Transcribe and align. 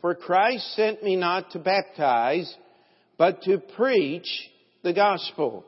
For 0.00 0.14
Christ 0.14 0.74
sent 0.76 1.02
me 1.02 1.16
not 1.16 1.50
to 1.50 1.58
baptize, 1.58 2.52
but 3.18 3.42
to 3.42 3.58
preach 3.58 4.26
the 4.82 4.94
gospel, 4.94 5.64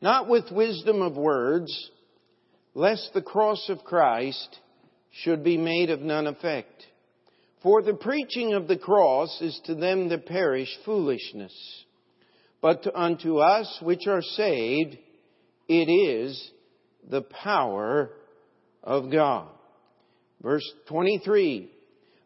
not 0.00 0.28
with 0.28 0.52
wisdom 0.52 1.02
of 1.02 1.16
words, 1.16 1.72
lest 2.74 3.10
the 3.14 3.22
cross 3.22 3.68
of 3.68 3.82
Christ 3.84 4.58
should 5.10 5.42
be 5.42 5.56
made 5.56 5.90
of 5.90 6.00
none 6.00 6.28
effect. 6.28 6.84
For 7.64 7.82
the 7.82 7.94
preaching 7.94 8.54
of 8.54 8.68
the 8.68 8.78
cross 8.78 9.40
is 9.40 9.60
to 9.64 9.74
them 9.74 10.08
that 10.08 10.26
perish 10.26 10.68
foolishness, 10.84 11.52
but 12.60 12.86
unto 12.94 13.38
us 13.38 13.78
which 13.82 14.06
are 14.06 14.22
saved, 14.22 14.96
it 15.68 15.90
is 15.90 16.50
the 17.08 17.22
power 17.22 18.10
of 18.84 19.10
God. 19.10 19.48
Verse 20.40 20.68
23, 20.88 21.71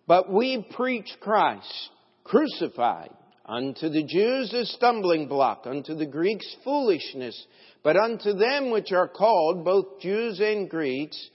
but 0.07 0.33
we 0.33 0.67
preach 0.75 1.09
Christ 1.21 1.91
crucified, 2.25 3.11
unto 3.45 3.89
the 3.89 4.03
Jews 4.03 4.53
a 4.53 4.67
stumbling 4.67 5.29
block, 5.29 5.63
unto 5.67 5.95
the 5.95 6.07
Greeks 6.07 6.57
foolishness, 6.65 7.47
but 7.85 7.97
unto 7.97 8.33
them 8.33 8.71
which 8.71 8.91
are 8.91 9.09
called, 9.09 9.65
both 9.65 10.01
Jews 10.01 10.41
and 10.41 10.69
Greeks, 10.69 11.31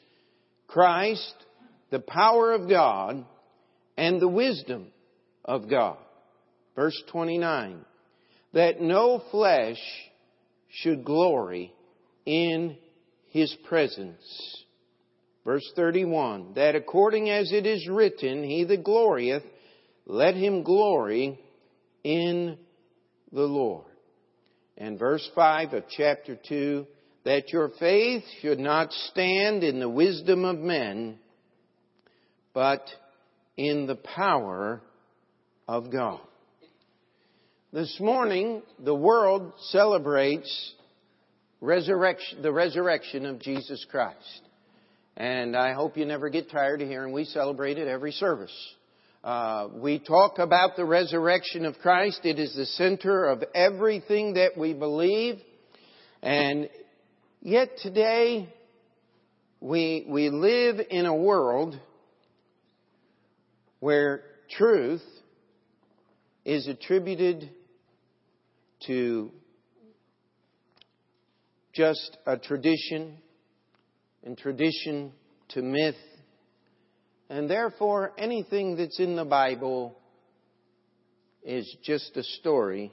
Christ, 0.67 1.33
the 1.89 1.99
power 1.99 2.51
of 2.51 2.67
God, 2.67 3.25
and 3.97 4.21
the 4.21 4.27
wisdom 4.27 4.87
of 5.45 5.69
God. 5.69 5.97
Verse 6.75 7.01
29, 7.11 7.85
that 8.53 8.81
no 8.81 9.23
flesh 9.31 9.79
should 10.69 11.05
glory 11.05 11.73
in 12.25 12.77
his 13.29 13.55
presence. 13.67 14.60
Verse 15.43 15.67
31, 15.75 16.53
that 16.55 16.75
according 16.75 17.29
as 17.29 17.51
it 17.51 17.65
is 17.65 17.87
written, 17.87 18.43
he 18.43 18.63
that 18.63 18.83
glorieth, 18.83 19.43
let 20.05 20.35
him 20.35 20.63
glory 20.63 21.39
in 22.03 22.57
the 23.31 23.41
Lord. 23.41 23.85
And 24.77 24.99
verse 24.99 25.27
5 25.33 25.73
of 25.73 25.83
chapter 25.95 26.37
2, 26.47 26.85
that 27.25 27.49
your 27.49 27.69
faith 27.79 28.23
should 28.41 28.59
not 28.59 28.91
stand 28.91 29.63
in 29.63 29.79
the 29.79 29.89
wisdom 29.89 30.45
of 30.45 30.57
men, 30.57 31.17
but 32.53 32.83
in 33.57 33.87
the 33.87 33.95
power 33.95 34.81
of 35.67 35.91
God. 35.91 36.21
This 37.73 37.97
morning, 37.99 38.63
the 38.83 38.95
world 38.95 39.53
celebrates 39.69 40.73
resurrection, 41.61 42.41
the 42.41 42.51
resurrection 42.51 43.25
of 43.25 43.39
Jesus 43.39 43.85
Christ. 43.89 44.41
And 45.17 45.55
I 45.55 45.73
hope 45.73 45.97
you 45.97 46.05
never 46.05 46.29
get 46.29 46.49
tired 46.49 46.81
of 46.81 46.87
hearing 46.87 47.13
we 47.13 47.25
celebrate 47.25 47.77
it 47.77 47.87
every 47.87 48.11
service. 48.13 48.55
Uh, 49.23 49.67
we 49.75 49.99
talk 49.99 50.39
about 50.39 50.75
the 50.75 50.85
resurrection 50.85 51.65
of 51.65 51.77
Christ. 51.79 52.21
It 52.23 52.39
is 52.39 52.55
the 52.55 52.65
center 52.65 53.25
of 53.25 53.43
everything 53.53 54.35
that 54.35 54.57
we 54.57 54.73
believe. 54.73 55.39
And 56.23 56.69
yet 57.41 57.77
today, 57.83 58.49
we, 59.59 60.05
we 60.07 60.29
live 60.29 60.77
in 60.89 61.05
a 61.05 61.15
world 61.15 61.79
where 63.79 64.23
truth 64.57 65.03
is 66.45 66.67
attributed 66.67 67.49
to 68.87 69.31
just 71.73 72.17
a 72.25 72.37
tradition 72.37 73.17
and 74.23 74.37
tradition 74.37 75.11
to 75.49 75.61
myth. 75.61 75.95
And 77.29 77.49
therefore, 77.49 78.11
anything 78.17 78.75
that's 78.75 78.99
in 78.99 79.15
the 79.15 79.25
Bible 79.25 79.97
is 81.43 81.75
just 81.83 82.15
a 82.17 82.23
story, 82.23 82.91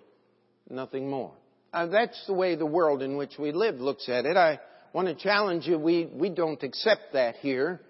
nothing 0.70 1.10
more. 1.10 1.32
Uh, 1.72 1.86
that's 1.86 2.24
the 2.26 2.32
way 2.32 2.54
the 2.54 2.66
world 2.66 3.02
in 3.02 3.16
which 3.16 3.32
we 3.38 3.52
live 3.52 3.76
looks 3.76 4.08
at 4.08 4.24
it. 4.24 4.36
I 4.36 4.58
want 4.92 5.08
to 5.08 5.14
challenge 5.14 5.66
you, 5.66 5.78
we, 5.78 6.06
we 6.06 6.30
don't 6.30 6.62
accept 6.62 7.12
that 7.12 7.36
here. 7.36 7.80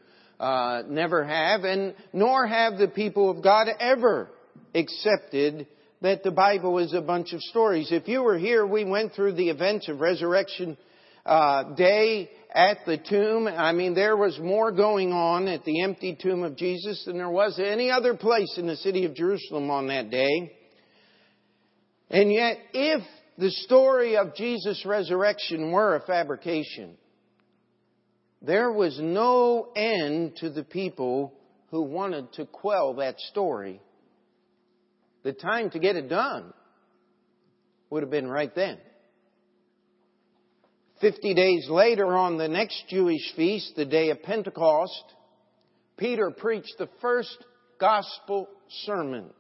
Uh, 0.41 0.83
never 0.89 1.25
have, 1.25 1.65
and 1.65 1.95
nor 2.13 2.47
have 2.47 2.79
the 2.79 2.89
people 2.89 3.29
of 3.29 3.43
God 3.43 3.67
ever 3.81 4.29
accepted 4.75 5.67
that 6.01 6.23
the 6.23 6.31
Bible 6.31 6.79
is 6.79 6.95
a 6.95 7.01
bunch 7.01 7.33
of 7.33 7.41
stories. 7.43 7.89
If 7.91 8.07
you 8.07 8.23
were 8.23 8.39
here, 8.39 8.65
we 8.65 8.85
went 8.85 9.15
through 9.15 9.33
the 9.33 9.49
events 9.49 9.89
of 9.89 10.01
Resurrection 10.01 10.77
uh, 11.29 11.75
Day 11.75 12.31
at 12.55 12.79
the 12.87 12.97
tomb. 12.97 13.47
I 13.47 13.73
mean, 13.73 13.95
there 13.95 14.17
was 14.17 14.39
more 14.39 14.73
going 14.73 15.13
on 15.13 15.47
at 15.47 15.65
the 15.65 15.83
empty 15.83 16.17
tomb 16.21 16.43
of 16.43 16.57
Jesus 16.57 17.05
than 17.05 17.19
there 17.19 17.31
was 17.31 17.61
any 17.63 17.91
other 17.91 18.15
place 18.15 18.55
in 18.57 18.67
the 18.67 18.77
city 18.77 19.05
of 19.05 19.15
Jerusalem 19.15 19.71
on 19.71 19.89
that 19.89 20.11
day. 20.11 20.53
And 22.11 22.33
yet, 22.33 22.57
if 22.73 23.03
the 23.37 23.51
story 23.51 24.17
of 24.17 24.35
Jesus' 24.35 24.85
resurrection 24.87 25.71
were 25.71 25.97
a 25.97 26.01
fabrication, 26.01 26.97
there 28.41 28.73
was 28.73 28.99
no 29.01 29.69
end 29.77 30.37
to 30.37 30.49
the 30.49 30.65
people 30.65 31.35
who 31.71 31.83
wanted 31.83 32.33
to 32.35 32.47
quell 32.47 32.95
that 32.95 33.21
story. 33.21 33.81
The 35.23 35.33
time 35.35 35.69
to 35.71 35.79
get 35.79 35.97
it 35.97 36.09
done 36.09 36.55
would 37.91 38.03
have 38.03 38.11
been 38.11 38.29
right 38.29 38.55
then. 38.55 38.79
Fifty 41.01 41.33
days 41.33 41.69
later, 41.71 42.17
on 42.17 42.39
the 42.39 42.49
next 42.49 42.85
Jewish 42.89 43.33
feast, 43.37 43.75
the 43.77 43.85
day 43.85 44.11
of 44.11 44.21
Pentecost, 44.23 45.05
Peter 45.97 46.31
preached 46.31 46.75
the 46.77 46.89
first 47.01 47.37
gospel 47.81 48.49
sermon, 48.85 49.31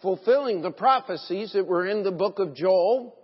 fulfilling 0.00 0.62
the 0.62 0.70
prophecies 0.70 1.52
that 1.52 1.66
were 1.66 1.86
in 1.86 2.04
the 2.04 2.10
book 2.10 2.38
of 2.38 2.54
Joel, 2.54 3.14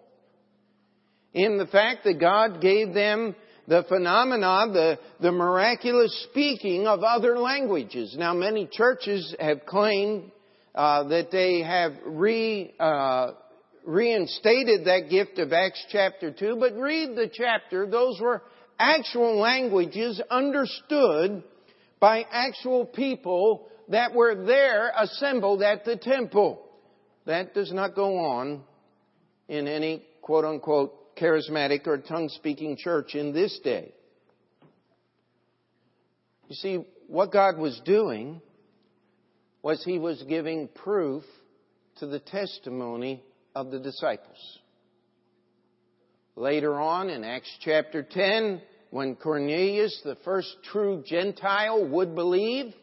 in 1.32 1.56
the 1.56 1.66
fact 1.66 2.04
that 2.04 2.20
God 2.20 2.60
gave 2.60 2.92
them 2.92 3.34
the 3.66 3.82
phenomena, 3.88 4.66
the, 4.70 4.98
the 5.20 5.32
miraculous 5.32 6.26
speaking 6.30 6.86
of 6.86 7.02
other 7.02 7.38
languages. 7.38 8.14
Now, 8.18 8.34
many 8.34 8.68
churches 8.70 9.34
have 9.40 9.64
claimed 9.64 10.30
uh, 10.74 11.04
that 11.04 11.30
they 11.30 11.62
have 11.62 11.94
re, 12.04 12.74
uh, 12.78 13.32
reinstated 13.84 14.86
that 14.86 15.10
gift 15.10 15.38
of 15.38 15.52
Acts 15.52 15.84
chapter 15.90 16.30
2, 16.30 16.56
but 16.58 16.74
read 16.74 17.16
the 17.16 17.30
chapter. 17.32 17.86
Those 17.86 18.20
were 18.20 18.42
actual 18.78 19.38
languages 19.38 20.20
understood 20.30 21.42
by 22.00 22.24
actual 22.30 22.86
people 22.86 23.68
that 23.88 24.14
were 24.14 24.44
there 24.46 24.92
assembled 24.96 25.62
at 25.62 25.84
the 25.84 25.96
temple. 25.96 26.60
That 27.26 27.54
does 27.54 27.72
not 27.72 27.94
go 27.94 28.18
on 28.18 28.62
in 29.48 29.68
any 29.68 30.02
quote 30.22 30.44
unquote 30.44 31.16
charismatic 31.16 31.86
or 31.86 31.98
tongue 31.98 32.28
speaking 32.28 32.76
church 32.76 33.14
in 33.14 33.32
this 33.32 33.58
day. 33.62 33.92
You 36.48 36.56
see, 36.56 36.84
what 37.08 37.32
God 37.32 37.58
was 37.58 37.80
doing 37.84 38.40
was 39.62 39.82
He 39.84 39.98
was 39.98 40.22
giving 40.28 40.68
proof 40.68 41.24
to 41.96 42.06
the 42.06 42.18
testimony 42.18 43.22
of 43.54 43.70
the 43.70 43.78
disciples. 43.78 44.58
Later 46.36 46.78
on 46.80 47.10
in 47.10 47.22
Acts 47.22 47.50
chapter 47.60 48.02
10, 48.02 48.60
when 48.90 49.14
Cornelius, 49.16 50.00
the 50.04 50.16
first 50.24 50.48
true 50.72 51.02
Gentile, 51.06 51.86
would 51.88 52.14
believe, 52.14 52.74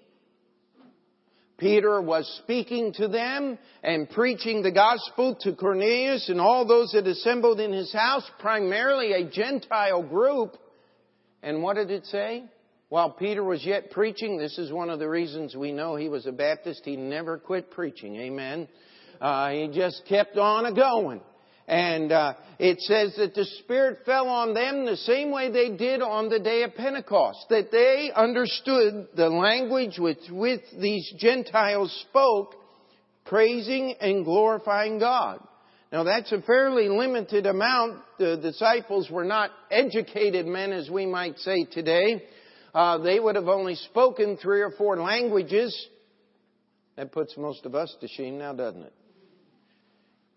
Peter 1.58 2.02
was 2.02 2.28
speaking 2.44 2.92
to 2.94 3.08
them 3.08 3.58
and 3.84 4.10
preaching 4.10 4.64
the 4.64 4.72
gospel 4.72 5.38
to 5.42 5.54
Cornelius 5.54 6.28
and 6.28 6.42
all 6.42 6.66
those 6.66 6.92
that 6.94 7.06
assembled 7.06 7.60
in 7.60 7.72
his 7.72 7.94
house, 7.94 8.24
primarily 8.40 9.14
a 9.14 9.30
Gentile 9.30 10.02
group. 10.02 10.58
And 11.44 11.62
what 11.62 11.76
did 11.76 11.92
it 11.92 12.06
say? 12.08 12.46
While 12.90 13.12
Peter 13.12 13.44
was 13.44 13.64
yet 13.64 13.92
preaching, 13.92 14.38
this 14.38 14.58
is 14.58 14.72
one 14.72 14.90
of 14.90 15.00
the 15.00 15.08
reasons 15.08 15.56
we 15.56 15.72
know 15.72 15.96
he 15.96 16.10
was 16.10 16.26
a 16.26 16.32
Baptist, 16.32 16.82
he 16.84 16.98
never 16.98 17.38
quit 17.38 17.70
preaching. 17.70 18.16
Amen. 18.16 18.68
Uh, 19.22 19.52
he 19.52 19.70
just 19.72 20.02
kept 20.10 20.36
on 20.36 20.66
a 20.66 20.74
going. 20.74 21.22
And 21.68 22.12
uh, 22.12 22.34
it 22.58 22.82
says 22.82 23.14
that 23.18 23.36
the 23.36 23.46
Spirit 23.60 24.00
fell 24.06 24.28
on 24.28 24.54
them 24.56 24.86
the 24.86 24.98
same 24.98 25.32
way 25.32 25.52
they 25.52 25.78
did 25.78 26.02
on 26.02 26.28
the 26.28 26.40
day 26.40 26.64
of 26.64 26.76
Pentecost. 26.76 27.46
That 27.50 27.72
they 27.72 28.12
understood 28.14 29.08
the 29.16 29.30
language 29.30 30.00
with 30.00 30.18
which 30.30 30.64
these 30.78 31.14
Gentiles 31.20 31.96
spoke, 32.10 32.56
praising 33.26 33.96
and 34.02 34.26
glorifying 34.26 34.98
God. 34.98 35.40
Now 35.92 36.04
that's 36.04 36.32
a 36.32 36.42
fairly 36.42 36.90
limited 36.90 37.46
amount. 37.46 38.00
The 38.18 38.38
disciples 38.38 39.10
were 39.12 39.26
not 39.26 39.52
educated 39.70 40.48
men 40.48 40.74
as 40.74 40.90
we 40.90 41.06
might 41.06 41.38
say 41.38 41.66
today. 41.72 42.24
Uh, 42.74 42.98
they 42.98 43.20
would 43.20 43.36
have 43.36 43.50
only 43.50 43.76
spoken 43.76 44.38
three 44.38 44.62
or 44.62 44.72
four 44.72 44.98
languages. 44.98 45.88
That 46.96 47.12
puts 47.12 47.38
most 47.38 47.66
of 47.66 47.76
us 47.76 47.96
to 48.02 48.08
shame 48.08 48.38
now, 48.38 48.54
doesn't 48.54 48.82
it? 48.82 48.94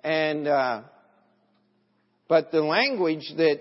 And, 0.05 0.47
uh, 0.47 0.83
but 2.29 2.53
the 2.53 2.61
language 2.61 3.33
that 3.39 3.61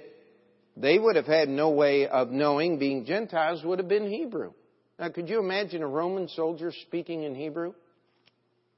they 0.75 1.00
would 1.00 1.16
have 1.16 1.25
had 1.25 1.48
no 1.48 1.69
way 1.69 2.06
of 2.06 2.30
knowing, 2.30 2.78
being 2.78 3.06
Gentiles, 3.06 3.63
would 3.63 3.80
have 3.80 3.88
been 3.88 4.10
Hebrew. 4.10 4.51
Now, 5.00 5.10
could 5.10 5.30
you 5.30 5.40
imagine 5.40 5.81
a 5.81 5.88
Roman 5.88 6.28
soldier 6.28 6.72
speaking 6.86 7.24
in 7.24 7.34
Hebrew? 7.34 7.74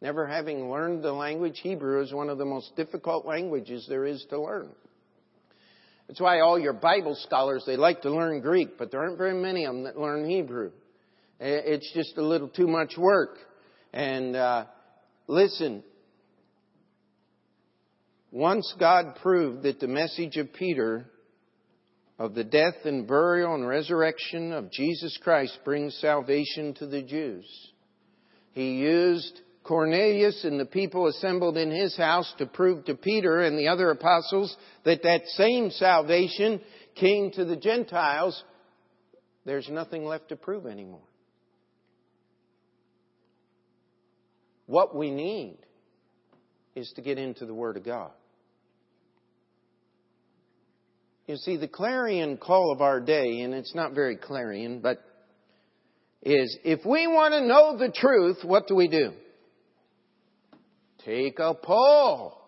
Never 0.02 0.28
having 0.28 0.70
learned 0.70 1.04
the 1.04 1.12
language, 1.12 1.60
Hebrew 1.64 2.04
is 2.04 2.14
one 2.14 2.30
of 2.30 2.38
the 2.38 2.46
most 2.46 2.76
difficult 2.76 3.26
languages 3.26 3.86
there 3.90 4.06
is 4.06 4.24
to 4.30 4.40
learn. 4.40 4.70
That's 6.08 6.22
why 6.22 6.42
all 6.42 6.60
your 6.60 6.74
Bible 6.74 7.16
scholars, 7.16 7.64
they 7.66 7.78
like 7.78 8.04
to 8.04 8.12
learn 8.12 8.42
Greek, 8.42 8.78
but 8.78 8.92
there 8.92 9.00
aren't 9.00 9.18
very 9.18 9.34
many 9.34 9.66
of 9.66 9.74
them 9.74 9.84
that 9.86 9.98
learn 9.98 10.30
Hebrew. 10.30 10.72
It's 11.40 11.92
just 11.94 12.18
a 12.18 12.22
little 12.22 12.48
too 12.48 12.68
much 12.68 12.94
work. 12.98 13.38
And 13.92 14.36
uh, 14.36 14.66
listen, 15.28 15.84
once 18.36 18.76
God 18.78 19.16
proved 19.22 19.64
that 19.64 19.80
the 19.80 19.88
message 19.88 20.36
of 20.36 20.52
Peter 20.52 21.06
of 22.20 22.36
the 22.36 22.44
death 22.44 22.76
and 22.84 23.08
burial 23.08 23.56
and 23.56 23.66
resurrection 23.66 24.52
of 24.52 24.70
Jesus 24.70 25.18
Christ 25.24 25.58
brings 25.64 25.96
salvation 26.02 26.74
to 26.74 26.86
the 26.86 27.02
Jews. 27.02 27.46
He 28.52 28.74
used 28.74 29.40
Cornelius 29.64 30.44
and 30.44 30.60
the 30.60 30.66
people 30.66 31.08
assembled 31.08 31.56
in 31.56 31.72
his 31.72 31.96
house 31.96 32.30
to 32.38 32.46
prove 32.46 32.84
to 32.86 32.96
Peter 32.96 33.40
and 33.40 33.58
the 33.58 33.70
other 33.70 33.90
apostles 33.90 34.54
that 34.84 35.04
that 35.04 35.26
same 35.28 35.72
salvation 35.72 36.60
came 36.96 37.32
to 37.32 37.46
the 37.46 37.56
Gentiles. 37.56 38.44
There's 39.46 39.70
nothing 39.70 40.04
left 40.04 40.28
to 40.28 40.36
prove 40.36 40.66
anymore. 40.66 41.08
What 44.66 44.94
we 44.94 45.10
need 45.10 45.58
is 46.76 46.92
to 46.98 47.02
get 47.02 47.18
into 47.18 47.46
the 47.46 47.54
Word 47.54 47.78
of 47.78 47.86
God. 47.86 48.12
You 51.28 51.38
see, 51.38 51.58
the 51.58 51.68
clarion 51.68 52.38
call 52.38 52.72
of 52.72 52.82
our 52.82 53.00
day, 53.00 53.42
and 53.42 53.54
it's 53.54 53.74
not 53.74 53.94
very 53.94 54.16
clarion, 54.16 54.80
but 54.82 55.00
is 56.22 56.58
if 56.64 56.86
we 56.86 57.08
want 57.08 57.34
to 57.34 57.42
know 57.46 57.78
the 57.78 57.92
truth, 57.92 58.38
what 58.44 58.68
do 58.68 58.76
we 58.76 58.88
do? 58.88 59.12
Take 61.06 61.38
a 61.40 61.54
poll. 61.54 62.42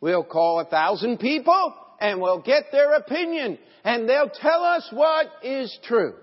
We'll 0.00 0.24
call 0.24 0.60
a 0.60 0.66
thousand 0.66 1.18
people 1.18 1.74
and 1.98 2.20
we'll 2.20 2.42
get 2.42 2.64
their 2.72 2.94
opinion 2.94 3.58
and 3.84 4.08
they'll 4.08 4.30
tell 4.30 4.62
us 4.62 4.86
what 4.92 5.26
is 5.42 5.76
true. 5.84 6.14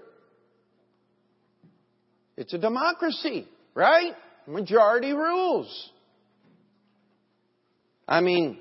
It's 2.38 2.54
a 2.54 2.60
democracy, 2.60 3.48
right? 3.74 4.14
Majority 4.46 5.14
rules. 5.14 5.92
I 8.08 8.22
mean, 8.22 8.60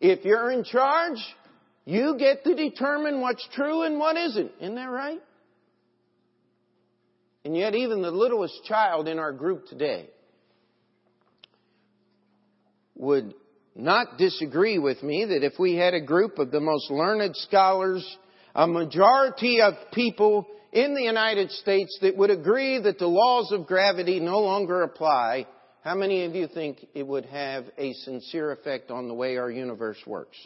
if 0.00 0.24
you're 0.24 0.50
in 0.50 0.64
charge, 0.64 1.18
you 1.90 2.16
get 2.18 2.44
to 2.44 2.54
determine 2.54 3.20
what's 3.20 3.46
true 3.52 3.82
and 3.82 3.98
what 3.98 4.16
isn't. 4.16 4.52
Isn't 4.60 4.76
that 4.76 4.90
right? 4.90 5.20
And 7.44 7.56
yet, 7.56 7.74
even 7.74 8.02
the 8.02 8.10
littlest 8.10 8.64
child 8.64 9.08
in 9.08 9.18
our 9.18 9.32
group 9.32 9.66
today 9.66 10.08
would 12.94 13.34
not 13.74 14.18
disagree 14.18 14.78
with 14.78 15.02
me 15.02 15.24
that 15.24 15.42
if 15.42 15.54
we 15.58 15.74
had 15.74 15.94
a 15.94 16.00
group 16.00 16.38
of 16.38 16.50
the 16.50 16.60
most 16.60 16.90
learned 16.90 17.34
scholars, 17.34 18.06
a 18.54 18.66
majority 18.66 19.60
of 19.62 19.74
people 19.92 20.46
in 20.72 20.94
the 20.94 21.02
United 21.02 21.50
States 21.50 21.98
that 22.02 22.16
would 22.16 22.30
agree 22.30 22.78
that 22.78 22.98
the 22.98 23.06
laws 23.06 23.50
of 23.52 23.66
gravity 23.66 24.20
no 24.20 24.40
longer 24.40 24.82
apply, 24.82 25.46
how 25.82 25.94
many 25.94 26.24
of 26.24 26.34
you 26.34 26.46
think 26.46 26.86
it 26.94 27.06
would 27.06 27.24
have 27.26 27.64
a 27.78 27.92
sincere 27.94 28.52
effect 28.52 28.90
on 28.90 29.08
the 29.08 29.14
way 29.14 29.38
our 29.38 29.50
universe 29.50 29.98
works? 30.06 30.36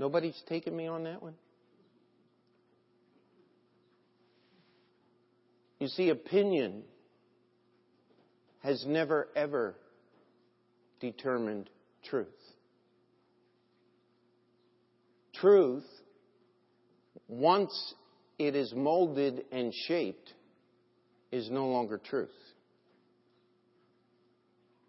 Nobody's 0.00 0.42
taken 0.48 0.74
me 0.74 0.86
on 0.86 1.04
that 1.04 1.22
one? 1.22 1.34
You 5.78 5.88
see, 5.88 6.08
opinion 6.08 6.84
has 8.62 8.82
never 8.88 9.28
ever 9.36 9.74
determined 11.00 11.68
truth. 12.02 12.28
Truth, 15.34 15.84
once 17.28 17.94
it 18.38 18.56
is 18.56 18.72
molded 18.74 19.44
and 19.52 19.70
shaped, 19.86 20.32
is 21.30 21.50
no 21.50 21.66
longer 21.66 21.98
truth. 21.98 22.30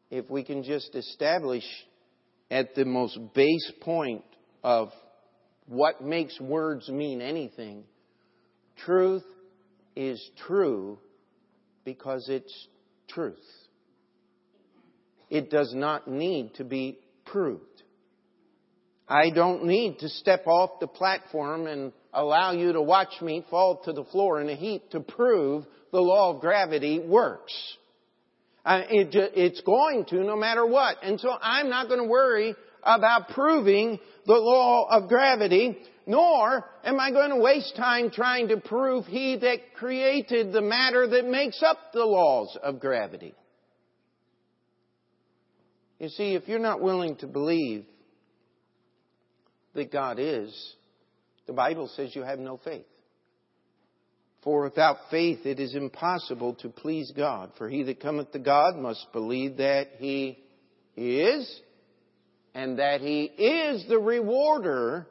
If 0.09 0.29
we 0.29 0.45
can 0.45 0.63
just 0.63 0.95
establish 0.95 1.65
at 2.49 2.75
the 2.75 2.85
most 2.85 3.19
base 3.33 3.73
point 3.81 4.23
of 4.63 4.91
what 5.67 6.03
makes 6.03 6.39
words 6.39 6.89
mean 6.89 7.21
anything. 7.21 7.83
Truth 8.85 9.25
is 9.95 10.21
true 10.47 10.99
because 11.85 12.27
it's 12.29 12.67
truth. 13.07 13.37
It 15.29 15.49
does 15.49 15.73
not 15.73 16.07
need 16.07 16.55
to 16.55 16.63
be 16.63 16.99
proved. 17.25 17.63
I 19.07 19.29
don't 19.29 19.65
need 19.65 19.99
to 19.99 20.09
step 20.09 20.47
off 20.47 20.79
the 20.79 20.87
platform 20.87 21.67
and 21.67 21.91
allow 22.13 22.51
you 22.51 22.73
to 22.73 22.81
watch 22.81 23.21
me 23.21 23.45
fall 23.49 23.81
to 23.83 23.93
the 23.93 24.05
floor 24.05 24.41
in 24.41 24.49
a 24.49 24.55
heap 24.55 24.89
to 24.91 24.99
prove 24.99 25.65
the 25.91 25.99
law 25.99 26.33
of 26.33 26.41
gravity 26.41 26.99
works. 26.99 27.53
Uh, 28.63 28.83
it, 28.89 29.09
it's 29.35 29.61
going 29.61 30.05
to 30.05 30.23
no 30.23 30.35
matter 30.35 30.65
what. 30.65 30.97
And 31.03 31.19
so 31.19 31.29
I'm 31.41 31.69
not 31.69 31.87
going 31.87 31.99
to 31.99 32.07
worry 32.07 32.55
about 32.83 33.30
proving 33.30 34.00
the 34.25 34.33
law 34.33 34.88
of 34.89 35.10
gravity, 35.10 35.78
nor 36.06 36.66
am 36.83 37.00
I 37.00 37.12
going 37.12 37.30
to 37.30 37.38
waste 37.38 37.75
time 37.75 38.10
trying 38.10 38.48
to 38.50 38.57
prove 38.57 39.06
he 39.06 39.38
that 39.38 39.75
created 39.75 40.51
the 40.51 40.62
matter 40.62 41.07
that 41.07 41.25
makes 41.25 41.62
up 41.63 41.78
the 41.94 42.06
laws 42.06 42.57
of 42.62 42.80
gravity. 42.80 43.33
You 46.00 46.10
see, 46.10 46.33
if 46.33 46.48
you're 46.48 46.60
not 46.60 46.81
willing 46.81 47.16
to 47.18 47.28
believe 47.28 47.86
that 49.75 49.92
God 49.92 50.18
is, 50.19 50.75
the 51.45 51.54
Bible 51.54 51.89
says 51.95 52.16
you 52.16 52.24
have 52.24 52.39
no 52.39 52.57
faith. 52.63 52.86
For 54.44 54.63
without 54.63 54.98
faith 55.12 55.45
it 55.45 55.60
is 55.60 55.75
impossible 55.75 56.56
to 56.56 56.69
please 56.69 57.12
God. 57.16 57.51
For 57.57 57.69
he 57.69 57.83
that 57.83 58.00
cometh 58.00 58.31
to 58.31 58.39
God 58.39 58.75
must 58.75 59.06
believe 59.13 59.57
that 59.57 59.89
he 60.00 60.39
is 60.95 61.62
and 62.53 62.80
that 62.80 63.01
he 63.01 63.24
is 63.24 63.86
the 63.88 64.00
rewarder 64.00 65.07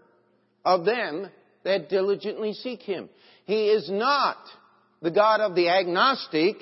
of 0.64 0.84
them 0.84 1.28
that 1.64 1.88
diligently 1.88 2.52
seek 2.52 2.82
him. 2.82 3.08
He 3.44 3.68
is 3.68 3.90
not 3.90 4.36
the 5.02 5.10
God 5.10 5.40
of 5.40 5.54
the 5.54 5.68
agnostic, 5.68 6.56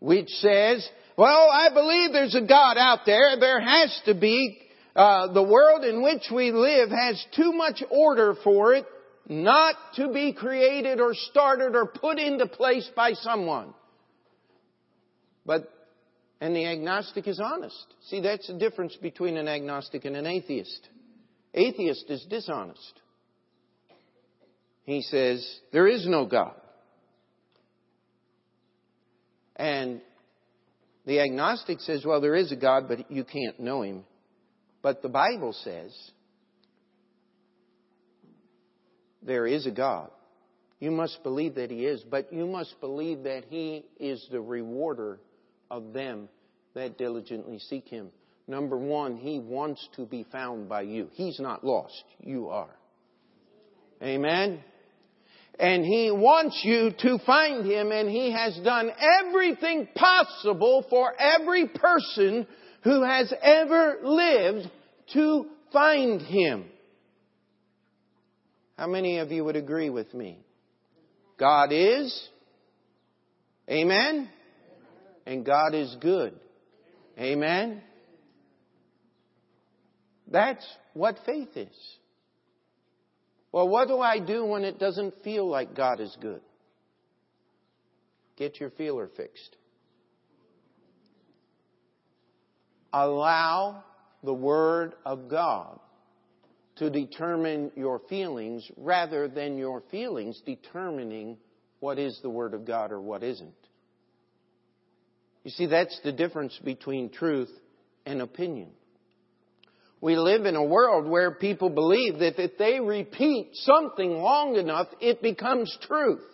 which 0.00 0.28
says, 0.28 0.88
well, 1.16 1.48
I 1.52 1.68
believe 1.72 2.12
there's 2.12 2.34
a 2.34 2.46
God 2.46 2.78
out 2.78 3.00
there. 3.06 3.36
There 3.38 3.60
has 3.60 4.00
to 4.06 4.14
be. 4.14 4.58
Uh, 4.94 5.32
the 5.32 5.42
world 5.42 5.84
in 5.84 6.02
which 6.02 6.24
we 6.30 6.52
live 6.52 6.90
has 6.90 7.24
too 7.34 7.52
much 7.52 7.82
order 7.90 8.34
for 8.44 8.74
it 8.74 8.84
not 9.26 9.74
to 9.94 10.12
be 10.12 10.32
created 10.32 11.00
or 11.00 11.14
started 11.14 11.74
or 11.74 11.86
put 11.86 12.18
into 12.18 12.46
place 12.46 12.88
by 12.94 13.12
someone. 13.14 13.72
But 15.46 15.70
and 16.42 16.56
the 16.56 16.66
agnostic 16.66 17.28
is 17.28 17.38
honest. 17.38 17.86
See, 18.08 18.20
that's 18.20 18.48
the 18.48 18.54
difference 18.54 18.96
between 18.96 19.36
an 19.36 19.46
agnostic 19.46 20.04
and 20.04 20.16
an 20.16 20.26
atheist. 20.26 20.88
Atheist 21.54 22.06
is 22.08 22.26
dishonest. 22.28 23.00
He 24.82 25.02
says, 25.02 25.48
there 25.72 25.86
is 25.86 26.04
no 26.04 26.26
God. 26.26 26.56
And 29.54 30.00
the 31.06 31.20
agnostic 31.20 31.78
says, 31.78 32.04
well, 32.04 32.20
there 32.20 32.34
is 32.34 32.50
a 32.50 32.56
God, 32.56 32.88
but 32.88 33.08
you 33.08 33.22
can't 33.22 33.60
know 33.60 33.82
him. 33.82 34.02
But 34.82 35.00
the 35.00 35.08
Bible 35.08 35.52
says, 35.52 35.96
there 39.22 39.46
is 39.46 39.64
a 39.64 39.70
God. 39.70 40.10
You 40.80 40.90
must 40.90 41.22
believe 41.22 41.54
that 41.54 41.70
he 41.70 41.86
is, 41.86 42.02
but 42.02 42.32
you 42.32 42.48
must 42.48 42.80
believe 42.80 43.22
that 43.22 43.44
he 43.48 43.84
is 44.00 44.26
the 44.32 44.40
rewarder 44.40 45.20
of 45.72 45.94
them 45.94 46.28
that 46.74 46.98
diligently 46.98 47.58
seek 47.58 47.88
him. 47.88 48.10
Number 48.46 48.76
one, 48.76 49.16
he 49.16 49.40
wants 49.40 49.88
to 49.96 50.04
be 50.04 50.24
found 50.30 50.68
by 50.68 50.82
you. 50.82 51.08
He's 51.12 51.40
not 51.40 51.64
lost. 51.64 52.04
You 52.20 52.50
are. 52.50 52.76
Amen. 54.02 54.60
And 55.58 55.84
he 55.84 56.10
wants 56.10 56.60
you 56.62 56.90
to 56.98 57.18
find 57.24 57.64
him 57.64 57.90
and 57.90 58.08
he 58.08 58.32
has 58.32 58.58
done 58.62 58.90
everything 59.24 59.88
possible 59.94 60.84
for 60.90 61.14
every 61.18 61.68
person 61.68 62.46
who 62.84 63.02
has 63.02 63.32
ever 63.42 63.98
lived 64.02 64.70
to 65.14 65.46
find 65.72 66.20
him. 66.20 66.64
How 68.76 68.88
many 68.88 69.18
of 69.18 69.30
you 69.30 69.44
would 69.44 69.56
agree 69.56 69.90
with 69.90 70.12
me? 70.12 70.38
God 71.38 71.70
is. 71.70 72.28
Amen 73.70 74.28
and 75.26 75.44
God 75.44 75.74
is 75.74 75.96
good. 76.00 76.38
Amen? 77.18 77.82
That's 80.28 80.66
what 80.94 81.18
faith 81.26 81.56
is. 81.56 81.96
Well, 83.50 83.68
what 83.68 83.88
do 83.88 84.00
I 84.00 84.18
do 84.18 84.44
when 84.46 84.64
it 84.64 84.78
doesn't 84.78 85.22
feel 85.22 85.46
like 85.46 85.74
God 85.74 86.00
is 86.00 86.16
good? 86.20 86.40
get 88.42 88.58
your 88.58 88.70
feeler 88.70 89.08
fixed. 89.16 89.56
Allow 92.92 93.84
the 94.22 94.34
Word 94.34 94.94
of 95.06 95.28
God 95.28 95.78
to 96.76 96.90
determine 96.90 97.70
your 97.76 98.00
feelings 98.08 98.68
rather 98.76 99.28
than 99.28 99.56
your 99.56 99.82
feelings 99.90 100.42
determining 100.44 101.36
what 101.80 101.98
is 101.98 102.18
the 102.22 102.30
Word 102.30 102.54
of 102.54 102.66
God 102.66 102.92
or 102.92 103.00
what 103.00 103.22
isn't. 103.22 103.61
You 105.44 105.50
see, 105.50 105.66
that's 105.66 105.98
the 106.04 106.12
difference 106.12 106.58
between 106.62 107.10
truth 107.10 107.50
and 108.06 108.22
opinion. 108.22 108.70
We 110.00 110.16
live 110.16 110.46
in 110.46 110.56
a 110.56 110.64
world 110.64 111.06
where 111.08 111.30
people 111.32 111.70
believe 111.70 112.18
that 112.18 112.40
if 112.42 112.58
they 112.58 112.80
repeat 112.80 113.50
something 113.52 114.10
long 114.10 114.56
enough, 114.56 114.88
it 115.00 115.22
becomes 115.22 115.76
truth. 115.82 116.24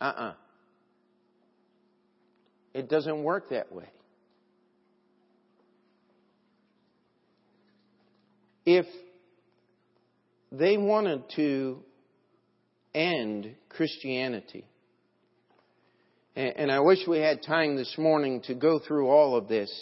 Uh-uh. 0.00 0.34
It 2.74 2.88
doesn't 2.88 3.22
work 3.22 3.50
that 3.50 3.72
way. 3.72 3.88
If 8.66 8.86
they 10.52 10.76
wanted 10.76 11.22
to 11.36 11.82
end 12.94 13.54
Christianity, 13.70 14.66
and 16.38 16.70
I 16.70 16.78
wish 16.78 17.00
we 17.08 17.18
had 17.18 17.42
time 17.42 17.74
this 17.74 17.92
morning 17.98 18.42
to 18.42 18.54
go 18.54 18.78
through 18.78 19.08
all 19.08 19.36
of 19.36 19.48
this, 19.48 19.72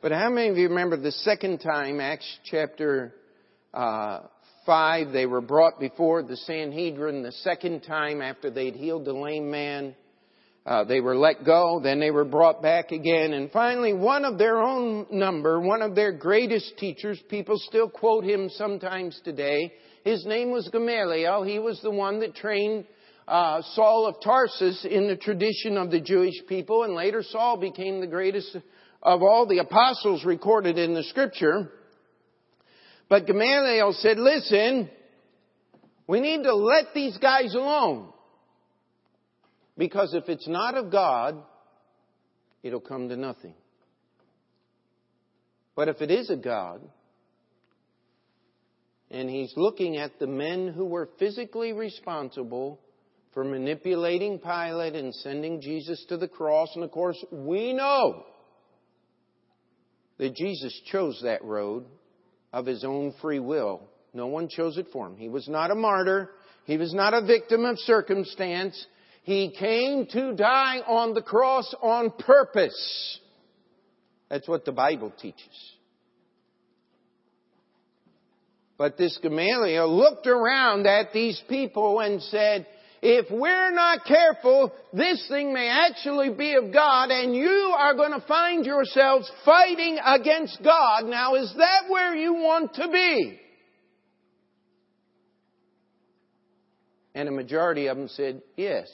but 0.00 0.10
how 0.10 0.28
many 0.28 0.48
of 0.48 0.56
you 0.56 0.68
remember 0.68 0.96
the 0.96 1.12
second 1.12 1.58
time, 1.58 2.00
Acts 2.00 2.26
chapter 2.50 3.14
uh, 3.72 4.22
5, 4.66 5.12
they 5.12 5.26
were 5.26 5.40
brought 5.40 5.78
before 5.78 6.24
the 6.24 6.36
Sanhedrin 6.36 7.22
the 7.22 7.30
second 7.30 7.82
time 7.82 8.20
after 8.20 8.50
they'd 8.50 8.74
healed 8.74 9.04
the 9.04 9.12
lame 9.12 9.48
man. 9.48 9.94
Uh, 10.66 10.82
they 10.82 11.00
were 11.00 11.16
let 11.16 11.44
go, 11.44 11.78
then 11.80 12.00
they 12.00 12.10
were 12.10 12.24
brought 12.24 12.60
back 12.60 12.90
again, 12.90 13.32
and 13.32 13.52
finally 13.52 13.92
one 13.92 14.24
of 14.24 14.38
their 14.38 14.60
own 14.60 15.06
number, 15.12 15.60
one 15.60 15.82
of 15.82 15.94
their 15.94 16.10
greatest 16.10 16.76
teachers, 16.78 17.20
people 17.28 17.58
still 17.58 17.88
quote 17.88 18.24
him 18.24 18.48
sometimes 18.48 19.20
today, 19.24 19.72
his 20.04 20.26
name 20.26 20.50
was 20.50 20.68
Gamaliel. 20.72 21.44
He 21.44 21.60
was 21.60 21.80
the 21.80 21.92
one 21.92 22.18
that 22.20 22.34
trained 22.34 22.86
uh, 23.26 23.62
Saul 23.74 24.06
of 24.06 24.16
Tarsus 24.22 24.84
in 24.88 25.06
the 25.06 25.16
tradition 25.16 25.76
of 25.76 25.90
the 25.90 26.00
Jewish 26.00 26.34
people, 26.48 26.84
and 26.84 26.94
later 26.94 27.22
Saul 27.22 27.56
became 27.56 28.00
the 28.00 28.06
greatest 28.06 28.56
of 29.02 29.22
all 29.22 29.46
the 29.46 29.58
apostles 29.58 30.24
recorded 30.24 30.78
in 30.78 30.94
the 30.94 31.02
scripture. 31.04 31.70
But 33.08 33.26
Gamaliel 33.26 33.92
said, 33.94 34.18
listen, 34.18 34.88
we 36.06 36.20
need 36.20 36.42
to 36.44 36.54
let 36.54 36.94
these 36.94 37.16
guys 37.18 37.54
alone. 37.54 38.08
Because 39.76 40.14
if 40.14 40.28
it's 40.28 40.48
not 40.48 40.76
of 40.76 40.90
God, 40.90 41.42
it'll 42.62 42.80
come 42.80 43.08
to 43.08 43.16
nothing. 43.16 43.54
But 45.74 45.88
if 45.88 46.00
it 46.02 46.10
is 46.10 46.28
of 46.30 46.42
God, 46.42 46.80
and 49.10 49.28
he's 49.28 49.52
looking 49.56 49.96
at 49.96 50.18
the 50.18 50.26
men 50.26 50.68
who 50.68 50.86
were 50.86 51.08
physically 51.18 51.72
responsible 51.72 52.80
for 53.32 53.44
manipulating 53.44 54.38
Pilate 54.38 54.94
and 54.94 55.14
sending 55.14 55.60
Jesus 55.60 56.04
to 56.08 56.16
the 56.16 56.28
cross, 56.28 56.70
and 56.74 56.84
of 56.84 56.90
course, 56.90 57.22
we 57.30 57.72
know 57.72 58.24
that 60.18 60.34
Jesus 60.34 60.78
chose 60.90 61.20
that 61.24 61.42
road 61.42 61.86
of 62.52 62.66
his 62.66 62.84
own 62.84 63.14
free 63.22 63.40
will. 63.40 63.82
No 64.12 64.26
one 64.26 64.48
chose 64.48 64.76
it 64.76 64.88
for 64.92 65.06
him. 65.06 65.16
He 65.16 65.28
was 65.28 65.48
not 65.48 65.70
a 65.70 65.74
martyr. 65.74 66.30
He 66.64 66.76
was 66.76 66.92
not 66.92 67.14
a 67.14 67.24
victim 67.24 67.64
of 67.64 67.78
circumstance. 67.78 68.86
He 69.22 69.54
came 69.58 70.06
to 70.12 70.34
die 70.34 70.80
on 70.86 71.14
the 71.14 71.22
cross 71.22 71.74
on 71.80 72.10
purpose. 72.10 73.18
That's 74.28 74.46
what 74.46 74.64
the 74.64 74.72
Bible 74.72 75.12
teaches. 75.20 75.72
But 78.76 78.98
this 78.98 79.18
Gamaliel 79.22 79.96
looked 79.96 80.26
around 80.26 80.86
at 80.86 81.12
these 81.12 81.40
people 81.48 82.00
and 82.00 82.20
said, 82.22 82.66
if 83.02 83.28
we're 83.32 83.72
not 83.72 84.04
careful, 84.04 84.72
this 84.92 85.26
thing 85.28 85.52
may 85.52 85.68
actually 85.68 86.30
be 86.30 86.54
of 86.54 86.72
God 86.72 87.10
and 87.10 87.34
you 87.34 87.74
are 87.76 87.94
going 87.94 88.12
to 88.12 88.24
find 88.28 88.64
yourselves 88.64 89.28
fighting 89.44 89.98
against 90.04 90.62
God. 90.62 91.06
Now 91.06 91.34
is 91.34 91.52
that 91.58 91.90
where 91.90 92.14
you 92.14 92.34
want 92.34 92.74
to 92.74 92.88
be? 92.88 93.40
And 97.16 97.28
a 97.28 97.32
majority 97.32 97.88
of 97.88 97.96
them 97.96 98.06
said, 98.06 98.40
yes. 98.56 98.88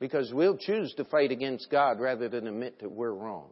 Because 0.00 0.32
we'll 0.32 0.56
choose 0.56 0.94
to 0.94 1.04
fight 1.04 1.30
against 1.30 1.70
God 1.70 2.00
rather 2.00 2.30
than 2.30 2.46
admit 2.46 2.80
that 2.80 2.90
we're 2.90 3.12
wrong. 3.12 3.50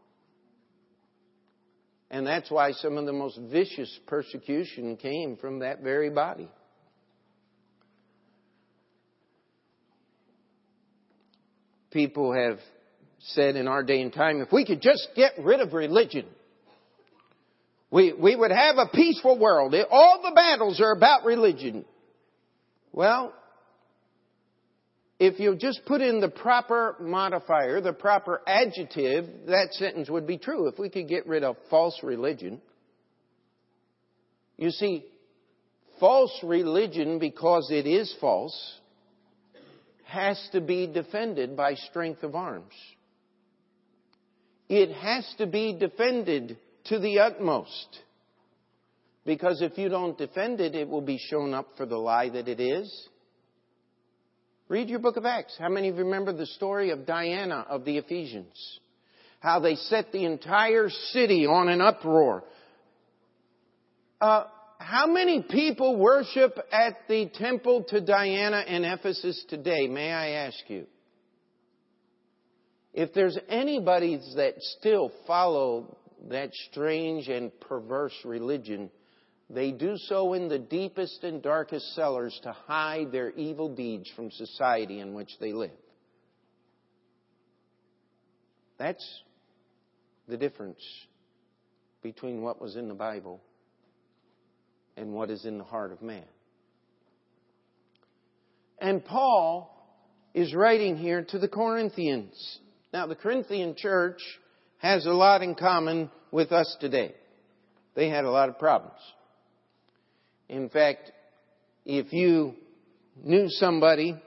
And 2.11 2.27
that's 2.27 2.51
why 2.51 2.73
some 2.73 2.97
of 2.97 3.05
the 3.05 3.13
most 3.13 3.39
vicious 3.51 4.01
persecution 4.07 4.97
came 4.97 5.37
from 5.37 5.59
that 5.59 5.83
very 5.83 6.09
body. 6.09 6.49
People 11.95 12.35
have 12.35 12.59
said 13.21 13.57
in 13.57 13.67
our 13.67 13.83
day 13.83 14.03
and 14.03 14.13
time, 14.13 14.43
if 14.43 14.53
we 14.53 14.67
could 14.67 14.83
just 14.83 15.09
get 15.17 15.33
rid 15.39 15.61
of 15.61 15.73
religion, 15.73 16.27
we, 17.91 18.13
we 18.13 18.37
would 18.37 18.51
have 18.51 18.77
a 18.77 18.89
peaceful 18.93 19.39
world. 19.39 19.75
All 19.91 20.21
the 20.23 20.33
battles 20.35 20.81
are 20.81 20.93
about 20.93 21.25
religion. 21.25 21.87
Well, 22.93 23.33
if 25.19 25.39
you 25.39 25.55
just 25.57 25.83
put 25.87 26.01
in 26.01 26.21
the 26.21 26.29
proper 26.29 26.97
modifier, 27.01 27.81
the 27.81 27.93
proper 27.93 28.43
adjective, 28.47 29.27
that 29.47 29.69
sentence 29.73 30.11
would 30.11 30.27
be 30.27 30.37
true. 30.37 30.67
If 30.67 30.79
we 30.79 30.91
could 30.91 31.09
get 31.09 31.27
rid 31.27 31.45
of 31.45 31.57
false 31.71 31.99
religion. 32.03 32.61
You 34.57 34.71
see, 34.71 35.05
false 36.01 36.37
religion, 36.43 37.21
because 37.21 37.69
it 37.71 37.87
is 37.87 38.15
false, 38.21 38.81
has 40.05 40.49
to 40.53 40.61
be 40.61 40.87
defended 40.87 41.57
by 41.57 41.75
strength 41.75 42.23
of 42.23 42.35
arms. 42.35 42.73
It 44.69 44.93
has 44.93 45.27
to 45.39 45.47
be 45.47 45.77
defended 45.79 46.59
to 46.87 46.99
the 46.99 47.21
utmost. 47.21 48.01
Because 49.25 49.63
if 49.63 49.79
you 49.79 49.89
don't 49.89 50.17
defend 50.19 50.61
it, 50.61 50.75
it 50.75 50.89
will 50.89 51.01
be 51.01 51.19
shown 51.19 51.55
up 51.55 51.69
for 51.77 51.87
the 51.87 51.97
lie 51.97 52.29
that 52.29 52.49
it 52.49 52.61
is. 52.61 53.09
Read 54.69 54.89
your 54.89 54.99
book 54.99 55.17
of 55.17 55.25
Acts. 55.25 55.57
How 55.59 55.69
many 55.69 55.89
of 55.89 55.97
you 55.97 56.05
remember 56.05 56.33
the 56.33 56.47
story 56.47 56.91
of 56.91 57.07
Diana 57.07 57.67
of 57.69 57.85
the 57.85 57.99
Ephesians? 57.99 58.81
How 59.41 59.61
they 59.61 59.77
set 59.77 60.11
the 60.13 60.25
entire 60.25 60.89
city 60.89 61.47
on 61.47 61.69
an 61.69 61.81
uproar. 61.81 62.45
Uh, 64.21 64.45
how 64.79 65.07
many 65.07 65.43
people 65.43 65.97
worship 65.97 66.59
at 66.73 66.95
the 67.09 67.29
temple 67.35 67.85
to 67.89 68.01
Diana 68.01 68.65
in 68.67 68.85
Ephesus 68.85 69.45
today? 69.49 69.87
May 69.87 70.13
I 70.13 70.29
ask 70.47 70.59
you? 70.69 70.87
If 72.93 73.13
there's 73.13 73.37
anybody 73.49 74.21
that 74.37 74.55
still 74.79 75.11
follow 75.27 75.97
that 76.29 76.51
strange 76.71 77.29
and 77.29 77.51
perverse 77.61 78.15
religion, 78.25 78.91
they 79.51 79.73
do 79.73 79.97
so 79.97 80.33
in 80.35 80.49
the 80.49 80.59
deepest 80.59 81.25
and 81.25 81.43
darkest 81.43 81.95
cellars 81.95 82.39
to 82.45 82.53
hide 82.53 83.11
their 83.13 83.31
evil 83.31 83.75
deeds 83.75 84.11
from 84.15 84.31
society 84.31 85.01
in 85.01 85.13
which 85.13 85.31
they 85.41 85.53
live. 85.53 85.71
That's 88.79 89.23
the 90.29 90.37
difference 90.37 90.83
between 92.03 92.43
what 92.43 92.61
was 92.61 92.77
in 92.77 92.89
the 92.89 92.95
Bible 92.95 93.41
and 94.97 95.13
what 95.13 95.31
is 95.31 95.45
in 95.45 95.59
the 95.59 95.65
heart 95.65 95.93
of 95.93 96.03
man. 96.03 96.25
And 98.79 99.05
Paul 99.05 99.71
is 100.35 100.55
writing 100.55 100.97
here 100.97 101.25
to 101.31 101.39
the 101.39 101.49
Corinthians. 101.49 102.59
Now, 102.93 103.07
the 103.07 103.15
Corinthian 103.15 103.75
church 103.77 104.21
has 104.79 105.07
a 105.07 105.13
lot 105.13 105.43
in 105.43 105.55
common 105.55 106.11
with 106.31 106.53
us 106.53 106.77
today. 106.81 107.15
They 107.95 108.09
had 108.09 108.25
a 108.25 108.31
lot 108.31 108.49
of 108.49 108.59
problems. 108.59 109.01
In 110.49 110.69
fact, 110.69 111.11
if 111.87 112.13
you 112.13 112.55
knew 113.23 113.49
somebody 113.49 114.21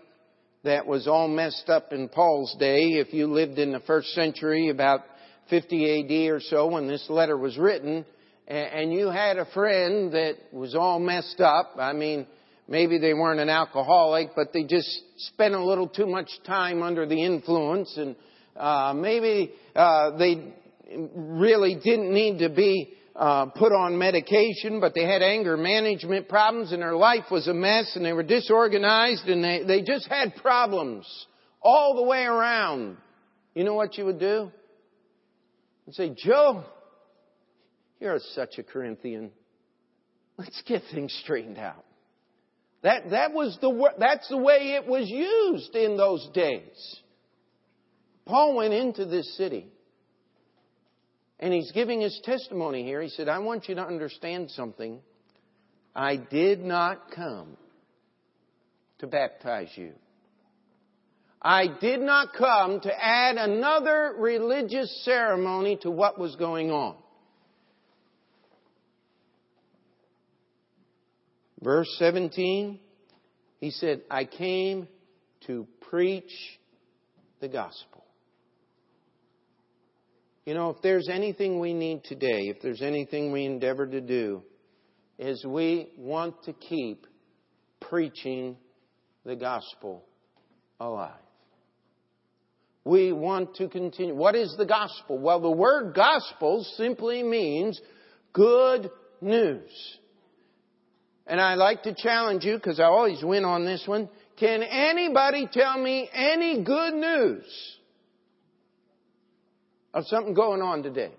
that 0.63 0.87
was 0.87 1.07
all 1.07 1.27
messed 1.27 1.69
up 1.69 1.93
in 1.93 2.09
Paul's 2.09 2.55
day, 2.59 2.93
if 2.93 3.13
you 3.13 3.27
lived 3.27 3.59
in 3.59 3.71
the 3.71 3.79
first 3.81 4.09
century, 4.09 4.69
about 4.69 5.01
50 5.49 6.01
AD 6.01 6.31
or 6.31 6.39
so, 6.39 6.67
when 6.67 6.87
this 6.87 7.05
letter 7.09 7.37
was 7.37 7.57
written, 7.57 8.05
and 8.47 8.93
you 8.93 9.07
had 9.07 9.37
a 9.37 9.45
friend 9.45 10.13
that 10.13 10.35
was 10.51 10.75
all 10.75 10.99
messed 10.99 11.41
up. 11.41 11.75
I 11.77 11.93
mean, 11.93 12.27
maybe 12.67 12.97
they 12.97 13.13
weren't 13.13 13.39
an 13.39 13.49
alcoholic, 13.49 14.29
but 14.35 14.53
they 14.53 14.63
just 14.63 14.89
spent 15.17 15.53
a 15.53 15.63
little 15.63 15.87
too 15.87 16.07
much 16.07 16.29
time 16.45 16.81
under 16.81 17.05
the 17.05 17.23
influence, 17.23 17.93
and 17.97 18.15
uh, 18.55 18.93
maybe 18.95 19.51
uh, 19.75 20.17
they 20.17 20.53
really 21.15 21.75
didn't 21.83 22.13
need 22.13 22.39
to 22.39 22.49
be 22.49 22.93
uh, 23.17 23.47
put 23.47 23.71
on 23.71 23.97
medication, 23.97 24.79
but 24.79 24.93
they 24.93 25.03
had 25.03 25.21
anger 25.21 25.57
management 25.57 26.29
problems 26.29 26.71
and 26.71 26.81
their 26.81 26.95
life 26.95 27.25
was 27.31 27.47
a 27.47 27.53
mess 27.53 27.93
and 27.95 28.05
they 28.05 28.13
were 28.13 28.23
disorganized 28.23 29.27
and 29.27 29.43
they, 29.43 29.63
they 29.65 29.81
just 29.81 30.07
had 30.07 30.35
problems 30.35 31.07
all 31.61 31.95
the 31.95 32.03
way 32.03 32.23
around. 32.23 32.95
You 33.55 33.63
know 33.63 33.73
what 33.73 33.97
you 33.97 34.05
would 34.05 34.19
do? 34.19 34.51
You'd 35.87 35.95
say, 35.95 36.15
Joe, 36.15 36.63
you're 37.99 38.19
such 38.33 38.57
a 38.57 38.63
Corinthian. 38.63 39.31
Let's 40.37 40.61
get 40.67 40.83
things 40.93 41.17
straightened 41.23 41.57
out. 41.57 41.83
That, 42.83 43.09
that 43.09 43.33
was 43.33 43.57
the, 43.59 43.91
that's 43.97 44.29
the 44.29 44.37
way 44.37 44.75
it 44.75 44.85
was 44.85 45.09
used 45.09 45.75
in 45.75 45.97
those 45.97 46.27
days. 46.33 46.99
Paul 48.25 48.55
went 48.55 48.73
into 48.73 49.05
this 49.05 49.35
city 49.35 49.67
and 51.39 51.53
he's 51.53 51.71
giving 51.71 52.01
his 52.01 52.19
testimony 52.23 52.83
here. 52.83 53.01
He 53.01 53.09
said, 53.09 53.29
I 53.29 53.39
want 53.39 53.67
you 53.67 53.75
to 53.75 53.81
understand 53.81 54.51
something. 54.51 54.99
I 55.95 56.17
did 56.17 56.63
not 56.63 57.11
come 57.11 57.57
to 58.99 59.07
baptize 59.07 59.69
you. 59.75 59.93
I 61.41 61.67
did 61.79 61.99
not 61.99 62.33
come 62.33 62.81
to 62.81 62.91
add 62.93 63.37
another 63.37 64.15
religious 64.17 65.03
ceremony 65.05 65.77
to 65.81 65.91
what 65.91 66.19
was 66.19 66.35
going 66.35 66.71
on. 66.71 66.95
Verse 71.61 71.87
17, 71.97 72.79
he 73.59 73.71
said, 73.71 74.01
I 74.11 74.25
came 74.25 74.87
to 75.47 75.67
preach 75.89 76.31
the 77.39 77.47
gospel. 77.47 78.03
You 80.45 80.53
know, 80.53 80.69
if 80.69 80.81
there's 80.81 81.09
anything 81.09 81.59
we 81.59 81.73
need 81.73 82.03
today, 82.03 82.47
if 82.47 82.61
there's 82.61 82.81
anything 82.81 83.31
we 83.31 83.45
endeavor 83.45 83.85
to 83.85 83.99
do, 83.99 84.43
is 85.19 85.43
we 85.45 85.89
want 85.97 86.43
to 86.43 86.53
keep 86.53 87.05
preaching 87.81 88.55
the 89.25 89.35
gospel 89.35 90.05
alive. 90.79 91.11
We 92.85 93.11
want 93.11 93.55
to 93.55 93.67
continue. 93.67 94.15
What 94.15 94.35
is 94.35 94.55
the 94.57 94.65
gospel? 94.65 95.17
Well, 95.17 95.41
the 95.41 95.51
word 95.51 95.93
gospel 95.93 96.63
simply 96.77 97.23
means 97.23 97.81
good 98.31 98.89
news. 99.19 99.69
And 101.27 101.41
I 101.41 101.55
like 101.55 101.83
to 101.83 101.93
challenge 101.93 102.45
you 102.45 102.55
because 102.55 102.79
I 102.79 102.85
always 102.85 103.21
win 103.23 103.45
on 103.45 103.65
this 103.65 103.83
one. 103.85 104.09
Can 104.39 104.63
anybody 104.63 105.47
tell 105.51 105.77
me 105.77 106.09
any 106.13 106.63
good 106.63 106.93
news 106.93 107.77
of 109.97 110.05
something 110.05 110.35
going 110.35 110.61
on 110.61 110.83
today. 110.83 111.11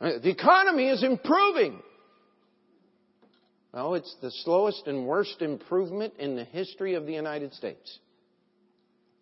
Uh, 0.00 0.12
the 0.22 0.30
economy 0.30 0.88
is 0.88 1.02
improving. 1.02 1.80
Well, 3.72 3.94
it's 3.94 4.14
the 4.22 4.30
slowest 4.30 4.86
and 4.86 5.06
worst 5.06 5.42
improvement 5.42 6.14
in 6.20 6.36
the 6.36 6.44
history 6.44 6.94
of 6.94 7.06
the 7.06 7.12
United 7.12 7.52
States. 7.54 7.98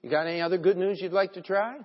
You 0.02 0.10
got 0.10 0.26
any 0.26 0.42
other 0.42 0.58
good 0.58 0.76
news 0.76 1.00
you'd 1.00 1.12
like 1.12 1.32
to 1.34 1.40
try? 1.40 1.78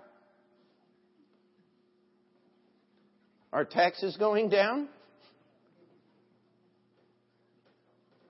Are 3.58 3.66
taxes 3.66 4.16
going 4.18 4.50
down? 4.50 4.88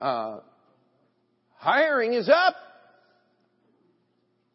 Uh, 0.00 0.38
hiring 1.56 2.14
is 2.14 2.30
up 2.30 2.54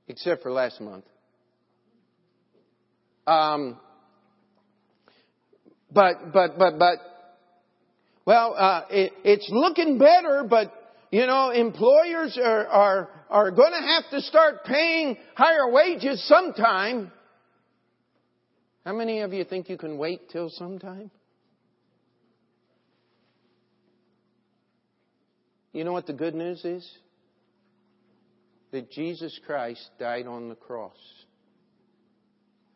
except 0.08 0.42
for 0.42 0.52
last 0.52 0.82
month. 0.82 1.06
Um, 3.28 3.78
but, 5.92 6.34
but, 6.34 6.58
but, 6.58 6.80
but, 6.80 6.98
well, 8.26 8.56
uh, 8.58 8.82
it, 8.90 9.14
it's 9.24 9.48
looking 9.52 10.00
better, 10.00 10.44
but, 10.50 10.74
you 11.12 11.28
know, 11.28 11.52
employers 11.52 12.40
are, 12.44 12.66
are, 12.66 13.10
are 13.30 13.52
going 13.52 13.74
to 13.74 13.88
have 13.94 14.10
to 14.10 14.22
start 14.22 14.66
paying 14.66 15.18
higher 15.36 15.70
wages 15.72 16.28
sometime. 16.28 17.12
How 18.86 18.94
many 18.94 19.22
of 19.22 19.34
you 19.34 19.44
think 19.44 19.70
you 19.70 19.78
can 19.78 19.98
wait 19.98 20.30
till 20.30 20.50
sometime? 20.50 21.10
You 25.72 25.84
know 25.84 25.94
what 25.94 26.06
the 26.06 26.14
good 26.14 26.36
news 26.36 26.64
is? 26.66 26.98
that 28.74 28.90
Jesus 28.90 29.40
Christ 29.46 29.88
died 30.00 30.26
on 30.26 30.50
the 30.50 30.56
cross 30.56 30.98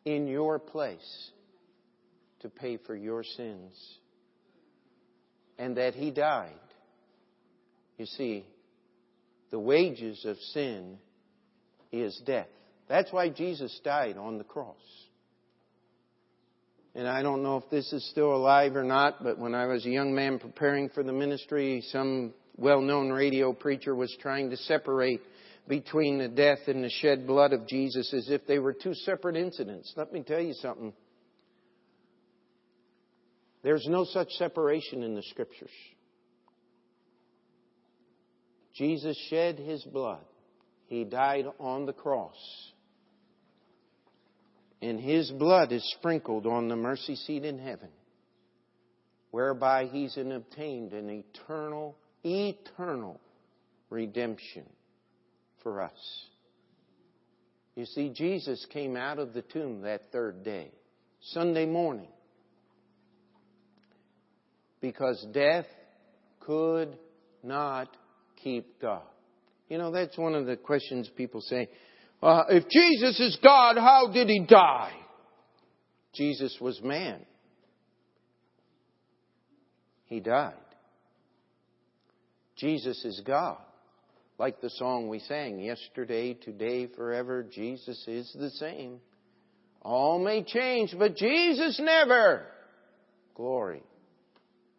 in 0.05 0.27
your 0.27 0.59
place 0.59 1.31
to 2.41 2.49
pay 2.49 2.77
for 2.77 2.95
your 2.95 3.23
sins. 3.23 3.73
And 5.57 5.75
that 5.77 5.95
He 5.95 6.11
died. 6.11 6.51
You 7.97 8.05
see, 8.05 8.45
the 9.49 9.57
wages 9.57 10.23
of 10.23 10.37
sin 10.53 10.99
is 11.91 12.21
death. 12.27 12.47
That's 12.87 13.11
why 13.11 13.29
Jesus 13.29 13.81
died 13.83 14.17
on 14.17 14.37
the 14.37 14.43
cross. 14.43 14.75
And 16.97 17.07
I 17.07 17.21
don't 17.21 17.43
know 17.43 17.57
if 17.57 17.69
this 17.69 17.93
is 17.93 18.03
still 18.09 18.33
alive 18.35 18.75
or 18.75 18.83
not, 18.83 19.23
but 19.23 19.37
when 19.37 19.53
I 19.53 19.67
was 19.67 19.85
a 19.85 19.89
young 19.89 20.15
man 20.15 20.39
preparing 20.39 20.89
for 20.89 21.03
the 21.03 21.13
ministry, 21.13 21.83
some 21.89 22.33
well 22.57 22.81
known 22.81 23.11
radio 23.11 23.53
preacher 23.53 23.93
was 23.93 24.17
trying 24.19 24.49
to 24.49 24.57
separate 24.57 25.21
between 25.67 26.17
the 26.17 26.27
death 26.27 26.57
and 26.65 26.83
the 26.83 26.89
shed 26.89 27.27
blood 27.27 27.53
of 27.53 27.67
Jesus 27.67 28.11
as 28.15 28.31
if 28.31 28.47
they 28.47 28.57
were 28.57 28.73
two 28.73 28.95
separate 28.95 29.35
incidents. 29.35 29.93
Let 29.95 30.11
me 30.11 30.23
tell 30.23 30.39
you 30.39 30.53
something. 30.53 30.91
There's 33.61 33.85
no 33.87 34.03
such 34.03 34.31
separation 34.31 35.03
in 35.03 35.13
the 35.13 35.21
scriptures. 35.21 35.69
Jesus 38.73 39.15
shed 39.29 39.59
his 39.59 39.83
blood. 39.83 40.25
He 40.87 41.03
died 41.03 41.45
on 41.59 41.85
the 41.85 41.93
cross. 41.93 42.33
And 44.81 44.99
his 44.99 45.31
blood 45.31 45.71
is 45.71 45.83
sprinkled 45.97 46.45
on 46.45 46.67
the 46.67 46.75
mercy 46.75 47.15
seat 47.15 47.43
in 47.43 47.57
heaven, 47.57 47.89
whereby 49.31 49.85
he's 49.85 50.17
obtained 50.17 50.93
an 50.93 51.09
eternal, 51.09 51.97
eternal 52.23 53.19
redemption 53.89 54.65
for 55.63 55.81
us. 55.81 56.25
You 57.75 57.85
see, 57.85 58.09
Jesus 58.09 58.65
came 58.71 58.95
out 58.95 59.19
of 59.19 59.33
the 59.33 59.41
tomb 59.41 59.81
that 59.81 60.11
third 60.11 60.43
day, 60.43 60.71
Sunday 61.21 61.65
morning, 61.65 62.09
because 64.81 65.25
death 65.31 65.67
could 66.39 66.97
not 67.43 67.87
keep 68.43 68.79
God. 68.81 69.03
You 69.69 69.77
know, 69.77 69.91
that's 69.91 70.17
one 70.17 70.33
of 70.33 70.45
the 70.45 70.55
questions 70.55 71.09
people 71.15 71.41
say. 71.41 71.69
Uh, 72.21 72.43
if 72.49 72.67
Jesus 72.69 73.19
is 73.19 73.37
God, 73.43 73.77
how 73.77 74.11
did 74.11 74.27
he 74.27 74.45
die? 74.47 74.93
Jesus 76.13 76.57
was 76.59 76.81
man. 76.81 77.19
He 80.05 80.19
died. 80.19 80.53
Jesus 82.55 83.03
is 83.05 83.21
God. 83.25 83.59
Like 84.39 84.61
the 84.61 84.69
song 84.71 85.09
we 85.09 85.19
sang, 85.19 85.59
yesterday, 85.59 86.33
today, 86.33 86.87
forever, 86.87 87.43
Jesus 87.43 88.03
is 88.07 88.35
the 88.39 88.51
same. 88.51 88.99
All 89.81 90.19
may 90.19 90.43
change, 90.43 90.95
but 90.97 91.15
Jesus 91.15 91.79
never. 91.79 92.45
Glory, 93.35 93.83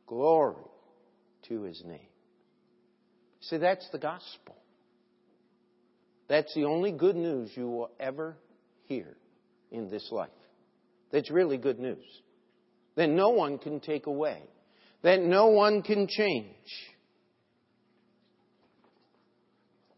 glory 0.06 0.56
to 1.48 1.62
his 1.62 1.82
name. 1.84 2.00
See, 3.40 3.56
that's 3.56 3.88
the 3.90 3.98
gospel. 3.98 4.56
That's 6.28 6.54
the 6.54 6.64
only 6.64 6.92
good 6.92 7.16
news 7.16 7.50
you 7.54 7.68
will 7.68 7.90
ever 7.98 8.36
hear 8.84 9.16
in 9.70 9.90
this 9.90 10.08
life. 10.12 10.28
That's 11.10 11.30
really 11.30 11.56
good 11.56 11.78
news. 11.78 12.04
That 12.96 13.08
no 13.08 13.30
one 13.30 13.58
can 13.58 13.80
take 13.80 14.06
away. 14.06 14.42
That 15.02 15.22
no 15.22 15.46
one 15.48 15.82
can 15.82 16.06
change. 16.06 16.54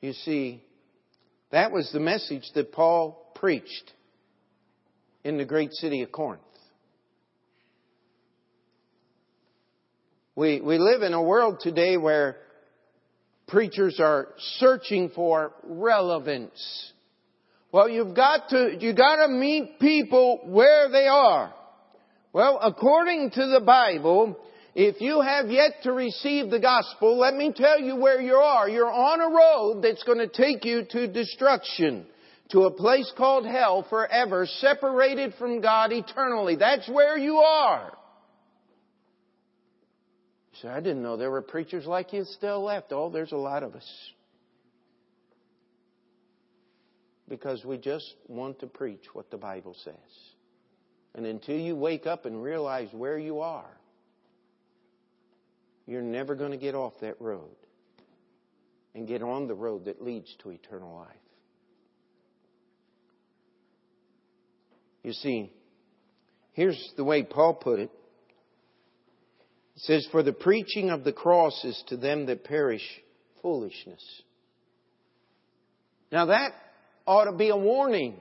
You 0.00 0.12
see, 0.12 0.62
that 1.50 1.72
was 1.72 1.90
the 1.92 2.00
message 2.00 2.44
that 2.54 2.72
Paul 2.72 3.32
preached 3.34 3.92
in 5.24 5.36
the 5.36 5.44
great 5.44 5.72
city 5.72 6.02
of 6.02 6.12
Corinth. 6.12 6.42
We, 10.36 10.60
we 10.60 10.78
live 10.78 11.02
in 11.02 11.12
a 11.12 11.22
world 11.22 11.58
today 11.60 11.96
where 11.96 12.36
preachers 13.50 13.98
are 14.00 14.28
searching 14.58 15.10
for 15.14 15.52
relevance. 15.64 16.92
Well, 17.72 17.88
you've 17.88 18.16
got 18.16 18.48
to, 18.50 18.76
you 18.78 18.94
gotta 18.94 19.28
meet 19.28 19.78
people 19.78 20.40
where 20.44 20.88
they 20.90 21.06
are. 21.06 21.54
Well, 22.32 22.58
according 22.62 23.30
to 23.32 23.46
the 23.46 23.60
Bible, 23.64 24.36
if 24.74 25.00
you 25.00 25.20
have 25.20 25.50
yet 25.50 25.82
to 25.82 25.92
receive 25.92 26.50
the 26.50 26.60
gospel, 26.60 27.18
let 27.18 27.34
me 27.34 27.52
tell 27.54 27.80
you 27.80 27.96
where 27.96 28.20
you 28.20 28.34
are. 28.34 28.68
You're 28.68 28.90
on 28.90 29.20
a 29.20 29.34
road 29.34 29.82
that's 29.82 30.04
going 30.04 30.18
to 30.18 30.28
take 30.28 30.64
you 30.64 30.84
to 30.90 31.08
destruction, 31.08 32.06
to 32.50 32.62
a 32.62 32.70
place 32.70 33.12
called 33.16 33.46
hell 33.46 33.84
forever, 33.90 34.46
separated 34.46 35.34
from 35.38 35.60
God 35.60 35.92
eternally. 35.92 36.54
That's 36.54 36.88
where 36.88 37.18
you 37.18 37.38
are. 37.38 37.92
I 40.68 40.80
didn't 40.80 41.02
know 41.02 41.16
there 41.16 41.30
were 41.30 41.42
preachers 41.42 41.86
like 41.86 42.12
you 42.12 42.24
still 42.24 42.62
left. 42.62 42.92
Oh, 42.92 43.10
there's 43.10 43.32
a 43.32 43.36
lot 43.36 43.62
of 43.62 43.74
us. 43.74 43.88
Because 47.28 47.64
we 47.64 47.78
just 47.78 48.14
want 48.26 48.58
to 48.60 48.66
preach 48.66 49.04
what 49.12 49.30
the 49.30 49.36
Bible 49.36 49.76
says. 49.84 49.94
And 51.14 51.26
until 51.26 51.56
you 51.56 51.76
wake 51.76 52.06
up 52.06 52.26
and 52.26 52.42
realize 52.42 52.88
where 52.92 53.18
you 53.18 53.40
are, 53.40 53.70
you're 55.86 56.02
never 56.02 56.34
going 56.34 56.52
to 56.52 56.56
get 56.56 56.74
off 56.74 56.92
that 57.00 57.20
road 57.20 57.56
and 58.94 59.06
get 59.06 59.22
on 59.22 59.48
the 59.48 59.54
road 59.54 59.86
that 59.86 60.02
leads 60.02 60.34
to 60.42 60.50
eternal 60.50 60.96
life. 60.96 61.08
You 65.02 65.12
see, 65.12 65.52
here's 66.52 66.92
the 66.96 67.04
way 67.04 67.22
Paul 67.22 67.54
put 67.54 67.80
it. 67.80 67.90
It 69.80 69.86
says, 69.86 70.08
For 70.12 70.22
the 70.22 70.32
preaching 70.32 70.90
of 70.90 71.04
the 71.04 71.12
cross 71.12 71.64
is 71.64 71.82
to 71.88 71.96
them 71.96 72.26
that 72.26 72.44
perish 72.44 72.86
foolishness. 73.40 74.02
Now 76.12 76.26
that 76.26 76.52
ought 77.06 77.30
to 77.30 77.36
be 77.36 77.48
a 77.48 77.56
warning. 77.56 78.20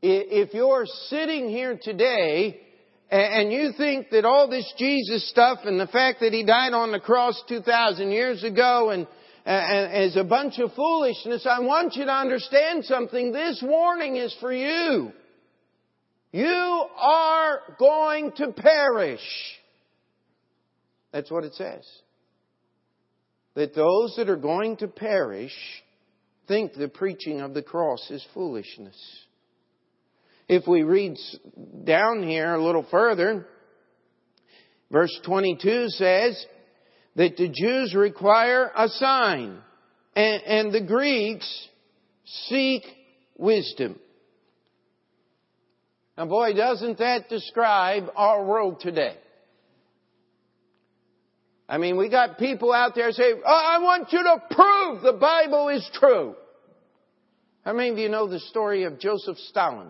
If 0.00 0.52
you're 0.52 0.86
sitting 1.08 1.48
here 1.48 1.78
today 1.80 2.60
and 3.08 3.52
you 3.52 3.72
think 3.76 4.10
that 4.10 4.24
all 4.24 4.48
this 4.48 4.72
Jesus 4.78 5.30
stuff 5.30 5.60
and 5.64 5.78
the 5.78 5.86
fact 5.86 6.20
that 6.20 6.32
He 6.32 6.44
died 6.44 6.72
on 6.72 6.90
the 6.90 6.98
cross 6.98 7.40
2,000 7.48 8.10
years 8.10 8.42
ago 8.42 8.90
and, 8.90 9.06
and 9.44 10.04
is 10.04 10.16
a 10.16 10.24
bunch 10.24 10.58
of 10.58 10.72
foolishness, 10.74 11.46
I 11.48 11.60
want 11.60 11.94
you 11.94 12.04
to 12.04 12.12
understand 12.12 12.84
something. 12.84 13.30
This 13.30 13.62
warning 13.64 14.16
is 14.16 14.34
for 14.40 14.52
you. 14.52 15.12
You 16.32 16.84
are 16.98 17.60
going 17.78 18.32
to 18.38 18.50
perish. 18.52 19.20
That's 21.12 21.30
what 21.30 21.44
it 21.44 21.54
says. 21.54 21.86
That 23.54 23.74
those 23.74 24.14
that 24.16 24.30
are 24.30 24.36
going 24.36 24.78
to 24.78 24.88
perish 24.88 25.54
think 26.48 26.72
the 26.74 26.88
preaching 26.88 27.40
of 27.40 27.54
the 27.54 27.62
cross 27.62 28.10
is 28.10 28.26
foolishness. 28.34 28.96
If 30.48 30.66
we 30.66 30.82
read 30.82 31.16
down 31.84 32.22
here 32.22 32.54
a 32.54 32.64
little 32.64 32.86
further, 32.90 33.46
verse 34.90 35.16
22 35.24 35.88
says 35.88 36.44
that 37.16 37.36
the 37.36 37.48
Jews 37.48 37.94
require 37.94 38.70
a 38.74 38.88
sign 38.88 39.58
and, 40.16 40.42
and 40.42 40.72
the 40.72 40.80
Greeks 40.80 41.68
seek 42.24 42.82
wisdom. 43.36 43.98
Now 46.16 46.26
boy, 46.26 46.54
doesn't 46.54 46.98
that 46.98 47.28
describe 47.28 48.04
our 48.16 48.44
world 48.44 48.80
today? 48.80 49.16
I 51.72 51.78
mean, 51.78 51.96
we 51.96 52.10
got 52.10 52.36
people 52.36 52.70
out 52.70 52.94
there 52.94 53.10
say, 53.12 53.32
oh, 53.32 53.42
I 53.46 53.78
want 53.78 54.12
you 54.12 54.22
to 54.22 54.42
prove 54.54 55.00
the 55.00 55.14
Bible 55.14 55.70
is 55.70 55.88
true. 55.94 56.34
How 57.64 57.72
many 57.72 57.88
of 57.88 57.96
you 57.96 58.10
know 58.10 58.28
the 58.28 58.40
story 58.40 58.82
of 58.82 59.00
Joseph 59.00 59.38
Stalin? 59.38 59.88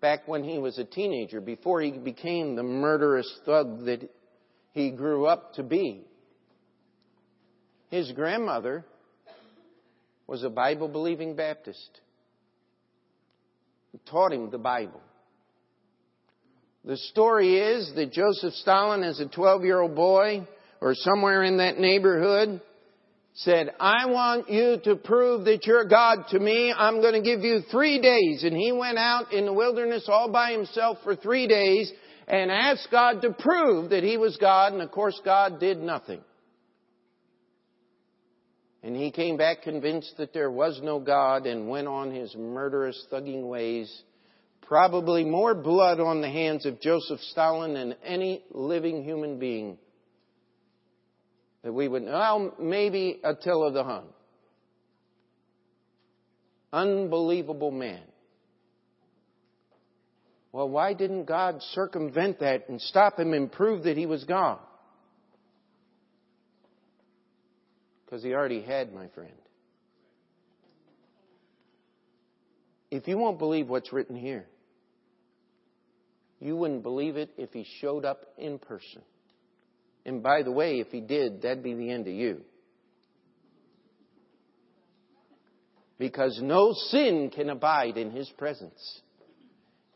Back 0.00 0.26
when 0.26 0.42
he 0.42 0.56
was 0.56 0.78
a 0.78 0.86
teenager, 0.86 1.42
before 1.42 1.82
he 1.82 1.90
became 1.90 2.56
the 2.56 2.62
murderous 2.62 3.30
thug 3.44 3.84
that 3.84 4.10
he 4.72 4.90
grew 4.90 5.26
up 5.26 5.52
to 5.56 5.62
be. 5.62 6.06
His 7.90 8.10
grandmother 8.12 8.86
was 10.26 10.44
a 10.44 10.48
Bible 10.48 10.88
believing 10.88 11.36
Baptist 11.36 12.00
taught 14.06 14.32
him 14.32 14.48
the 14.50 14.56
Bible. 14.56 15.02
The 16.84 16.96
story 16.96 17.58
is 17.58 17.92
that 17.94 18.12
Joseph 18.12 18.54
Stalin, 18.54 19.02
as 19.02 19.20
a 19.20 19.26
12 19.26 19.64
year 19.64 19.80
old 19.80 19.94
boy, 19.94 20.46
or 20.80 20.94
somewhere 20.94 21.42
in 21.42 21.58
that 21.58 21.78
neighborhood, 21.78 22.62
said, 23.34 23.70
I 23.78 24.06
want 24.06 24.48
you 24.50 24.78
to 24.84 24.96
prove 24.96 25.44
that 25.44 25.66
you're 25.66 25.84
God 25.84 26.24
to 26.30 26.38
me. 26.38 26.74
I'm 26.76 27.00
going 27.00 27.14
to 27.14 27.22
give 27.22 27.40
you 27.40 27.60
three 27.70 28.00
days. 28.00 28.44
And 28.44 28.56
he 28.56 28.72
went 28.72 28.98
out 28.98 29.32
in 29.32 29.46
the 29.46 29.52
wilderness 29.52 30.06
all 30.08 30.30
by 30.30 30.52
himself 30.52 30.98
for 31.04 31.14
three 31.14 31.46
days 31.46 31.92
and 32.26 32.50
asked 32.50 32.88
God 32.90 33.22
to 33.22 33.32
prove 33.32 33.90
that 33.90 34.02
he 34.02 34.16
was 34.16 34.36
God. 34.38 34.72
And 34.72 34.82
of 34.82 34.90
course, 34.90 35.20
God 35.24 35.60
did 35.60 35.78
nothing. 35.78 36.20
And 38.82 38.96
he 38.96 39.10
came 39.10 39.36
back 39.36 39.62
convinced 39.62 40.14
that 40.16 40.32
there 40.32 40.50
was 40.50 40.80
no 40.82 40.98
God 40.98 41.46
and 41.46 41.68
went 41.68 41.86
on 41.86 42.10
his 42.10 42.34
murderous, 42.34 43.06
thugging 43.12 43.46
ways. 43.48 44.02
Probably 44.70 45.24
more 45.24 45.52
blood 45.52 45.98
on 45.98 46.20
the 46.20 46.30
hands 46.30 46.64
of 46.64 46.80
Joseph 46.80 47.18
Stalin 47.32 47.74
than 47.74 47.96
any 48.04 48.44
living 48.52 49.02
human 49.02 49.40
being 49.40 49.78
that 51.64 51.72
we 51.72 51.88
would, 51.88 52.04
well, 52.04 52.54
maybe 52.56 53.20
Attila 53.24 53.72
the 53.72 53.82
Hun. 53.82 54.04
Unbelievable 56.72 57.72
man. 57.72 58.04
Well, 60.52 60.68
why 60.68 60.94
didn't 60.94 61.24
God 61.24 61.60
circumvent 61.72 62.38
that 62.38 62.68
and 62.68 62.80
stop 62.80 63.18
him 63.18 63.32
and 63.32 63.50
prove 63.50 63.82
that 63.82 63.96
he 63.96 64.06
was 64.06 64.22
God? 64.22 64.60
Because 68.04 68.22
he 68.22 68.32
already 68.34 68.62
had, 68.62 68.94
my 68.94 69.08
friend. 69.08 69.32
If 72.92 73.08
you 73.08 73.18
won't 73.18 73.40
believe 73.40 73.68
what's 73.68 73.92
written 73.92 74.14
here, 74.14 74.46
you 76.40 76.56
wouldn't 76.56 76.82
believe 76.82 77.16
it 77.16 77.30
if 77.36 77.52
he 77.52 77.66
showed 77.80 78.04
up 78.04 78.24
in 78.38 78.58
person. 78.58 79.02
And 80.06 80.22
by 80.22 80.42
the 80.42 80.50
way, 80.50 80.80
if 80.80 80.88
he 80.88 81.00
did, 81.00 81.42
that'd 81.42 81.62
be 81.62 81.74
the 81.74 81.90
end 81.90 82.08
of 82.08 82.14
you. 82.14 82.40
Because 85.98 86.40
no 86.42 86.72
sin 86.72 87.30
can 87.34 87.50
abide 87.50 87.98
in 87.98 88.10
his 88.10 88.28
presence. 88.38 89.00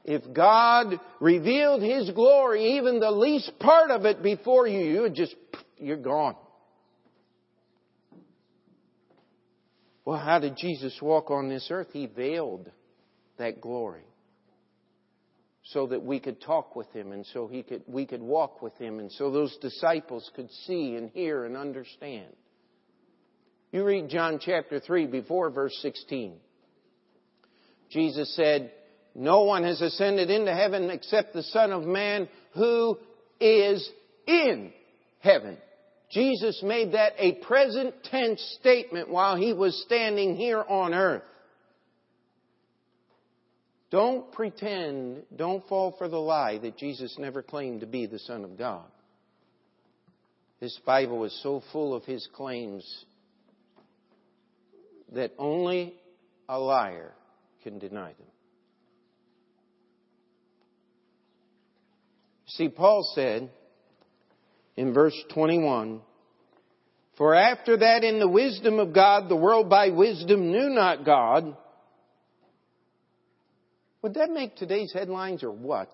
If 0.05 0.35
God 0.35 1.01
revealed 1.19 1.83
his 1.83 2.11
glory, 2.11 2.77
even 2.77 3.01
the 3.01 3.11
least 3.11 3.53
part 3.59 3.91
of 3.91 4.05
it 4.05 4.23
before 4.23 4.67
you, 4.69 4.81
you 4.81 5.01
would 5.01 5.15
just, 5.15 5.35
you're 5.79 5.97
gone. 5.97 6.37
Well, 10.05 10.19
how 10.19 10.39
did 10.41 10.59
Jesus 10.59 10.99
walk 11.01 11.31
on 11.31 11.49
this 11.49 11.69
earth? 11.71 11.89
He 11.95 12.05
veiled 12.05 12.71
that 13.39 13.63
glory 13.63 14.05
so 15.65 15.87
that 15.87 16.05
we 16.05 16.21
could 16.21 16.41
talk 16.41 16.77
with 16.77 16.91
him 16.93 17.13
and 17.13 17.25
so 17.33 17.47
he 17.47 17.63
could, 17.63 17.83
we 17.87 18.05
could 18.05 18.23
walk 18.23 18.61
with 18.61 18.77
him 18.77 18.99
and 18.99 19.11
so 19.13 19.31
those 19.31 19.57
disciples 19.59 20.31
could 20.37 20.51
see 20.67 20.95
and 20.95 21.11
hear 21.11 21.45
and 21.45 21.57
understand. 21.57 22.33
You 23.73 23.85
read 23.85 24.09
John 24.09 24.39
chapter 24.41 24.79
3 24.79 25.07
before 25.07 25.51
verse 25.51 25.77
16. 25.81 26.35
Jesus 27.91 28.35
said, 28.37 28.73
No 29.15 29.45
one 29.45 29.65
has 29.65 29.81
ascended 29.81 30.31
into 30.31 30.55
heaven 30.55 30.91
except 30.91 31.33
the 31.33 31.43
Son 31.43 31.73
of 31.73 31.85
Man 31.85 32.29
who 32.55 32.99
is 33.41 33.89
in 34.27 34.73
heaven. 35.21 35.57
Jesus 36.11 36.63
made 36.63 36.93
that 36.93 37.15
a 37.19 37.33
present 37.45 37.95
tense 38.05 38.41
statement 38.61 39.09
while 39.09 39.35
he 39.35 39.53
was 39.53 39.83
standing 39.87 40.37
here 40.37 40.63
on 40.63 40.95
earth. 40.95 41.23
Don't 43.95 44.33
pretend, 44.33 45.23
don't 45.37 45.65
fall 45.69 45.95
for 45.97 46.09
the 46.09 46.19
lie 46.19 46.59
that 46.59 46.77
Jesus 46.77 47.17
never 47.17 47.45
claimed 47.45 47.83
to 47.83 47.87
be 47.87 48.07
the 48.07 48.19
Son 48.19 48.43
of 48.43 48.59
God. 48.59 48.87
This 50.59 50.77
Bible 50.85 51.23
is 51.23 51.43
so 51.45 51.63
full 51.71 51.95
of 51.95 52.03
his 52.03 52.29
claims 52.35 52.85
that 55.13 55.31
only 55.39 55.95
a 56.49 56.59
liar 56.59 57.13
can 57.63 57.79
deny 57.79 58.09
them. 58.09 58.27
See, 62.49 62.71
Paul 62.71 63.09
said, 63.15 63.49
in 64.77 64.93
verse 64.93 65.15
21. 65.35 66.01
For 67.17 67.33
after 67.33 67.77
that 67.77 68.03
in 68.03 68.19
the 68.19 68.27
wisdom 68.27 68.81
of 68.81 68.93
God, 68.93 69.29
the 69.29 69.37
world 69.37 69.71
by 69.71 69.91
wisdom 69.91 70.51
knew 70.51 70.71
not 70.71 71.05
God. 71.05 71.57
Would 74.05 74.13
that 74.15 74.29
make 74.29 74.55
today's 74.57 74.93
headlines 74.93 75.43
or 75.43 75.51
what? 75.51 75.89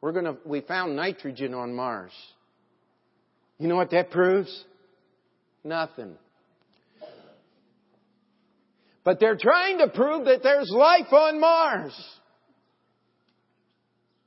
We're 0.00 0.10
gonna, 0.10 0.38
we 0.44 0.60
found 0.60 0.96
nitrogen 0.96 1.54
on 1.54 1.72
Mars. 1.72 2.10
You 3.60 3.68
know 3.68 3.76
what 3.76 3.92
that 3.92 4.10
proves? 4.10 4.64
Nothing. 5.62 6.16
But 9.04 9.20
they're 9.20 9.38
trying 9.40 9.78
to 9.78 9.86
prove 9.86 10.24
that 10.24 10.42
there's 10.42 10.68
life 10.74 11.12
on 11.12 11.38
Mars. 11.38 12.18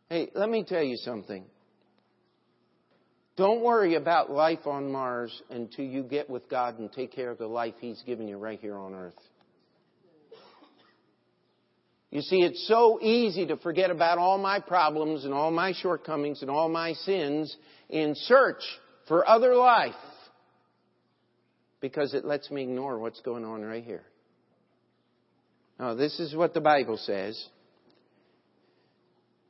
Hey, 0.07 0.29
let 0.33 0.49
me 0.49 0.63
tell 0.65 0.83
you 0.83 0.95
something. 0.95 1.43
Don't 3.35 3.61
worry 3.61 3.95
about 3.95 4.31
life 4.31 4.65
on 4.67 4.89
Mars 4.89 5.37
until 5.49 5.83
you 5.83 6.03
get 6.03 6.29
with 6.29 6.49
God 6.49 6.79
and 6.79 6.89
take 6.93 7.11
care 7.11 7.29
of 7.29 7.39
the 7.39 7.47
life 7.47 7.73
He's 7.81 8.01
given 8.03 8.29
you 8.29 8.37
right 8.37 8.61
here 8.61 8.77
on 8.77 8.95
earth. 8.95 9.19
You 12.11 12.21
see, 12.21 12.41
it's 12.41 12.67
so 12.67 12.99
easy 13.01 13.45
to 13.47 13.57
forget 13.57 13.89
about 13.89 14.17
all 14.17 14.37
my 14.37 14.59
problems 14.59 15.23
and 15.23 15.33
all 15.33 15.49
my 15.49 15.71
shortcomings 15.73 16.41
and 16.41 16.51
all 16.51 16.67
my 16.67 16.91
sins 16.93 17.55
in 17.89 18.15
search 18.15 18.61
for 19.07 19.27
other 19.27 19.55
life 19.55 19.95
because 21.79 22.13
it 22.13 22.25
lets 22.25 22.51
me 22.51 22.63
ignore 22.63 22.99
what's 22.99 23.21
going 23.21 23.45
on 23.45 23.61
right 23.61 23.83
here. 23.83 24.03
Now, 25.79 25.95
this 25.95 26.19
is 26.19 26.35
what 26.35 26.53
the 26.53 26.61
Bible 26.61 26.97
says. 26.97 27.41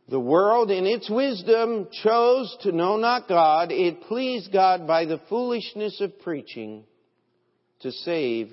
The 0.08 0.20
world 0.20 0.70
in 0.70 0.86
its 0.86 1.10
wisdom 1.10 1.88
chose 2.04 2.56
to 2.62 2.72
know 2.72 2.98
not 2.98 3.28
God. 3.28 3.72
It 3.72 4.02
pleased 4.04 4.54
God 4.54 4.86
by 4.86 5.06
the 5.06 5.20
foolishness 5.30 6.00
of 6.00 6.20
preaching 6.20 6.84
to 7.80 7.92
save 7.92 8.52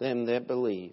them 0.00 0.26
that 0.26 0.48
believe. 0.48 0.92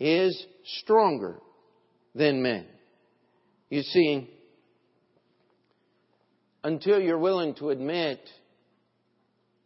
is 0.00 0.46
stronger 0.78 1.38
than 2.14 2.42
men. 2.42 2.66
You 3.68 3.82
see, 3.82 4.28
until 6.64 6.98
you're 6.98 7.18
willing 7.18 7.54
to 7.56 7.68
admit 7.70 8.20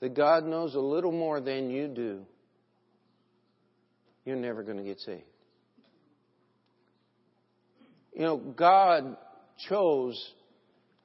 that 0.01 0.15
God 0.15 0.45
knows 0.45 0.75
a 0.75 0.81
little 0.81 1.13
more 1.13 1.41
than 1.41 1.71
you 1.71 1.89
do, 1.89 2.27
you're 4.27 4.37
never 4.37 4.63
going 4.63 4.79
to 4.79 4.85
get 4.85 4.99
saved. 5.01 5.23
You 8.15 8.23
know, 8.23 8.37
God 8.37 9.17
chose 9.69 10.33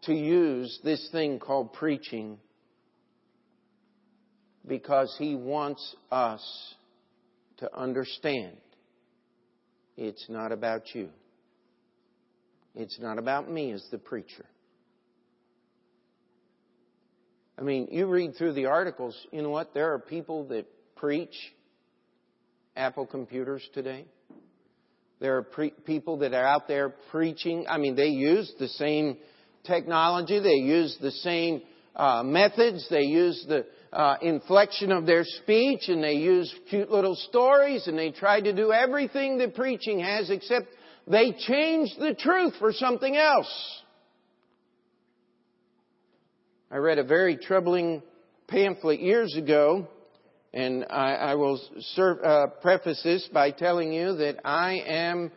to 0.03 0.13
use 0.13 0.79
this 0.83 1.07
thing 1.11 1.39
called 1.39 1.73
preaching 1.73 2.37
because 4.67 5.13
He 5.17 5.35
wants 5.35 5.95
us 6.11 6.75
to 7.57 7.75
understand 7.75 8.57
it's 9.99 10.25
not 10.29 10.53
about 10.53 10.95
you. 10.95 11.09
It's 12.73 12.97
not 12.99 13.17
about 13.17 13.51
me 13.51 13.71
as 13.73 13.85
the 13.91 13.97
preacher. 13.97 14.45
I 17.57 17.63
mean, 17.63 17.89
you 17.91 18.07
read 18.07 18.35
through 18.37 18.53
the 18.53 18.67
articles, 18.67 19.15
you 19.33 19.41
know 19.41 19.49
what? 19.49 19.73
There 19.73 19.93
are 19.93 19.99
people 19.99 20.47
that 20.47 20.65
preach 20.95 21.35
Apple 22.77 23.05
computers 23.05 23.61
today. 23.73 24.05
There 25.19 25.35
are 25.35 25.43
pre- 25.43 25.73
people 25.85 26.19
that 26.19 26.33
are 26.33 26.45
out 26.45 26.69
there 26.69 26.95
preaching. 27.11 27.65
I 27.69 27.77
mean, 27.77 27.97
they 27.97 28.07
use 28.07 28.49
the 28.57 28.69
same 28.69 29.17
technology. 29.65 30.39
They 30.39 30.63
use 30.63 30.97
the 31.01 31.11
same 31.11 31.61
uh, 31.93 32.23
methods. 32.23 32.87
They 32.89 33.01
use 33.01 33.45
the 33.49 33.65
uh, 33.91 34.15
inflection 34.21 34.91
of 34.91 35.05
their 35.05 35.23
speech 35.23 35.87
and 35.87 36.03
they 36.03 36.13
use 36.13 36.53
cute 36.69 36.91
little 36.91 37.15
stories 37.15 37.87
and 37.87 37.97
they 37.97 38.11
try 38.11 38.39
to 38.39 38.53
do 38.53 38.71
everything 38.71 39.37
that 39.39 39.55
preaching 39.55 39.99
has 39.99 40.29
except 40.29 40.67
they 41.07 41.31
change 41.31 41.89
the 41.97 42.13
truth 42.13 42.53
for 42.59 42.71
something 42.71 43.15
else. 43.15 43.81
I 46.71 46.77
read 46.77 46.99
a 46.99 47.03
very 47.03 47.35
troubling 47.35 48.03
pamphlet 48.47 48.99
years 48.99 49.35
ago 49.35 49.87
and 50.53 50.85
I, 50.89 51.13
I 51.13 51.35
will 51.35 51.59
serve, 51.95 52.23
uh, 52.23 52.47
preface 52.61 53.01
this 53.03 53.27
by 53.33 53.51
telling 53.51 53.91
you 53.91 54.15
that 54.17 54.37
I 54.45 54.81
am 54.87 55.31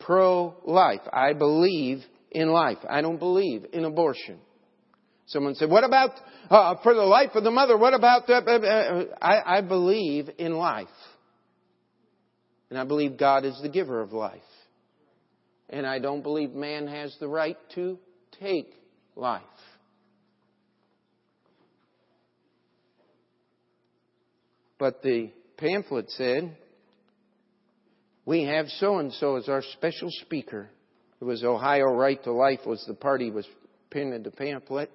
pro-life. 0.00 1.00
I 1.12 1.32
believe 1.32 2.02
in 2.30 2.48
life. 2.48 2.78
I 2.88 3.00
don't 3.00 3.18
believe 3.18 3.66
in 3.72 3.84
abortion. 3.84 4.38
Someone 5.26 5.54
said, 5.56 5.68
what 5.68 5.84
about 5.84 6.12
uh, 6.50 6.76
for 6.82 6.94
the 6.94 7.02
life 7.02 7.30
of 7.34 7.42
the 7.42 7.50
mother? 7.50 7.76
What 7.76 7.94
about 7.94 8.26
the, 8.26 8.34
uh, 8.34 8.38
uh, 8.38 9.04
I, 9.20 9.58
I 9.58 9.60
believe 9.60 10.30
in 10.38 10.52
life. 10.54 10.86
And 12.70 12.78
I 12.78 12.84
believe 12.84 13.16
God 13.16 13.44
is 13.44 13.58
the 13.62 13.68
giver 13.68 14.00
of 14.00 14.12
life. 14.12 14.40
And 15.68 15.86
I 15.86 15.98
don't 15.98 16.22
believe 16.22 16.52
man 16.52 16.86
has 16.86 17.14
the 17.18 17.28
right 17.28 17.56
to 17.74 17.98
take 18.40 18.72
life. 19.16 19.42
But 24.78 25.02
the 25.02 25.32
pamphlet 25.56 26.10
said, 26.10 26.56
we 28.24 28.44
have 28.44 28.66
so 28.68 28.98
and 28.98 29.12
so 29.14 29.36
as 29.36 29.48
our 29.48 29.62
special 29.72 30.08
speaker. 30.10 30.68
It 31.20 31.24
was 31.24 31.42
Ohio 31.42 31.86
Right 31.86 32.22
to 32.24 32.32
Life 32.32 32.60
was 32.66 32.84
the 32.86 32.94
party 32.94 33.30
was 33.30 33.46
pinned 33.90 34.12
in 34.12 34.22
the 34.22 34.30
pamphlet. 34.30 34.90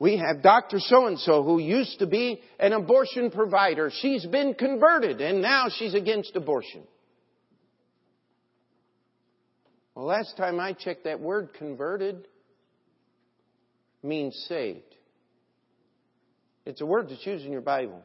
We 0.00 0.16
have 0.16 0.42
Dr. 0.42 0.80
So 0.80 1.06
and 1.06 1.18
so 1.18 1.42
who 1.42 1.58
used 1.58 1.98
to 1.98 2.06
be 2.06 2.40
an 2.58 2.72
abortion 2.72 3.30
provider. 3.30 3.92
She's 3.92 4.24
been 4.24 4.54
converted 4.54 5.20
and 5.20 5.42
now 5.42 5.66
she's 5.68 5.92
against 5.94 6.34
abortion. 6.34 6.82
Well, 9.94 10.06
last 10.06 10.38
time 10.38 10.58
I 10.58 10.72
checked, 10.72 11.04
that 11.04 11.20
word 11.20 11.50
converted 11.52 12.26
means 14.02 14.34
saved. 14.48 14.80
It's 16.64 16.80
a 16.80 16.86
word 16.86 17.10
that's 17.10 17.26
used 17.26 17.44
in 17.44 17.52
your 17.52 17.60
Bible. 17.60 18.02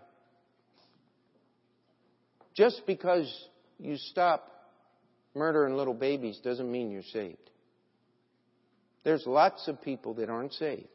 Just 2.53 2.81
because 2.85 3.33
you 3.79 3.95
stop 3.95 4.51
murdering 5.33 5.77
little 5.77 5.93
babies 5.93 6.41
doesn't 6.43 6.69
mean 6.69 6.91
you're 6.91 7.03
saved. 7.03 7.37
There's 9.05 9.25
lots 9.25 9.69
of 9.69 9.81
people 9.81 10.15
that 10.15 10.29
aren't 10.29 10.51
saved 10.53 10.89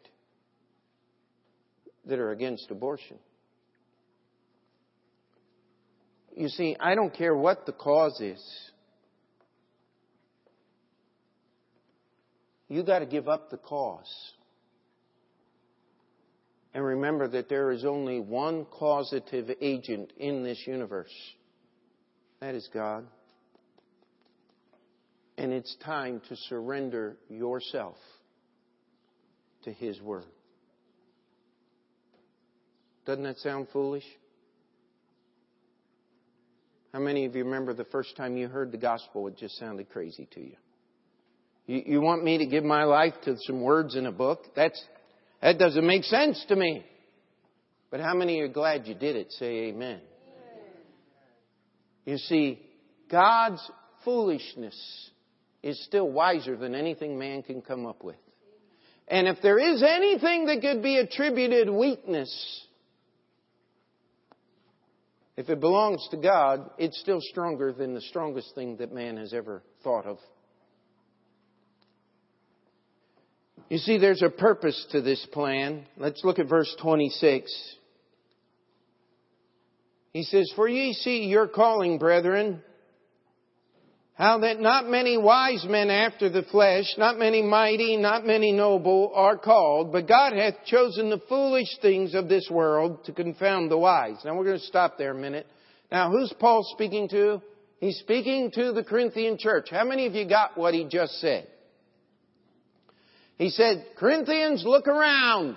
that 2.06 2.18
are 2.18 2.30
against 2.30 2.70
abortion. 2.70 3.18
You 6.36 6.48
see, 6.48 6.76
I 6.78 6.94
don't 6.94 7.12
care 7.14 7.34
what 7.34 7.66
the 7.66 7.72
cause 7.72 8.20
is. 8.20 8.42
You 12.68 12.84
got 12.84 13.00
to 13.00 13.06
give 13.06 13.28
up 13.28 13.50
the 13.50 13.56
cause. 13.56 14.32
And 16.72 16.84
remember 16.84 17.26
that 17.28 17.48
there 17.48 17.72
is 17.72 17.84
only 17.84 18.20
one 18.20 18.64
causative 18.64 19.50
agent 19.60 20.12
in 20.18 20.44
this 20.44 20.62
universe. 20.66 21.12
That 22.40 22.54
is 22.54 22.68
God. 22.72 23.06
And 25.36 25.52
it's 25.52 25.74
time 25.84 26.22
to 26.28 26.36
surrender 26.48 27.16
yourself 27.28 27.96
to 29.64 29.72
His 29.72 30.00
Word. 30.00 30.26
Doesn't 33.10 33.24
that 33.24 33.38
sound 33.38 33.66
foolish? 33.72 34.04
How 36.92 37.00
many 37.00 37.24
of 37.24 37.34
you 37.34 37.42
remember 37.42 37.74
the 37.74 37.82
first 37.86 38.16
time 38.16 38.36
you 38.36 38.46
heard 38.46 38.70
the 38.70 38.78
gospel, 38.78 39.26
it 39.26 39.36
just 39.36 39.58
sounded 39.58 39.90
crazy 39.90 40.28
to 40.30 40.40
you? 40.40 40.54
You, 41.66 41.82
you 41.86 42.00
want 42.00 42.22
me 42.22 42.38
to 42.38 42.46
give 42.46 42.62
my 42.62 42.84
life 42.84 43.14
to 43.24 43.34
some 43.38 43.62
words 43.62 43.96
in 43.96 44.06
a 44.06 44.12
book? 44.12 44.44
That's, 44.54 44.80
that 45.42 45.58
doesn't 45.58 45.84
make 45.84 46.04
sense 46.04 46.44
to 46.50 46.54
me. 46.54 46.86
But 47.90 47.98
how 47.98 48.14
many 48.14 48.38
are 48.42 48.48
glad 48.48 48.86
you 48.86 48.94
did 48.94 49.16
it? 49.16 49.32
Say 49.32 49.70
amen. 49.70 50.02
You 52.06 52.16
see, 52.16 52.60
God's 53.10 53.60
foolishness 54.04 55.10
is 55.64 55.84
still 55.84 56.08
wiser 56.08 56.56
than 56.56 56.76
anything 56.76 57.18
man 57.18 57.42
can 57.42 57.60
come 57.60 57.86
up 57.86 58.04
with. 58.04 58.14
And 59.08 59.26
if 59.26 59.38
there 59.42 59.58
is 59.58 59.82
anything 59.82 60.46
that 60.46 60.60
could 60.60 60.80
be 60.80 60.98
attributed 60.98 61.68
weakness, 61.68 62.68
if 65.40 65.48
it 65.48 65.58
belongs 65.58 66.06
to 66.10 66.18
God, 66.18 66.68
it's 66.76 67.00
still 67.00 67.20
stronger 67.22 67.72
than 67.72 67.94
the 67.94 68.02
strongest 68.02 68.54
thing 68.54 68.76
that 68.76 68.92
man 68.92 69.16
has 69.16 69.32
ever 69.32 69.62
thought 69.82 70.04
of. 70.04 70.18
You 73.70 73.78
see, 73.78 73.96
there's 73.96 74.20
a 74.20 74.28
purpose 74.28 74.86
to 74.92 75.00
this 75.00 75.26
plan. 75.32 75.86
Let's 75.96 76.22
look 76.24 76.38
at 76.38 76.46
verse 76.46 76.76
26. 76.82 77.50
He 80.12 80.24
says, 80.24 80.52
For 80.54 80.68
ye 80.68 80.92
see 80.92 81.24
your 81.24 81.48
calling, 81.48 81.96
brethren, 81.96 82.62
how 84.20 84.40
that 84.40 84.60
not 84.60 84.86
many 84.86 85.16
wise 85.16 85.64
men 85.66 85.88
after 85.88 86.28
the 86.28 86.42
flesh, 86.42 86.84
not 86.98 87.16
many 87.16 87.40
mighty, 87.40 87.96
not 87.96 88.26
many 88.26 88.52
noble 88.52 89.10
are 89.14 89.38
called, 89.38 89.92
but 89.92 90.06
God 90.06 90.34
hath 90.34 90.62
chosen 90.66 91.08
the 91.08 91.22
foolish 91.26 91.78
things 91.80 92.14
of 92.14 92.28
this 92.28 92.46
world 92.50 93.02
to 93.06 93.12
confound 93.12 93.70
the 93.70 93.78
wise. 93.78 94.16
Now 94.22 94.36
we're 94.36 94.44
going 94.44 94.58
to 94.58 94.66
stop 94.66 94.98
there 94.98 95.12
a 95.12 95.18
minute. 95.18 95.46
Now 95.90 96.10
who's 96.10 96.30
Paul 96.38 96.68
speaking 96.74 97.08
to? 97.08 97.40
He's 97.78 97.96
speaking 98.00 98.50
to 98.56 98.72
the 98.72 98.84
Corinthian 98.84 99.38
church. 99.38 99.68
How 99.70 99.86
many 99.86 100.04
of 100.04 100.14
you 100.14 100.28
got 100.28 100.54
what 100.54 100.74
he 100.74 100.86
just 100.86 101.14
said? 101.20 101.48
He 103.38 103.48
said, 103.48 103.86
Corinthians, 103.96 104.64
look 104.66 104.86
around. 104.86 105.56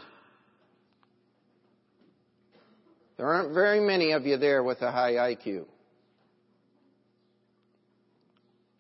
There 3.18 3.28
aren't 3.28 3.54
very 3.54 3.82
many 3.82 4.14
of 4.14 4.26
you 4.26 4.38
there 4.38 4.64
with 4.64 4.82
a 4.82 4.90
high 4.90 5.16
IQ. 5.16 5.66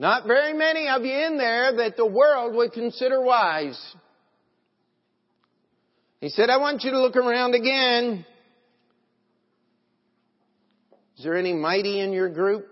Not 0.04 0.28
very 0.28 0.52
many 0.52 0.90
of 0.90 1.06
you 1.06 1.14
in 1.14 1.38
there 1.38 1.78
that 1.78 1.96
the 1.96 2.06
world 2.06 2.56
would 2.56 2.74
consider 2.74 3.22
wise. 3.22 3.82
He 6.20 6.28
said, 6.28 6.50
I 6.50 6.58
want 6.58 6.84
you 6.84 6.92
to 6.92 7.00
look 7.00 7.16
around 7.16 7.56
again. 7.56 8.26
Is 11.18 11.24
there 11.24 11.38
any 11.38 11.54
mighty 11.54 12.02
in 12.02 12.12
your 12.12 12.28
group? 12.28 12.68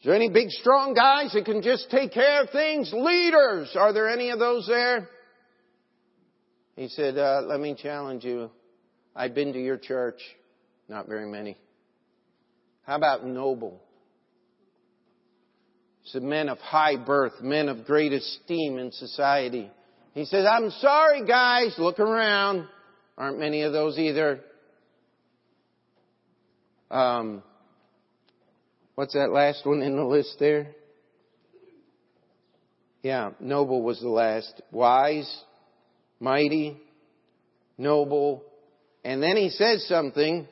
Is 0.00 0.04
there 0.04 0.16
any 0.16 0.30
big 0.30 0.50
strong 0.50 0.94
guys 0.94 1.32
that 1.32 1.44
can 1.44 1.62
just 1.62 1.92
take 1.92 2.12
care 2.12 2.42
of 2.42 2.50
things? 2.50 2.92
Leaders! 2.92 3.76
Are 3.76 3.92
there 3.92 4.08
any 4.08 4.30
of 4.30 4.40
those 4.40 4.66
there? 4.66 5.08
He 6.74 6.88
said, 6.88 7.16
uh, 7.16 7.42
let 7.46 7.60
me 7.60 7.76
challenge 7.80 8.24
you. 8.24 8.50
I've 9.14 9.36
been 9.36 9.52
to 9.52 9.62
your 9.62 9.78
church. 9.78 10.18
Not 10.88 11.06
very 11.06 11.30
many. 11.30 11.56
How 12.82 12.96
about 12.96 13.24
noble? 13.24 13.80
He 16.12 16.22
men 16.22 16.48
of 16.48 16.58
high 16.58 16.96
birth, 16.96 17.40
men 17.40 17.68
of 17.68 17.84
great 17.84 18.12
esteem 18.12 18.78
in 18.78 18.92
society. 18.92 19.70
He 20.14 20.24
says, 20.24 20.46
I'm 20.50 20.70
sorry 20.70 21.24
guys, 21.24 21.74
look 21.78 22.00
around. 22.00 22.66
Aren't 23.16 23.38
many 23.38 23.62
of 23.62 23.72
those 23.72 23.98
either. 23.98 24.40
Um, 26.90 27.42
what's 28.94 29.14
that 29.14 29.30
last 29.30 29.66
one 29.66 29.82
in 29.82 29.96
the 29.96 30.04
list 30.04 30.36
there? 30.38 30.74
Yeah, 33.02 33.30
noble 33.40 33.82
was 33.82 34.00
the 34.00 34.08
last. 34.08 34.60
Wise, 34.72 35.42
mighty, 36.20 36.80
noble. 37.76 38.44
And 39.04 39.22
then 39.22 39.36
he 39.36 39.50
says 39.50 39.86
something. 39.88 40.48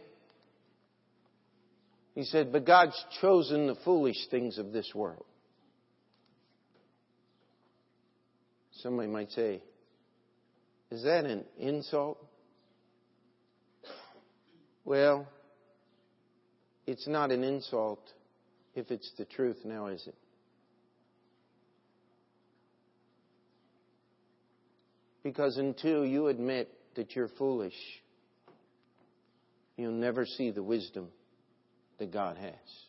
He 2.14 2.24
said, 2.24 2.52
but 2.52 2.64
God's 2.64 2.96
chosen 3.20 3.66
the 3.66 3.76
foolish 3.84 4.16
things 4.30 4.58
of 4.58 4.72
this 4.72 4.90
world. 4.94 5.24
Somebody 8.86 9.08
might 9.08 9.32
say, 9.32 9.60
is 10.92 11.02
that 11.02 11.24
an 11.24 11.44
insult? 11.58 12.24
Well, 14.84 15.26
it's 16.86 17.08
not 17.08 17.32
an 17.32 17.42
insult 17.42 17.98
if 18.76 18.92
it's 18.92 19.10
the 19.18 19.24
truth 19.24 19.56
now, 19.64 19.88
is 19.88 20.06
it? 20.06 20.14
Because 25.24 25.56
until 25.56 26.06
you 26.06 26.28
admit 26.28 26.72
that 26.94 27.16
you're 27.16 27.26
foolish, 27.26 27.74
you'll 29.76 29.90
never 29.90 30.24
see 30.24 30.52
the 30.52 30.62
wisdom 30.62 31.08
that 31.98 32.12
God 32.12 32.36
has. 32.36 32.85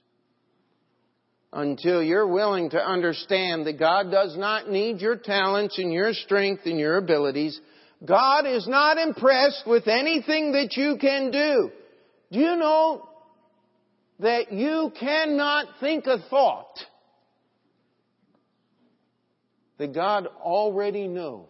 Until 1.54 2.04
you're 2.04 2.28
willing 2.28 2.72
to 2.72 2.78
understand 2.78 3.66
that 3.68 3.80
God 3.80 4.12
does 4.12 4.38
not 4.38 4.70
need 4.70 5.00
your 5.00 5.16
talents 5.16 5.78
and 5.78 5.94
your 5.94 6.14
strength 6.14 6.64
and 6.66 6.78
your 6.78 6.98
abilities, 6.98 7.60
God 8.06 8.46
is 8.46 8.68
not 8.68 8.98
impressed 8.98 9.64
with 9.66 9.88
anything 9.88 10.52
that 10.52 10.76
you 10.76 10.98
can 11.00 11.32
do. 11.32 11.72
Do 12.32 12.40
you 12.40 12.56
know 12.58 13.08
that 14.20 14.52
you 14.52 14.92
cannot 15.00 15.68
think 15.80 16.06
a 16.06 16.18
thought 16.30 16.78
that 19.78 19.94
God 19.94 20.28
already 20.28 21.08
knows 21.08 21.48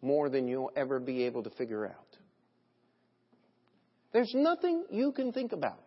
more 0.00 0.28
than 0.28 0.46
you'll 0.46 0.70
ever 0.76 1.00
be 1.00 1.24
able 1.24 1.42
to 1.42 1.50
figure 1.50 1.86
out. 1.86 1.94
There's 4.12 4.32
nothing 4.34 4.84
you 4.90 5.12
can 5.12 5.32
think 5.32 5.52
about 5.52 5.80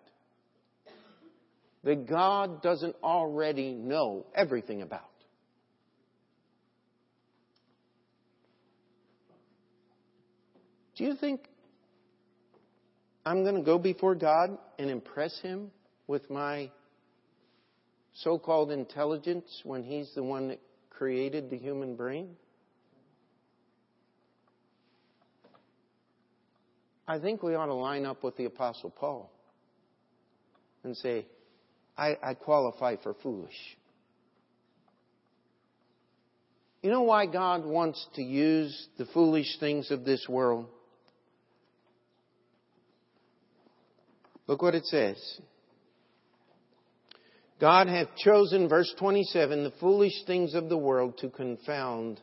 that 1.84 2.08
God 2.08 2.62
doesn't 2.62 2.96
already 3.04 3.74
know 3.74 4.26
everything 4.36 4.82
about. 4.82 5.10
Do 10.96 11.06
you 11.06 11.16
think 11.16 11.48
I'm 13.26 13.44
going 13.44 13.56
to 13.56 13.62
go 13.62 13.80
before 13.80 14.14
God 14.14 14.58
and 14.78 14.90
impress 14.90 15.40
Him 15.42 15.72
with 16.08 16.30
my 16.30 16.70
so 18.14 18.38
called 18.38 18.72
intelligence 18.72 19.62
when 19.64 19.84
He's 19.84 20.12
the 20.14 20.24
one 20.24 20.50
that 20.50 20.60
created 20.90 21.50
the 21.50 21.58
human 21.58 21.96
brain? 21.96 22.36
I 27.08 27.20
think 27.20 27.42
we 27.42 27.56
ought 27.56 27.66
to 27.66 27.74
line 27.74 28.06
up 28.06 28.24
with 28.24 28.38
the 28.38 28.46
Apostle 28.46 28.90
Paul 28.90 29.32
and 30.84 30.96
say, 30.96 31.26
I, 32.02 32.18
I 32.24 32.34
qualify 32.34 32.96
for 33.04 33.14
foolish. 33.22 33.54
You 36.82 36.90
know 36.90 37.04
why 37.04 37.28
God 37.28 37.64
wants 37.64 38.04
to 38.16 38.24
use 38.24 38.88
the 38.98 39.06
foolish 39.06 39.60
things 39.60 39.92
of 39.92 40.04
this 40.04 40.26
world? 40.28 40.66
Look 44.48 44.64
what 44.64 44.74
it 44.74 44.86
says. 44.86 45.40
God 47.60 47.88
hath 47.88 48.08
chosen, 48.18 48.68
verse 48.68 48.92
27, 48.98 49.64
the 49.64 49.74
foolish 49.80 50.24
things 50.26 50.56
of 50.56 50.70
the 50.70 50.78
world 50.78 51.20
to 51.20 51.30
confound 51.30 52.20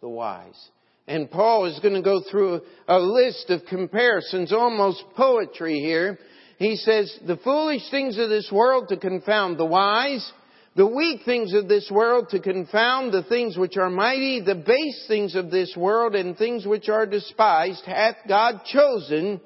the 0.00 0.08
wise. 0.08 0.58
And 1.06 1.30
Paul 1.30 1.66
is 1.66 1.78
going 1.78 1.94
to 1.94 2.02
go 2.02 2.22
through 2.28 2.62
a, 2.88 2.98
list 2.98 3.50
of 3.50 3.60
comparisons, 3.68 4.52
almost 4.52 5.04
poetry 5.16 5.78
here. 5.78 6.18
He 6.62 6.76
says, 6.76 7.18
the 7.26 7.38
foolish 7.38 7.90
things 7.90 8.16
of 8.18 8.28
this 8.28 8.48
world 8.52 8.90
to 8.90 8.96
confound 8.96 9.58
the 9.58 9.64
wise, 9.64 10.32
the 10.76 10.86
weak 10.86 11.22
things 11.24 11.52
of 11.54 11.66
this 11.66 11.90
world 11.90 12.28
to 12.28 12.38
confound 12.38 13.12
the 13.12 13.24
things 13.24 13.56
which 13.56 13.76
are 13.76 13.90
mighty, 13.90 14.40
the 14.40 14.54
base 14.54 15.04
things 15.08 15.34
of 15.34 15.50
this 15.50 15.74
world 15.76 16.14
and 16.14 16.38
things 16.38 16.64
which 16.64 16.88
are 16.88 17.04
despised 17.04 17.84
hath 17.84 18.14
God 18.28 18.60
chosen 18.64 19.40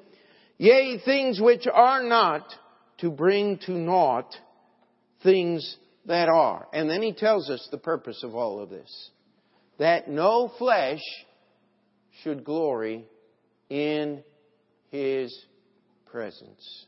Yea, 0.59 0.99
things 1.03 1.41
which 1.41 1.65
are 1.71 2.03
not 2.03 2.53
to 2.99 3.09
bring 3.09 3.57
to 3.65 3.71
naught 3.71 4.35
things 5.23 5.77
that 6.05 6.29
are. 6.29 6.67
And 6.71 6.87
then 6.87 7.01
he 7.01 7.13
tells 7.13 7.49
us 7.49 7.67
the 7.71 7.79
purpose 7.79 8.23
of 8.23 8.35
all 8.35 8.61
of 8.61 8.69
this. 8.69 9.09
That 9.79 10.07
no 10.07 10.51
flesh 10.59 11.01
should 12.21 12.43
glory 12.43 13.05
in 13.71 14.23
his 14.91 15.35
presence. 16.05 16.86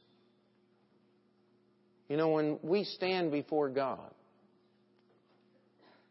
You 2.09 2.17
know, 2.17 2.29
when 2.29 2.59
we 2.63 2.83
stand 2.83 3.31
before 3.31 3.69
God, 3.69 4.11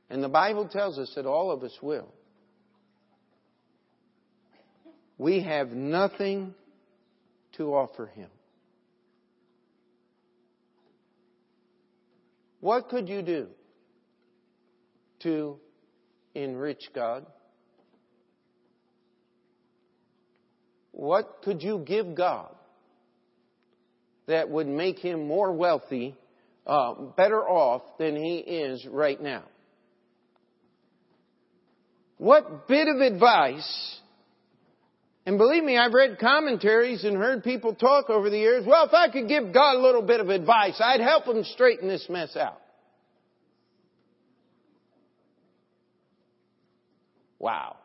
and 0.09 0.23
the 0.23 0.29
Bible 0.29 0.69
tells 0.69 0.97
us 0.97 1.13
that 1.17 1.27
all 1.27 1.51
of 1.51 1.63
us 1.65 1.77
will, 1.83 2.09
we 5.19 5.43
have 5.43 5.71
nothing 5.71 6.55
to 7.57 7.75
offer 7.75 8.07
him. 8.07 8.31
What 12.61 12.89
could 12.89 13.09
you 13.09 13.23
do 13.23 13.49
to 15.21 15.59
enrich 16.35 16.91
God? 16.95 17.27
What 20.93 21.43
could 21.43 21.63
you 21.63 21.83
give 21.85 22.15
God 22.15 22.55
that 24.29 24.49
would 24.49 24.69
make 24.69 24.99
him 24.99 25.27
more 25.27 25.53
wealthy, 25.53 26.17
uh, 26.67 26.95
better 27.17 27.43
off 27.43 27.83
than 27.99 28.15
he 28.15 28.37
is 28.39 28.87
right 28.87 29.21
now? 29.21 29.43
What 32.19 32.69
bit 32.69 32.89
of 32.89 33.01
advice 33.01 33.99
and 35.29 35.37
believe 35.37 35.63
me, 35.63 35.77
I've 35.77 35.93
read 35.93 36.19
commentaries 36.19 37.05
and 37.05 37.15
heard 37.15 37.45
people 37.45 37.75
talk 37.75 38.09
over 38.09 38.31
the 38.31 38.39
years, 38.39 38.65
well, 38.67 38.87
if 38.87 38.95
I 38.95 39.11
could 39.11 39.29
give 39.29 39.53
God 39.53 39.77
a 39.77 39.79
little 39.79 40.01
bit 40.01 40.21
of 40.21 40.31
advice, 40.31 40.81
I'd 40.83 41.03
help 41.03 41.27
him 41.27 41.45
straighten 41.45 41.87
this 41.87 42.07
mess 42.09 42.35
out. 42.35 42.63
Wow. 47.39 47.77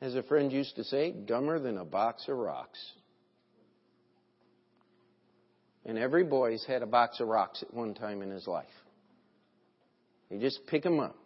As 0.00 0.14
a 0.14 0.22
friend 0.22 0.52
used 0.52 0.76
to 0.76 0.84
say, 0.84 1.10
dumber 1.10 1.58
than 1.58 1.76
a 1.76 1.84
box 1.84 2.28
of 2.28 2.36
rocks. 2.36 2.78
And 5.88 5.98
every 5.98 6.22
boy's 6.22 6.64
had 6.66 6.82
a 6.82 6.86
box 6.86 7.18
of 7.18 7.26
rocks 7.26 7.62
at 7.62 7.74
one 7.74 7.94
time 7.94 8.22
in 8.22 8.30
his 8.30 8.46
life. 8.46 8.66
You 10.30 10.38
just 10.38 10.60
pick 10.68 10.84
them 10.84 11.00
up 11.00 11.16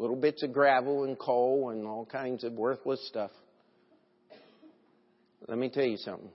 little 0.00 0.16
bits 0.16 0.42
of 0.42 0.52
gravel 0.52 1.04
and 1.04 1.18
coal 1.18 1.70
and 1.70 1.86
all 1.86 2.06
kinds 2.06 2.42
of 2.42 2.54
worthless 2.54 3.06
stuff. 3.06 3.30
Let 5.46 5.58
me 5.58 5.68
tell 5.68 5.84
you 5.84 5.98
something. 5.98 6.30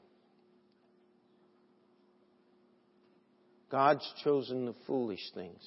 God's 3.71 4.07
chosen 4.23 4.67
the 4.67 4.75
foolish 4.85 5.31
things 5.33 5.63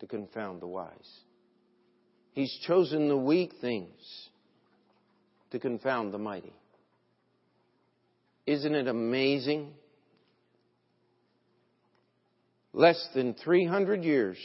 to 0.00 0.06
confound 0.06 0.62
the 0.62 0.66
wise. 0.66 0.90
He's 2.32 2.58
chosen 2.66 3.08
the 3.08 3.16
weak 3.16 3.52
things 3.60 4.00
to 5.50 5.58
confound 5.58 6.14
the 6.14 6.18
mighty. 6.18 6.54
Isn't 8.46 8.74
it 8.74 8.88
amazing? 8.88 9.74
Less 12.74 13.06
than 13.14 13.34
300 13.34 14.02
years 14.02 14.38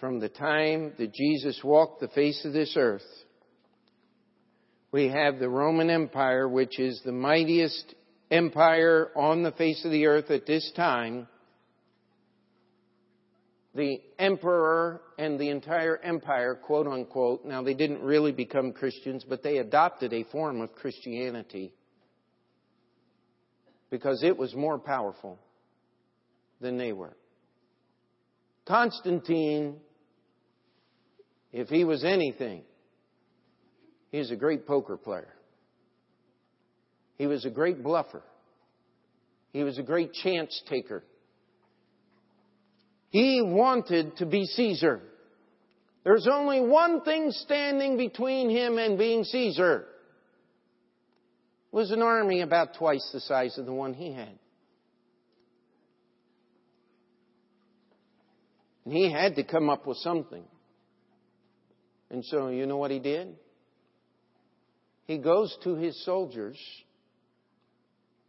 from 0.00 0.20
the 0.20 0.30
time 0.30 0.94
that 0.98 1.12
Jesus 1.12 1.60
walked 1.62 2.00
the 2.00 2.08
face 2.08 2.44
of 2.46 2.54
this 2.54 2.74
earth, 2.76 3.02
we 4.90 5.08
have 5.08 5.38
the 5.38 5.50
Roman 5.50 5.90
Empire, 5.90 6.48
which 6.48 6.78
is 6.78 7.00
the 7.04 7.12
mightiest 7.12 7.94
empire 8.30 9.10
on 9.14 9.42
the 9.42 9.52
face 9.52 9.84
of 9.84 9.90
the 9.90 10.06
earth 10.06 10.30
at 10.30 10.46
this 10.46 10.72
time. 10.74 11.28
The 13.74 13.98
emperor 14.18 15.02
and 15.18 15.38
the 15.38 15.50
entire 15.50 15.98
empire, 15.98 16.54
quote 16.54 16.86
unquote, 16.86 17.44
now 17.44 17.62
they 17.62 17.74
didn't 17.74 18.02
really 18.02 18.32
become 18.32 18.72
Christians, 18.72 19.26
but 19.28 19.42
they 19.42 19.58
adopted 19.58 20.12
a 20.12 20.24
form 20.24 20.60
of 20.60 20.72
Christianity 20.74 21.74
because 23.90 24.22
it 24.22 24.38
was 24.38 24.54
more 24.54 24.78
powerful 24.78 25.38
than 26.60 26.78
they 26.78 26.92
were. 26.92 27.16
Constantine, 28.66 29.76
if 31.52 31.68
he 31.68 31.84
was 31.84 32.04
anything, 32.04 32.62
he 34.10 34.18
was 34.18 34.30
a 34.30 34.36
great 34.36 34.66
poker 34.66 34.96
player. 34.96 35.34
He 37.16 37.26
was 37.26 37.44
a 37.44 37.50
great 37.50 37.82
bluffer. 37.82 38.22
He 39.52 39.62
was 39.62 39.78
a 39.78 39.82
great 39.82 40.12
chance 40.12 40.62
taker. 40.68 41.04
He 43.10 43.40
wanted 43.42 44.16
to 44.16 44.26
be 44.26 44.44
Caesar. 44.44 45.00
There's 46.02 46.26
only 46.30 46.60
one 46.60 47.02
thing 47.02 47.30
standing 47.30 47.96
between 47.96 48.50
him 48.50 48.76
and 48.78 48.98
being 48.98 49.24
Caesar. 49.24 49.86
It 51.72 51.76
was 51.76 51.92
an 51.92 52.02
army 52.02 52.40
about 52.40 52.74
twice 52.74 53.08
the 53.12 53.20
size 53.20 53.56
of 53.56 53.66
the 53.66 53.72
one 53.72 53.94
he 53.94 54.12
had. 54.12 54.38
And 58.84 58.94
he 58.94 59.10
had 59.10 59.36
to 59.36 59.44
come 59.44 59.70
up 59.70 59.86
with 59.86 59.96
something. 59.98 60.44
And 62.10 62.24
so, 62.24 62.48
you 62.48 62.66
know 62.66 62.76
what 62.76 62.90
he 62.90 62.98
did? 62.98 63.36
He 65.06 65.18
goes 65.18 65.56
to 65.64 65.74
his 65.74 66.02
soldiers 66.04 66.58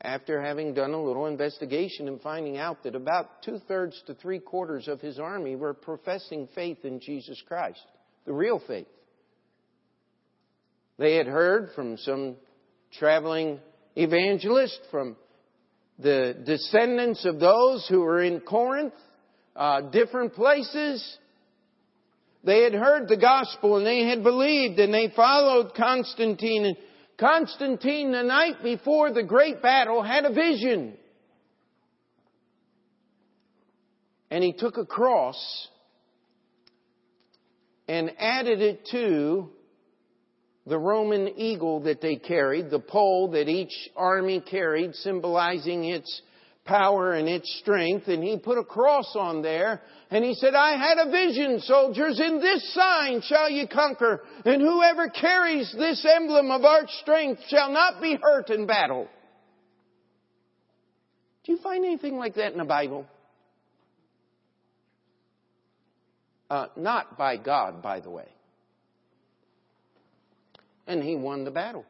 after 0.01 0.41
having 0.41 0.73
done 0.73 0.91
a 0.91 1.01
little 1.01 1.25
investigation 1.25 2.07
and 2.07 2.21
finding 2.21 2.57
out 2.57 2.83
that 2.83 2.95
about 2.95 3.41
two 3.43 3.59
thirds 3.67 4.01
to 4.07 4.13
three 4.13 4.39
quarters 4.39 4.87
of 4.87 5.01
his 5.01 5.19
army 5.19 5.55
were 5.55 5.73
professing 5.73 6.47
faith 6.53 6.83
in 6.83 6.99
Jesus 6.99 7.41
Christ, 7.47 7.81
the 8.25 8.33
real 8.33 8.61
faith. 8.67 8.87
They 10.97 11.15
had 11.15 11.27
heard 11.27 11.71
from 11.75 11.97
some 11.97 12.35
traveling 12.97 13.59
evangelist, 13.95 14.79
from 14.91 15.15
the 15.99 16.35
descendants 16.45 17.25
of 17.25 17.39
those 17.39 17.87
who 17.89 18.01
were 18.01 18.21
in 18.21 18.41
Corinth, 18.41 18.93
uh, 19.55 19.81
different 19.81 20.33
places. 20.33 21.17
They 22.43 22.63
had 22.63 22.73
heard 22.73 23.07
the 23.07 23.17
gospel 23.17 23.77
and 23.77 23.85
they 23.85 24.07
had 24.07 24.23
believed 24.23 24.79
and 24.79 24.93
they 24.93 25.11
followed 25.15 25.73
Constantine. 25.75 26.65
And 26.65 26.77
Constantine, 27.17 28.11
the 28.11 28.23
night 28.23 28.61
before 28.61 29.11
the 29.11 29.23
great 29.23 29.61
battle, 29.61 30.03
had 30.03 30.25
a 30.25 30.33
vision. 30.33 30.93
And 34.29 34.43
he 34.43 34.53
took 34.53 34.77
a 34.77 34.85
cross 34.85 35.67
and 37.87 38.11
added 38.19 38.61
it 38.61 38.87
to 38.91 39.49
the 40.67 40.77
Roman 40.77 41.29
eagle 41.37 41.81
that 41.81 42.01
they 42.01 42.15
carried, 42.15 42.69
the 42.71 42.79
pole 42.79 43.31
that 43.31 43.47
each 43.47 43.73
army 43.95 44.41
carried, 44.41 44.95
symbolizing 44.95 45.85
its 45.85 46.21
power 46.66 47.13
and 47.13 47.30
its 47.30 47.49
strength. 47.59 48.07
And 48.07 48.24
he 48.24 48.38
put 48.38 48.57
a 48.57 48.63
cross 48.63 49.16
on 49.16 49.41
there. 49.41 49.82
And 50.09 50.24
he 50.24 50.34
said, 50.34 50.53
I 50.53 50.78
had 50.78 50.97
a 50.97 51.09
vision, 51.09 51.61
soldiers. 51.61 52.20
In 52.20 52.39
this 52.41 52.74
sign 52.74 53.22
shall 53.22 53.49
ye 53.49 53.68
conquer. 53.68 54.22
And 54.43 54.61
whoever 54.61 55.09
carries 55.09 55.74
this 55.78 56.05
emblem 56.05 56.51
of 56.51 56.66
our 56.66 56.88
strength 57.01 57.41
shall 57.47 57.72
not 57.72 58.01
be 58.01 58.18
hurt 58.22 58.49
in 58.49 58.66
battle. 58.66 59.07
Do 61.45 61.51
you 61.51 61.59
find 61.59 61.86
anything 61.86 62.18
like 62.18 62.36
that 62.36 62.51
in 62.51 62.57
the 62.57 62.66
Bible? 62.66 63.05
Uh, 66.49 66.68
not 66.76 67.18
by 67.18 67.38
God, 67.38 67.82
by 67.82 67.99
the 67.99 68.09
way. 68.09 68.28
And 70.88 71.03
he 71.03 71.16
won 71.16 71.43
the 71.43 71.51
battle. 71.51 71.86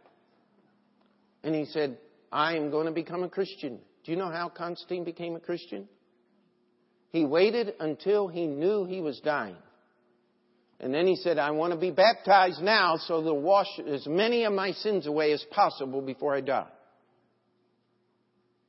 And 1.43 1.53
he 1.53 1.65
said, 1.65 1.97
I 2.31 2.55
am 2.55 2.71
going 2.71 2.85
to 2.85 2.91
become 2.91 3.23
a 3.23 3.29
Christian. 3.29 3.79
Do 4.05 4.11
you 4.11 4.17
know 4.17 4.29
how 4.29 4.49
Constantine 4.49 5.03
became 5.03 5.35
a 5.35 5.39
Christian? 5.39 5.89
He 7.09 7.25
waited 7.25 7.73
until 7.79 8.27
he 8.27 8.45
knew 8.45 8.85
he 8.85 9.01
was 9.01 9.19
dying. 9.19 9.55
And 10.79 10.93
then 10.93 11.07
he 11.07 11.15
said, 11.15 11.39
I 11.39 11.51
want 11.51 11.73
to 11.73 11.79
be 11.79 11.89
baptized 11.89 12.61
now 12.61 12.97
so 12.97 13.23
to 13.23 13.33
wash 13.33 13.79
as 13.87 14.05
many 14.05 14.43
of 14.43 14.53
my 14.53 14.73
sins 14.73 15.07
away 15.07 15.31
as 15.31 15.43
possible 15.49 16.01
before 16.01 16.35
I 16.35 16.41
die. 16.41 16.67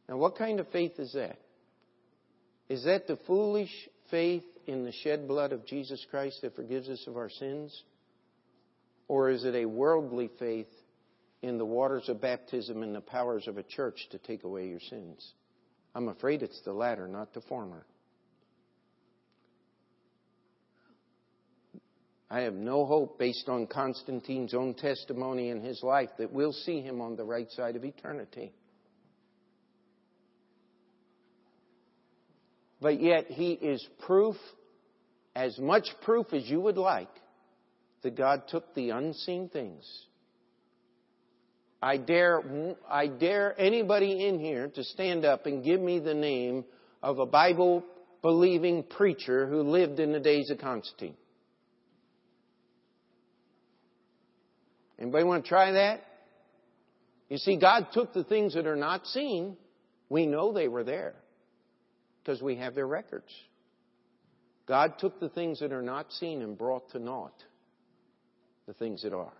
Now, 0.09 0.17
what 0.17 0.39
kind 0.39 0.59
of 0.61 0.69
faith 0.69 0.99
is 0.99 1.13
that? 1.13 1.37
Is 2.69 2.85
that 2.85 3.07
the 3.07 3.19
foolish 3.27 3.73
faith 4.11 4.45
in 4.67 4.85
the 4.85 4.93
shed 4.93 5.29
blood 5.29 5.53
of 5.53 5.67
Jesus 5.67 6.05
Christ 6.11 6.43
that 6.43 6.57
forgives 6.57 6.89
us 6.89 7.05
of 7.07 7.17
our 7.17 7.29
sins? 7.29 7.83
Or 9.09 9.31
is 9.31 9.45
it 9.45 9.55
a 9.55 9.67
worldly 9.67 10.31
faith 10.39 10.69
in 11.47 11.59
the 11.59 11.65
waters 11.65 12.09
of 12.09 12.21
baptism 12.21 12.83
and 12.83 12.95
the 12.95 13.01
powers 13.01 13.47
of 13.47 13.59
a 13.59 13.63
church 13.63 14.09
to 14.11 14.19
take 14.19 14.45
away 14.45 14.69
your 14.69 14.81
sins? 14.81 15.35
I'm 15.95 16.09
afraid 16.09 16.43
it's 16.43 16.61
the 16.65 16.73
latter, 16.73 17.09
not 17.09 17.33
the 17.33 17.41
former. 17.43 17.87
I 22.29 22.41
have 22.41 22.55
no 22.55 22.85
hope 22.85 23.19
based 23.19 23.49
on 23.49 23.67
Constantine's 23.67 24.53
own 24.53 24.75
testimony 24.75 25.51
in 25.51 25.63
his 25.63 25.81
life 25.83 26.11
that 26.19 26.33
we'll 26.33 26.53
see 26.53 26.81
him 26.81 27.01
on 27.01 27.17
the 27.17 27.25
right 27.25 27.51
side 27.53 27.77
of 27.77 27.85
eternity. 27.85 28.53
But 32.81 33.01
yet 33.01 33.27
he 33.29 33.53
is 33.53 33.87
proof, 34.01 34.37
as 35.35 35.57
much 35.59 35.89
proof 36.03 36.33
as 36.33 36.49
you 36.49 36.61
would 36.61 36.77
like, 36.77 37.09
that 38.03 38.17
God 38.17 38.43
took 38.49 38.75
the 38.75 38.91
unseen 38.91 39.49
things 39.49 39.85
I 41.83 41.99
dare, 41.99 42.43
I 42.89 43.07
dare 43.07 43.55
anybody 43.61 44.27
in 44.27 44.39
here 44.39 44.69
to 44.69 44.85
stand 44.85 45.25
up 45.25 45.47
and 45.47 45.65
give 45.65 45.81
me 45.81 45.99
the 45.99 46.15
name 46.15 46.65
of 47.03 47.19
a 47.19 47.27
Bible 47.27 47.85
believing 48.23 48.83
preacher 48.83 49.47
who 49.47 49.63
lived 49.63 50.01
in 50.01 50.13
the 50.13 50.21
days 50.21 50.51
of 50.51 50.59
Constantine. 50.59 51.17
Anybody 54.99 55.25
want 55.25 55.45
to 55.45 55.49
try 55.49 55.73
that? 55.73 56.01
You 57.29 57.39
see, 57.39 57.59
God 57.59 57.89
took 57.93 58.15
the 58.15 58.25
things 58.25 58.55
that 58.55 58.67
are 58.67 58.77
not 58.77 59.07
seen. 59.07 59.57
We 60.09 60.27
know 60.27 60.53
they 60.53 60.69
were 60.69 60.85
there 60.85 61.15
because 62.23 62.41
we 62.41 62.57
have 62.57 62.75
their 62.75 62.87
records. 62.87 63.33
God 64.67 64.95
took 64.99 65.21
the 65.21 65.29
things 65.29 65.61
that 65.61 65.73
are 65.73 65.83
not 65.83 66.11
seen 66.13 66.43
and 66.43 66.57
brought 66.57 66.91
to 66.91 66.99
naught 66.99 67.35
the 68.67 68.75
things 68.75 69.03
that 69.03 69.13
are. 69.13 69.33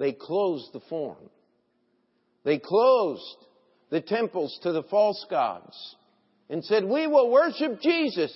They 0.00 0.12
closed 0.12 0.72
the 0.72 0.80
form. 0.88 1.30
They 2.42 2.58
closed 2.58 3.36
the 3.90 4.00
temples 4.00 4.58
to 4.62 4.72
the 4.72 4.82
false 4.84 5.26
gods 5.30 5.76
and 6.48 6.64
said, 6.64 6.84
We 6.86 7.06
will 7.06 7.30
worship 7.30 7.82
Jesus. 7.82 8.32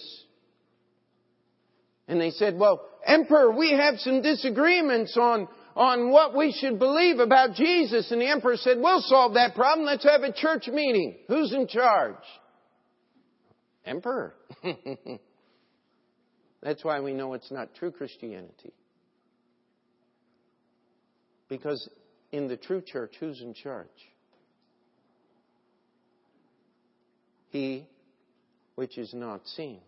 And 2.07 2.21
they 2.21 2.33
said, 2.33 2.59
Well, 2.59 2.87
Emperor, 3.07 3.51
we 3.51 3.73
have 3.73 3.99
some 3.99 4.21
disagreements 4.21 5.17
on, 5.17 5.49
on 5.75 6.11
what 6.11 6.37
we 6.37 6.53
should 6.53 6.79
believe 6.79 7.19
about 7.19 7.55
Jesus. 7.55 8.13
And 8.13 8.21
the 8.21 8.29
Emperor 8.31 8.59
said, 8.59 8.77
We'll 8.79 9.01
solve 9.01 9.33
that 9.35 9.55
problem. 9.55 9.87
Let's 9.87 10.05
have 10.05 10.23
a 10.23 10.35
church 10.35 10.69
meeting. 10.69 11.17
Who's 11.29 11.55
in 11.55 11.67
charge? 11.67 12.17
Emperor. 13.87 14.35
That's 16.63 16.85
why 16.85 17.01
we 17.01 17.15
know 17.15 17.33
it's 17.33 17.51
not 17.51 17.75
true 17.75 17.91
Christianity. 17.91 18.75
Because 21.57 21.89
in 22.33 22.49
the 22.49 22.57
true 22.57 22.83
church, 22.83 23.15
who's 23.21 23.41
in 23.41 23.55
charge? 23.55 23.87
He 27.51 27.87
which 28.75 28.99
is 28.99 29.15
not 29.15 29.47
seen, 29.47 29.79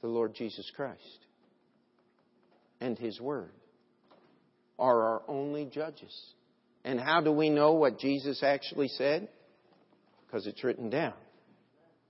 the 0.00 0.06
Lord 0.06 0.32
Jesus 0.36 0.70
Christ, 0.76 1.00
and 2.80 2.96
His 2.96 3.20
Word 3.20 3.50
are 4.78 5.02
our 5.02 5.22
only 5.26 5.64
judges. 5.64 6.16
And 6.84 7.00
how 7.00 7.20
do 7.20 7.32
we 7.32 7.50
know 7.50 7.72
what 7.72 7.98
Jesus 7.98 8.44
actually 8.44 8.86
said? 8.86 9.28
Because 10.24 10.46
it's 10.46 10.62
written 10.62 10.88
down. 10.88 11.14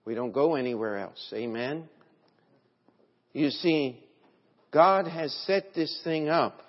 We 0.05 0.15
don't 0.15 0.33
go 0.33 0.55
anywhere 0.55 0.99
else. 0.99 1.33
Amen? 1.33 1.89
You 3.33 3.49
see, 3.49 4.05
God 4.71 5.07
has 5.07 5.33
set 5.47 5.75
this 5.75 5.99
thing 6.05 6.29
up. 6.29 6.61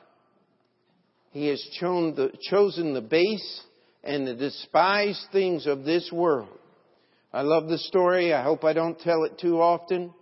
He 1.31 1.47
has 1.47 1.61
the, 1.79 2.31
chosen 2.49 2.93
the 2.93 3.01
base 3.01 3.61
and 4.03 4.27
the 4.27 4.33
despised 4.33 5.25
things 5.31 5.67
of 5.67 5.83
this 5.83 6.09
world. 6.11 6.49
I 7.31 7.41
love 7.41 7.67
the 7.67 7.77
story. 7.77 8.33
I 8.33 8.43
hope 8.43 8.63
I 8.63 8.73
don't 8.73 8.99
tell 8.99 9.23
it 9.23 9.37
too 9.39 9.61
often. 9.61 10.13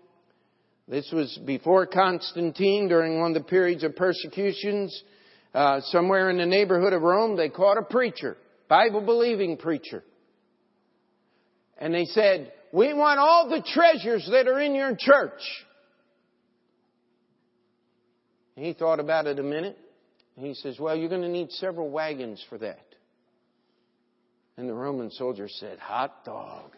This 0.87 1.09
was 1.11 1.37
before 1.45 1.85
Constantine 1.85 2.87
during 2.87 3.19
one 3.19 3.35
of 3.35 3.43
the 3.43 3.49
periods 3.49 3.83
of 3.83 3.95
persecutions. 3.95 5.03
Uh, 5.53 5.81
somewhere 5.85 6.29
in 6.29 6.37
the 6.37 6.45
neighborhood 6.45 6.93
of 6.93 7.01
Rome, 7.01 7.37
they 7.37 7.49
caught 7.49 7.77
a 7.77 7.83
preacher, 7.83 8.37
Bible 8.67 9.01
believing 9.01 9.57
preacher. 9.57 10.03
And 11.77 11.93
they 11.93 12.05
said, 12.05 12.51
we 12.73 12.93
want 12.93 13.19
all 13.19 13.49
the 13.49 13.63
treasures 13.73 14.27
that 14.31 14.47
are 14.47 14.59
in 14.59 14.75
your 14.75 14.95
church. 14.97 15.41
He 18.55 18.73
thought 18.73 18.99
about 18.99 19.27
it 19.27 19.39
a 19.39 19.43
minute. 19.43 19.77
And 20.37 20.45
he 20.45 20.53
says, 20.53 20.79
well, 20.79 20.95
you're 20.95 21.09
going 21.09 21.23
to 21.23 21.29
need 21.29 21.51
several 21.51 21.89
wagons 21.89 22.43
for 22.47 22.59
that. 22.59 22.85
And 24.55 24.69
the 24.69 24.73
Roman 24.73 25.11
soldier 25.11 25.49
said, 25.49 25.79
hot 25.79 26.23
dog. 26.23 26.75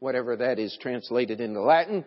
Whatever 0.00 0.36
that 0.36 0.58
is 0.58 0.76
translated 0.80 1.40
into 1.40 1.62
Latin. 1.62 2.04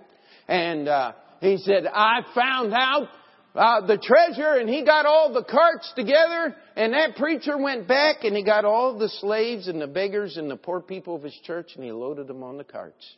And 0.48 0.88
uh, 0.88 1.14
he 1.42 1.58
said, 1.58 1.88
I 1.92 2.22
found 2.36 2.74
out 2.74 3.08
uh, 3.56 3.88
the 3.88 3.98
treasure 3.98 4.60
and 4.60 4.70
he 4.70 4.84
got 4.84 5.06
all 5.06 5.34
the 5.34 5.44
carts 5.44 5.92
together 5.96 6.56
and 6.76 6.94
that 6.94 7.16
preacher 7.16 7.58
went 7.58 7.88
back 7.88 8.18
and 8.24 8.36
he 8.36 8.44
got 8.44 8.66
all 8.66 9.00
the 9.00 9.10
slaves 9.10 9.68
and 9.68 9.82
the 9.82 9.88
beggars 9.88 10.38
and 10.38 10.52
the 10.52 10.58
poor 10.58 10.82
people 10.82 11.16
of 11.16 11.24
his 11.24 11.38
church 11.44 11.72
and 11.76 11.84
he 11.84 11.92
loaded 11.92 12.28
them 12.28 12.44
on 12.44 12.58
the 12.58 12.64
carts. 12.64 13.16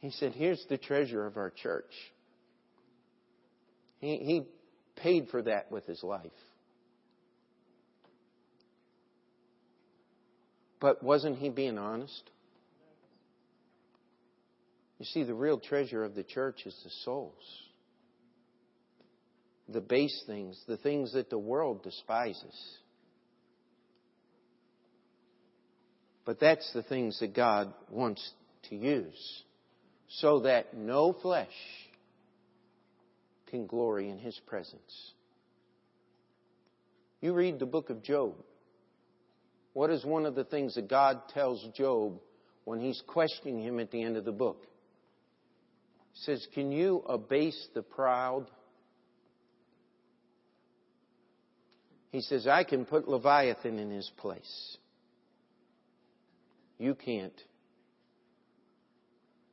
He 0.00 0.10
said, 0.10 0.32
here's 0.32 0.64
the 0.68 0.78
treasure 0.78 1.26
of 1.26 1.36
our 1.36 1.50
church. 1.50 1.92
He, 4.00 4.16
he 4.16 4.42
paid 4.96 5.28
for 5.30 5.42
that 5.42 5.70
with 5.70 5.86
his 5.86 6.02
life. 6.02 6.30
But 10.80 11.02
wasn't 11.02 11.38
he 11.38 11.48
being 11.48 11.78
honest? 11.78 12.28
You 14.98 15.06
see, 15.06 15.22
the 15.24 15.34
real 15.34 15.58
treasure 15.58 16.04
of 16.04 16.14
the 16.14 16.24
church 16.24 16.62
is 16.66 16.78
the 16.84 16.90
souls. 17.04 17.34
The 19.68 19.80
base 19.80 20.24
things, 20.26 20.60
the 20.66 20.76
things 20.76 21.12
that 21.14 21.30
the 21.30 21.38
world 21.38 21.82
despises. 21.82 22.76
But 26.24 26.38
that's 26.40 26.72
the 26.72 26.82
things 26.82 27.18
that 27.20 27.34
God 27.34 27.72
wants 27.90 28.28
to 28.68 28.76
use 28.76 29.42
so 30.08 30.40
that 30.40 30.76
no 30.76 31.12
flesh 31.12 31.48
can 33.52 33.66
glory 33.66 34.08
in 34.08 34.18
His 34.18 34.40
presence. 34.46 35.12
You 37.20 37.34
read 37.34 37.58
the 37.58 37.66
book 37.66 37.90
of 37.90 38.02
Job. 38.02 38.34
What 39.74 39.90
is 39.90 40.04
one 40.04 40.24
of 40.24 40.34
the 40.34 40.44
things 40.44 40.74
that 40.74 40.88
God 40.88 41.28
tells 41.28 41.64
Job 41.76 42.18
when 42.64 42.80
he's 42.80 43.00
questioning 43.06 43.62
him 43.62 43.78
at 43.78 43.90
the 43.90 44.02
end 44.02 44.16
of 44.16 44.24
the 44.24 44.32
book? 44.32 44.66
He 46.12 46.20
says, 46.24 46.46
Can 46.54 46.72
you 46.72 47.04
abase 47.06 47.68
the 47.74 47.82
proud? 47.82 48.50
He 52.10 52.20
says, 52.22 52.46
I 52.46 52.64
can 52.64 52.84
put 52.86 53.08
Leviathan 53.08 53.78
in 53.78 53.90
his 53.90 54.10
place. 54.16 54.76
You 56.78 56.94
can't. 56.94 57.40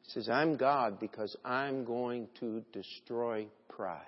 He 0.02 0.12
says, 0.12 0.28
I'm 0.28 0.58
God 0.58 1.00
because 1.00 1.36
I'm 1.46 1.86
going 1.86 2.28
to 2.40 2.64
destroy 2.74 3.48
pride. 3.80 4.02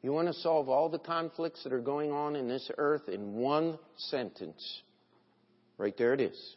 You 0.00 0.12
want 0.12 0.28
to 0.28 0.34
solve 0.34 0.70
all 0.70 0.88
the 0.88 0.98
conflicts 0.98 1.62
that 1.62 1.72
are 1.74 1.80
going 1.80 2.10
on 2.10 2.36
in 2.36 2.48
this 2.48 2.70
earth 2.78 3.06
in 3.06 3.34
one 3.34 3.78
sentence. 3.98 4.80
Right 5.76 5.94
there 5.98 6.14
it 6.14 6.22
is. 6.22 6.56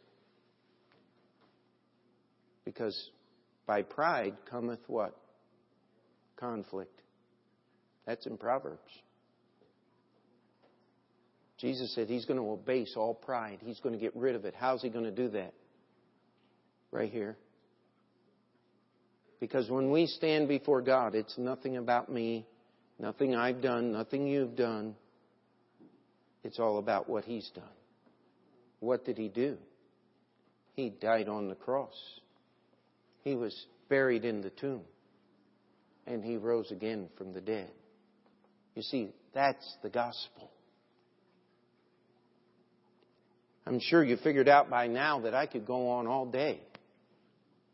Because 2.64 3.10
by 3.68 3.82
pride 3.82 4.36
cometh 4.50 4.80
what? 4.88 5.18
Conflict. 6.38 7.02
That's 8.06 8.26
in 8.26 8.38
Proverbs. 8.38 8.80
Jesus 11.58 11.94
said 11.94 12.08
he's 12.08 12.24
going 12.24 12.40
to 12.40 12.52
abase 12.52 12.94
all 12.96 13.14
pride. 13.14 13.60
He's 13.62 13.82
going 13.82 13.94
to 13.94 14.00
get 14.00 14.16
rid 14.16 14.36
of 14.36 14.46
it. 14.46 14.56
How's 14.58 14.82
he 14.82 14.88
going 14.88 15.06
to 15.06 15.12
do 15.12 15.28
that? 15.30 15.54
Right 16.92 17.12
here. 17.12 17.36
Because 19.46 19.70
when 19.70 19.92
we 19.92 20.08
stand 20.08 20.48
before 20.48 20.82
God, 20.82 21.14
it's 21.14 21.38
nothing 21.38 21.78
about 21.78 22.12
me, 22.12 22.48
nothing 22.98 23.36
I've 23.36 23.62
done, 23.62 23.92
nothing 23.92 24.26
you've 24.26 24.56
done. 24.56 24.96
It's 26.44 26.58
all 26.58 26.80
about 26.80 27.08
what 27.08 27.26
He's 27.26 27.48
done. 27.54 27.64
What 28.80 29.06
did 29.06 29.20
He 29.20 29.28
do? 29.28 29.58
He 30.74 30.90
died 30.90 31.30
on 31.30 31.48
the 31.48 31.54
cross. 31.54 31.94
He 33.24 33.36
was 33.36 33.56
buried 33.88 34.26
in 34.26 34.42
the 34.42 34.50
tomb. 34.50 34.82
And 36.08 36.24
He 36.24 36.38
rose 36.38 36.72
again 36.72 37.10
from 37.16 37.32
the 37.32 37.42
dead. 37.42 37.70
You 38.74 38.82
see, 38.82 39.12
that's 39.36 39.78
the 39.84 39.92
gospel. 39.92 40.50
I'm 43.68 43.80
sure 43.80 44.04
you 44.04 44.18
figured 44.18 44.50
out 44.50 44.72
by 44.72 44.88
now 44.88 45.20
that 45.20 45.36
I 45.36 45.46
could 45.46 45.68
go 45.68 45.90
on 45.90 46.08
all 46.08 46.26
day 46.26 46.62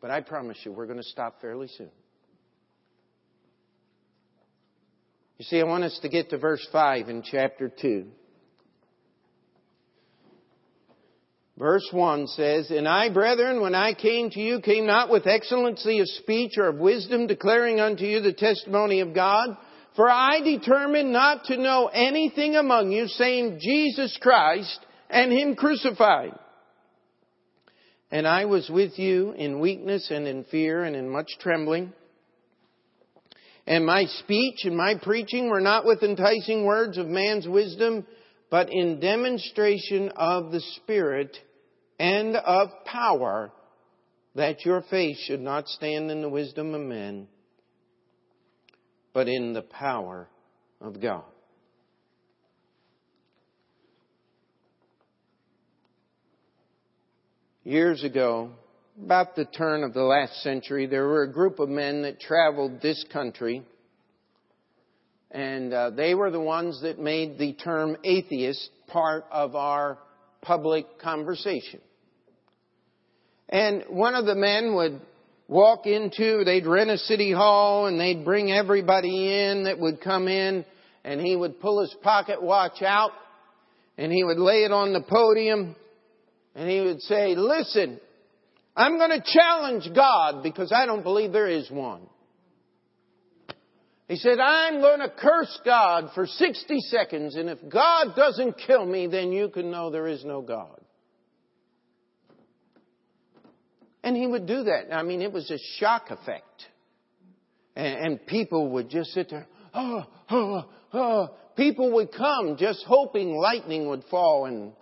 but 0.01 0.09
I 0.09 0.21
promise 0.21 0.57
you, 0.63 0.71
we're 0.71 0.87
going 0.87 0.97
to 0.97 1.03
stop 1.03 1.39
fairly 1.39 1.67
soon. 1.77 1.91
You 5.37 5.45
see, 5.45 5.59
I 5.59 5.63
want 5.63 5.83
us 5.83 5.97
to 6.01 6.09
get 6.09 6.31
to 6.31 6.37
verse 6.37 6.67
5 6.71 7.09
in 7.09 7.23
chapter 7.23 7.71
2. 7.81 8.07
Verse 11.57 11.87
1 11.91 12.27
says, 12.27 12.71
And 12.71 12.87
I, 12.87 13.09
brethren, 13.09 13.61
when 13.61 13.75
I 13.75 13.93
came 13.93 14.31
to 14.31 14.39
you, 14.39 14.61
came 14.61 14.87
not 14.87 15.11
with 15.11 15.27
excellency 15.27 15.99
of 15.99 16.07
speech 16.07 16.53
or 16.57 16.69
of 16.69 16.77
wisdom, 16.77 17.27
declaring 17.27 17.79
unto 17.79 18.03
you 18.03 18.19
the 18.19 18.33
testimony 18.33 19.01
of 19.01 19.13
God. 19.13 19.49
For 19.95 20.09
I 20.09 20.41
determined 20.41 21.11
not 21.11 21.45
to 21.45 21.57
know 21.57 21.87
anything 21.87 22.55
among 22.55 22.91
you, 22.91 23.07
save 23.07 23.59
Jesus 23.59 24.17
Christ 24.21 24.79
and 25.09 25.31
Him 25.31 25.55
crucified. 25.55 26.33
And 28.11 28.27
I 28.27 28.45
was 28.45 28.69
with 28.69 28.99
you 28.99 29.31
in 29.31 29.61
weakness 29.61 30.11
and 30.11 30.27
in 30.27 30.43
fear 30.45 30.83
and 30.83 30.95
in 30.95 31.09
much 31.09 31.29
trembling. 31.39 31.93
And 33.65 33.85
my 33.85 34.03
speech 34.05 34.65
and 34.65 34.75
my 34.75 34.95
preaching 35.01 35.49
were 35.49 35.61
not 35.61 35.85
with 35.85 36.03
enticing 36.03 36.65
words 36.65 36.97
of 36.97 37.07
man's 37.07 37.47
wisdom, 37.47 38.05
but 38.49 38.69
in 38.69 38.99
demonstration 38.99 40.11
of 40.15 40.51
the 40.51 40.59
Spirit 40.75 41.37
and 41.99 42.35
of 42.35 42.69
power, 42.85 43.53
that 44.35 44.65
your 44.65 44.81
faith 44.89 45.17
should 45.25 45.39
not 45.39 45.69
stand 45.69 46.11
in 46.11 46.21
the 46.21 46.29
wisdom 46.29 46.73
of 46.73 46.81
men, 46.81 47.27
but 49.13 49.29
in 49.29 49.53
the 49.53 49.61
power 49.61 50.27
of 50.81 51.01
God. 51.01 51.30
Years 57.63 58.03
ago, 58.03 58.49
about 59.05 59.35
the 59.35 59.45
turn 59.45 59.83
of 59.83 59.93
the 59.93 60.01
last 60.01 60.41
century, 60.41 60.87
there 60.87 61.05
were 61.05 61.21
a 61.21 61.31
group 61.31 61.59
of 61.59 61.69
men 61.69 62.01
that 62.01 62.19
traveled 62.19 62.81
this 62.81 63.05
country, 63.13 63.61
and 65.29 65.71
uh, 65.71 65.91
they 65.91 66.15
were 66.15 66.31
the 66.31 66.39
ones 66.39 66.81
that 66.81 66.97
made 66.97 67.37
the 67.37 67.53
term 67.53 67.97
atheist 68.03 68.67
part 68.87 69.25
of 69.31 69.55
our 69.55 69.99
public 70.41 70.97
conversation. 70.97 71.79
And 73.47 73.83
one 73.89 74.15
of 74.15 74.25
the 74.25 74.33
men 74.33 74.73
would 74.73 74.99
walk 75.47 75.85
into, 75.85 76.43
they'd 76.43 76.65
rent 76.65 76.89
a 76.89 76.97
city 76.97 77.31
hall 77.31 77.85
and 77.85 77.99
they'd 77.99 78.25
bring 78.25 78.51
everybody 78.51 79.39
in 79.39 79.65
that 79.65 79.77
would 79.77 80.01
come 80.01 80.27
in 80.27 80.65
and 81.03 81.21
he 81.21 81.35
would 81.35 81.59
pull 81.59 81.81
his 81.81 81.95
pocket 82.01 82.41
watch 82.41 82.81
out 82.81 83.11
and 83.99 84.11
he 84.11 84.23
would 84.23 84.39
lay 84.39 84.63
it 84.63 84.71
on 84.71 84.93
the 84.93 85.01
podium 85.01 85.75
and 86.55 86.69
he 86.69 86.81
would 86.81 87.01
say, 87.01 87.35
listen, 87.35 87.99
I'm 88.75 88.97
going 88.97 89.11
to 89.11 89.23
challenge 89.25 89.89
God 89.93 90.43
because 90.43 90.71
I 90.71 90.85
don't 90.85 91.03
believe 91.03 91.31
there 91.31 91.49
is 91.49 91.69
one. 91.69 92.01
He 94.07 94.17
said, 94.17 94.39
I'm 94.39 94.81
going 94.81 94.99
to 94.99 95.09
curse 95.09 95.59
God 95.63 96.09
for 96.13 96.27
60 96.27 96.79
seconds, 96.81 97.35
and 97.37 97.49
if 97.49 97.59
God 97.69 98.13
doesn't 98.15 98.57
kill 98.67 98.85
me, 98.85 99.07
then 99.07 99.31
you 99.31 99.47
can 99.47 99.71
know 99.71 99.89
there 99.89 100.07
is 100.07 100.25
no 100.25 100.41
God. 100.41 100.81
And 104.03 104.17
he 104.17 104.27
would 104.27 104.47
do 104.47 104.63
that. 104.63 104.93
I 104.93 105.03
mean, 105.03 105.21
it 105.21 105.31
was 105.31 105.49
a 105.49 105.57
shock 105.77 106.09
effect. 106.09 106.43
And, 107.75 108.25
people 108.27 108.71
would 108.71 108.89
just 108.89 109.11
sit 109.11 109.29
there, 109.29 109.47
oh, 109.73 110.05
oh, 110.29 110.65
oh. 110.91 111.29
People 111.55 111.93
would 111.93 112.11
come 112.11 112.57
just 112.57 112.83
hoping 112.85 113.35
lightning 113.35 113.87
would 113.87 114.03
fall 114.11 114.45
and 114.45 114.73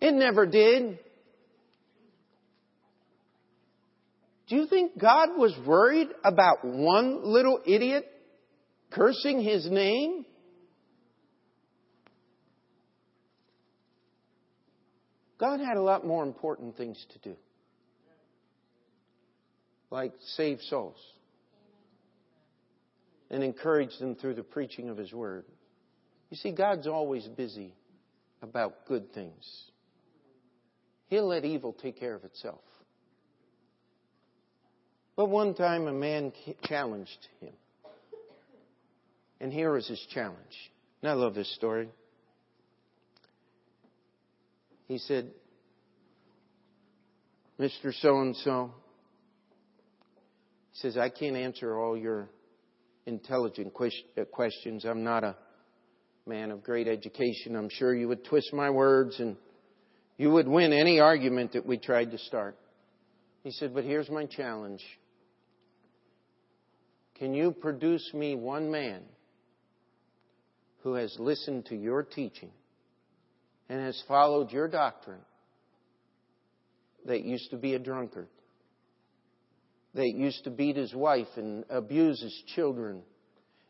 it 0.00 0.14
never 0.14 0.46
did. 0.46 0.98
Do 4.48 4.56
you 4.56 4.66
think 4.66 4.98
God 4.98 5.30
was 5.36 5.54
worried 5.66 6.08
about 6.24 6.64
one 6.64 7.24
little 7.24 7.60
idiot 7.66 8.06
cursing 8.90 9.42
his 9.42 9.68
name? 9.70 10.24
God 15.38 15.60
had 15.60 15.76
a 15.76 15.82
lot 15.82 16.04
more 16.04 16.24
important 16.24 16.76
things 16.76 17.04
to 17.12 17.30
do, 17.30 17.36
like 19.90 20.12
save 20.36 20.60
souls 20.62 20.96
and 23.30 23.42
encourage 23.42 23.96
them 23.98 24.14
through 24.14 24.34
the 24.34 24.42
preaching 24.42 24.88
of 24.88 24.96
His 24.96 25.12
Word. 25.12 25.44
You 26.30 26.36
see, 26.36 26.50
God's 26.50 26.86
always 26.86 27.26
busy 27.26 27.74
about 28.42 28.86
good 28.86 29.12
things. 29.12 29.44
He'll 31.08 31.28
let 31.28 31.44
evil 31.44 31.72
take 31.72 31.98
care 31.98 32.14
of 32.14 32.24
itself. 32.24 32.60
But 35.16 35.30
one 35.30 35.54
time 35.54 35.88
a 35.88 35.92
man 35.92 36.32
challenged 36.64 37.28
him. 37.40 37.52
And 39.40 39.52
here 39.52 39.76
is 39.76 39.88
his 39.88 40.04
challenge. 40.12 40.38
And 41.02 41.10
I 41.10 41.14
love 41.14 41.34
this 41.34 41.52
story. 41.54 41.88
He 44.86 44.98
said, 44.98 45.30
Mr. 47.58 47.92
So 48.00 48.20
and 48.20 48.36
so, 48.36 48.72
he 50.72 50.78
says, 50.78 50.96
I 50.96 51.08
can't 51.08 51.36
answer 51.36 51.76
all 51.76 51.96
your 51.96 52.28
intelligent 53.06 53.72
uh, 53.76 54.24
questions. 54.26 54.84
I'm 54.84 55.02
not 55.02 55.24
a 55.24 55.36
man 56.26 56.50
of 56.50 56.62
great 56.62 56.86
education. 56.86 57.56
I'm 57.56 57.68
sure 57.70 57.94
you 57.94 58.06
would 58.08 58.24
twist 58.24 58.52
my 58.52 58.70
words 58.70 59.18
and 59.18 59.36
you 60.18 60.32
would 60.32 60.48
win 60.48 60.72
any 60.72 60.98
argument 60.98 61.52
that 61.52 61.64
we 61.64 61.78
tried 61.78 62.10
to 62.10 62.18
start. 62.18 62.56
He 63.44 63.52
said, 63.52 63.72
But 63.72 63.84
here's 63.84 64.10
my 64.10 64.26
challenge. 64.26 64.82
Can 67.14 67.34
you 67.34 67.52
produce 67.52 68.12
me 68.12 68.34
one 68.34 68.70
man 68.70 69.02
who 70.82 70.94
has 70.94 71.14
listened 71.18 71.66
to 71.66 71.76
your 71.76 72.02
teaching 72.02 72.50
and 73.68 73.80
has 73.80 74.00
followed 74.06 74.50
your 74.50 74.68
doctrine 74.68 75.20
that 77.06 77.22
used 77.22 77.50
to 77.50 77.56
be 77.56 77.74
a 77.74 77.78
drunkard, 77.78 78.28
that 79.94 80.08
used 80.08 80.44
to 80.44 80.50
beat 80.50 80.76
his 80.76 80.94
wife 80.94 81.28
and 81.36 81.64
abuse 81.70 82.20
his 82.20 82.42
children, 82.54 83.02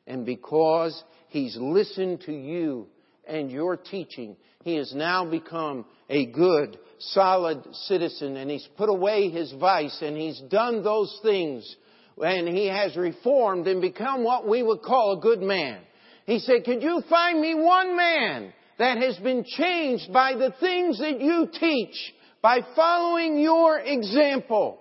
and 0.07 0.25
because 0.25 1.03
he's 1.29 1.57
listened 1.59 2.23
to 2.23 2.33
you 2.33 2.87
and 3.29 3.51
your 3.51 3.77
teaching, 3.77 4.37
he 4.65 4.77
has 4.77 4.93
now 4.95 5.25
become 5.25 5.85
a 6.11 6.27
good, 6.27 6.79
solid 6.99 7.63
citizen 7.73 8.37
and 8.37 8.51
he's 8.51 8.69
put 8.77 8.89
away 8.89 9.31
his 9.31 9.53
vice 9.53 9.99
and 10.03 10.17
he's 10.17 10.41
done 10.51 10.83
those 10.83 11.19
things 11.23 11.77
and 12.19 12.49
he 12.49 12.67
has 12.67 12.97
reformed 12.97 13.67
and 13.67 13.81
become 13.81 14.25
what 14.25 14.49
we 14.49 14.63
would 14.63 14.83
call 14.83 15.17
a 15.17 15.21
good 15.21 15.41
man. 15.41 15.81
He 16.27 16.41
said, 16.41 16.65
could 16.65 16.83
you 16.83 17.03
find 17.09 17.41
me 17.41 17.55
one 17.55 17.97
man 17.97 18.53
that 18.79 18.99
has 18.99 19.17
been 19.19 19.45
changed 19.45 20.13
by 20.13 20.35
the 20.35 20.53
things 20.61 20.99
that 20.99 21.21
you 21.21 21.49
teach, 21.59 21.95
by 22.43 22.61
following 22.75 23.39
your 23.39 23.79
example? 23.79 24.79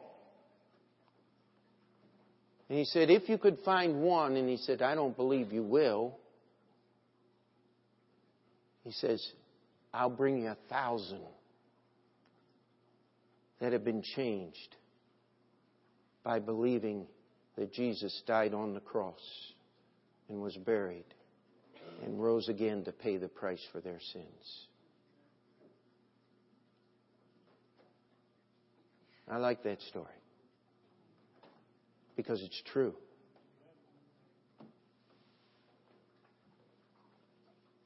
And 2.70 2.78
he 2.78 2.86
said, 2.86 3.10
if 3.10 3.30
you 3.30 3.38
could 3.38 3.60
find 3.64 4.02
one, 4.02 4.36
and 4.36 4.50
he 4.50 4.58
said, 4.58 4.82
I 4.82 4.94
don't 4.94 5.16
believe 5.16 5.54
you 5.54 5.64
will. 5.64 6.18
He 8.88 8.94
says, 8.94 9.34
I'll 9.94 10.10
bring 10.10 10.44
you 10.44 10.48
a 10.48 10.58
thousand 10.70 11.20
that 13.60 13.74
have 13.74 13.84
been 13.84 14.02
changed 14.02 14.78
by 16.24 16.40
believing 16.40 17.06
that 17.58 17.74
Jesus 17.74 18.24
died 18.26 18.54
on 18.54 18.74
the 18.74 18.80
cross 18.80 19.20
and 20.30 20.42
was 20.42 20.56
buried 20.56 21.04
and 22.06 22.24
rose 22.24 22.48
again 22.48 22.86
to 22.86 22.94
pay 22.94 23.18
the 23.18 23.28
price 23.28 23.60
for 23.74 23.82
their 23.82 24.00
sins. 24.14 24.68
I 29.30 29.36
like 29.36 29.64
that 29.64 29.82
story 29.82 30.06
because 32.16 32.42
it's 32.42 32.62
true. 32.72 32.96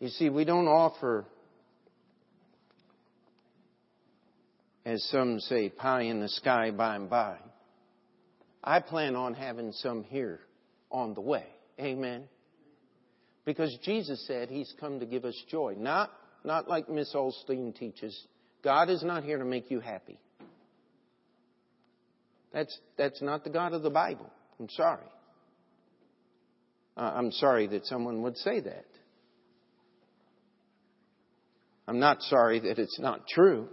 You 0.01 0.09
see, 0.09 0.29
we 0.31 0.45
don't 0.45 0.67
offer, 0.67 1.25
as 4.83 5.03
some 5.11 5.39
say, 5.39 5.69
pie 5.69 6.01
in 6.01 6.19
the 6.19 6.27
sky 6.27 6.71
by 6.71 6.95
and 6.95 7.07
by. 7.07 7.37
I 8.63 8.79
plan 8.79 9.15
on 9.15 9.35
having 9.35 9.73
some 9.73 10.03
here 10.03 10.39
on 10.89 11.13
the 11.13 11.21
way. 11.21 11.45
Amen. 11.79 12.23
Because 13.45 13.77
Jesus 13.83 14.25
said 14.25 14.49
He's 14.49 14.73
come 14.79 15.01
to 15.01 15.05
give 15.05 15.23
us 15.23 15.39
joy. 15.51 15.75
Not, 15.77 16.11
not 16.43 16.67
like 16.67 16.89
Miss 16.89 17.13
Osteen 17.13 17.75
teaches. 17.75 18.19
God 18.63 18.89
is 18.89 19.03
not 19.03 19.23
here 19.23 19.37
to 19.37 19.45
make 19.45 19.69
you 19.69 19.81
happy. 19.81 20.17
That's, 22.51 22.75
that's 22.97 23.21
not 23.21 23.43
the 23.43 23.51
God 23.51 23.73
of 23.73 23.83
the 23.83 23.91
Bible. 23.91 24.31
I'm 24.59 24.69
sorry. 24.69 25.05
Uh, 26.97 27.01
I'm 27.01 27.31
sorry 27.31 27.67
that 27.67 27.85
someone 27.85 28.23
would 28.23 28.37
say 28.37 28.61
that. 28.61 28.85
I'm 31.87 31.99
not 31.99 32.21
sorry 32.21 32.59
that 32.59 32.79
it's 32.79 32.99
not 32.99 33.27
true. 33.27 33.67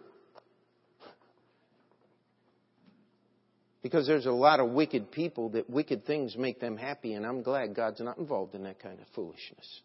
Because 3.82 4.06
there's 4.06 4.26
a 4.26 4.32
lot 4.32 4.60
of 4.60 4.70
wicked 4.70 5.12
people 5.12 5.50
that 5.50 5.70
wicked 5.70 6.04
things 6.04 6.36
make 6.36 6.60
them 6.60 6.76
happy, 6.76 7.14
and 7.14 7.24
I'm 7.24 7.42
glad 7.42 7.74
God's 7.74 8.00
not 8.00 8.18
involved 8.18 8.54
in 8.54 8.64
that 8.64 8.82
kind 8.82 8.98
of 8.98 9.06
foolishness. 9.14 9.82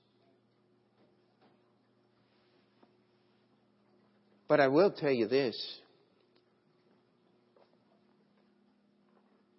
But 4.47 4.59
I 4.59 4.67
will 4.67 4.91
tell 4.91 5.11
you 5.11 5.28
this. 5.28 5.55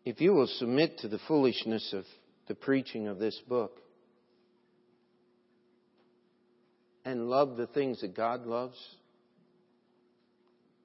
If 0.04 0.20
you 0.20 0.34
will 0.34 0.46
submit 0.46 0.98
to 0.98 1.08
the 1.08 1.18
foolishness 1.26 1.92
of 1.94 2.04
the 2.46 2.54
preaching 2.54 3.08
of 3.08 3.18
this 3.18 3.40
book 3.48 3.80
and 7.05 7.28
love 7.28 7.57
the 7.57 7.66
things 7.66 8.00
that 8.00 8.16
God 8.16 8.46
loves, 8.46 8.78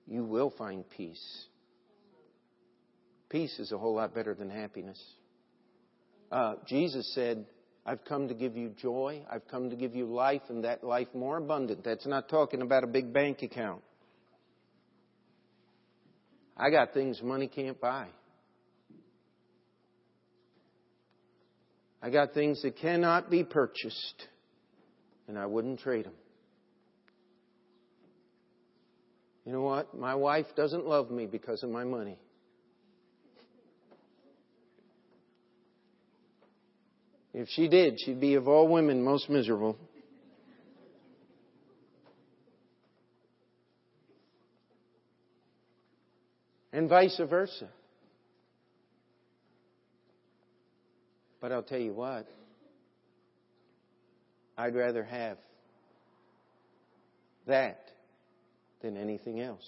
you 0.07 0.23
will 0.23 0.53
find 0.57 0.83
peace. 0.89 1.45
Peace 3.29 3.57
is 3.59 3.71
a 3.71 3.77
whole 3.77 3.95
lot 3.95 4.13
better 4.13 4.33
than 4.33 4.49
happiness. 4.49 5.01
Uh, 6.31 6.55
Jesus 6.67 7.13
said, 7.13 7.45
I've 7.85 8.03
come 8.05 8.27
to 8.27 8.33
give 8.33 8.57
you 8.57 8.69
joy. 8.69 9.23
I've 9.31 9.47
come 9.47 9.69
to 9.69 9.75
give 9.75 9.95
you 9.95 10.05
life 10.05 10.41
and 10.49 10.63
that 10.63 10.83
life 10.83 11.07
more 11.13 11.37
abundant. 11.37 11.83
That's 11.83 12.05
not 12.05 12.29
talking 12.29 12.61
about 12.61 12.83
a 12.83 12.87
big 12.87 13.13
bank 13.13 13.41
account. 13.41 13.81
I 16.57 16.69
got 16.69 16.93
things 16.93 17.21
money 17.23 17.47
can't 17.47 17.79
buy. 17.79 18.07
I 22.01 22.09
got 22.09 22.33
things 22.33 22.61
that 22.61 22.77
cannot 22.77 23.29
be 23.29 23.43
purchased, 23.43 24.27
and 25.29 25.37
I 25.37 25.45
wouldn't 25.45 25.79
trade 25.79 26.05
them. 26.05 26.13
You 29.45 29.53
know 29.53 29.61
what? 29.61 29.97
My 29.97 30.15
wife 30.15 30.47
doesn't 30.55 30.87
love 30.87 31.11
me 31.11 31.27
because 31.27 31.61
of 31.61 31.69
my 31.69 31.83
money. 31.83 32.17
If 37.31 37.47
she 37.49 37.67
did, 37.67 37.99
she'd 38.03 38.19
be 38.19 38.33
of 38.33 38.47
all 38.47 38.67
women 38.67 39.03
most 39.03 39.29
miserable. 39.29 39.77
And 46.73 46.89
vice 46.89 47.21
versa. 47.29 47.69
But 51.39 51.51
I'll 51.51 51.63
tell 51.63 51.79
you 51.79 51.93
what, 51.93 52.27
I'd 54.59 54.75
rather 54.75 55.05
have 55.05 55.37
that 57.47 57.79
than 58.81 58.97
anything 58.97 59.39
else. 59.39 59.65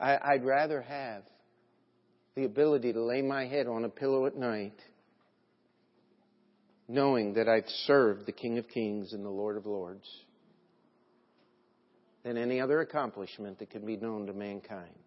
I, 0.00 0.32
would 0.32 0.44
rather 0.44 0.80
have 0.82 1.22
the 2.34 2.44
ability 2.44 2.94
to 2.94 3.00
lay 3.00 3.22
my 3.22 3.46
head 3.46 3.68
on 3.68 3.84
a 3.84 3.88
pillow 3.88 4.26
at 4.26 4.36
night 4.36 4.74
knowing 6.88 7.34
that 7.34 7.48
I've 7.48 7.68
served 7.86 8.26
the 8.26 8.32
King 8.32 8.58
of 8.58 8.66
Kings 8.66 9.12
and 9.12 9.24
the 9.24 9.30
Lord 9.30 9.56
of 9.56 9.66
Lords 9.66 10.08
than 12.24 12.36
any 12.36 12.60
other 12.60 12.80
accomplishment 12.80 13.60
that 13.60 13.70
can 13.70 13.86
be 13.86 13.96
known 13.96 14.26
to 14.26 14.32
mankind. 14.32 14.98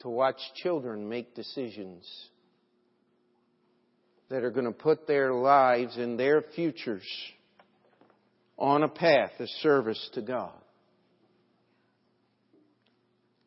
To 0.00 0.08
watch 0.08 0.40
children 0.56 1.08
make 1.08 1.36
decisions 1.36 2.04
that 4.32 4.42
are 4.42 4.50
going 4.50 4.66
to 4.66 4.72
put 4.72 5.06
their 5.06 5.32
lives 5.32 5.96
and 5.96 6.18
their 6.18 6.42
futures 6.42 7.06
on 8.58 8.82
a 8.82 8.88
path 8.88 9.30
of 9.38 9.48
service 9.60 10.10
to 10.14 10.22
God 10.22 10.52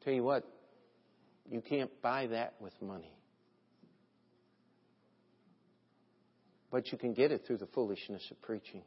Tell 0.05 0.13
you 0.13 0.23
what, 0.23 0.47
you 1.49 1.61
can't 1.61 1.89
buy 2.03 2.27
that 2.27 2.53
with 2.59 2.73
money. 2.79 3.11
But 6.69 6.91
you 6.91 6.97
can 6.99 7.13
get 7.13 7.31
it 7.31 7.41
through 7.47 7.57
the 7.57 7.67
foolishness 7.67 8.21
of 8.29 8.39
preaching. 8.43 8.83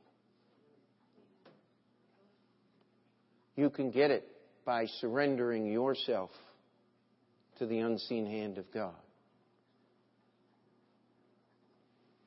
You 3.57 3.69
can 3.69 3.91
get 3.91 4.13
it 4.13 4.29
by 4.65 4.87
surrendering 5.01 5.67
yourself 5.67 6.31
to 7.59 7.67
the 7.67 7.81
unseen 7.81 8.25
hand 8.25 8.59
of 8.59 8.73
God. 8.73 8.95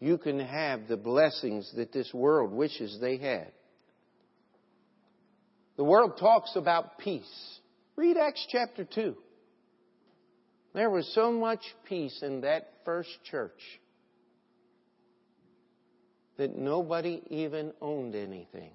You 0.01 0.17
can 0.17 0.39
have 0.39 0.87
the 0.87 0.97
blessings 0.97 1.71
that 1.75 1.93
this 1.93 2.11
world 2.11 2.51
wishes 2.51 2.97
they 2.99 3.17
had. 3.17 3.51
The 5.77 5.83
world 5.83 6.17
talks 6.19 6.55
about 6.55 6.97
peace. 6.97 7.59
Read 7.95 8.17
Acts 8.17 8.45
chapter 8.49 8.83
2. 8.83 9.15
There 10.73 10.89
was 10.89 11.07
so 11.13 11.31
much 11.31 11.59
peace 11.87 12.19
in 12.23 12.41
that 12.41 12.67
first 12.83 13.11
church 13.29 13.59
that 16.37 16.57
nobody 16.57 17.21
even 17.29 17.71
owned 17.79 18.15
anything. 18.15 18.71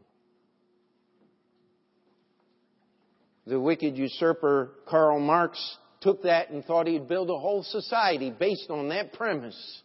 The 3.48 3.58
wicked 3.58 3.98
usurper 3.98 4.74
Karl 4.88 5.18
Marx 5.18 5.58
took 6.02 6.22
that 6.22 6.50
and 6.50 6.64
thought 6.64 6.86
he'd 6.86 7.08
build 7.08 7.30
a 7.30 7.38
whole 7.38 7.64
society 7.64 8.30
based 8.30 8.70
on 8.70 8.90
that 8.90 9.12
premise. 9.12 9.82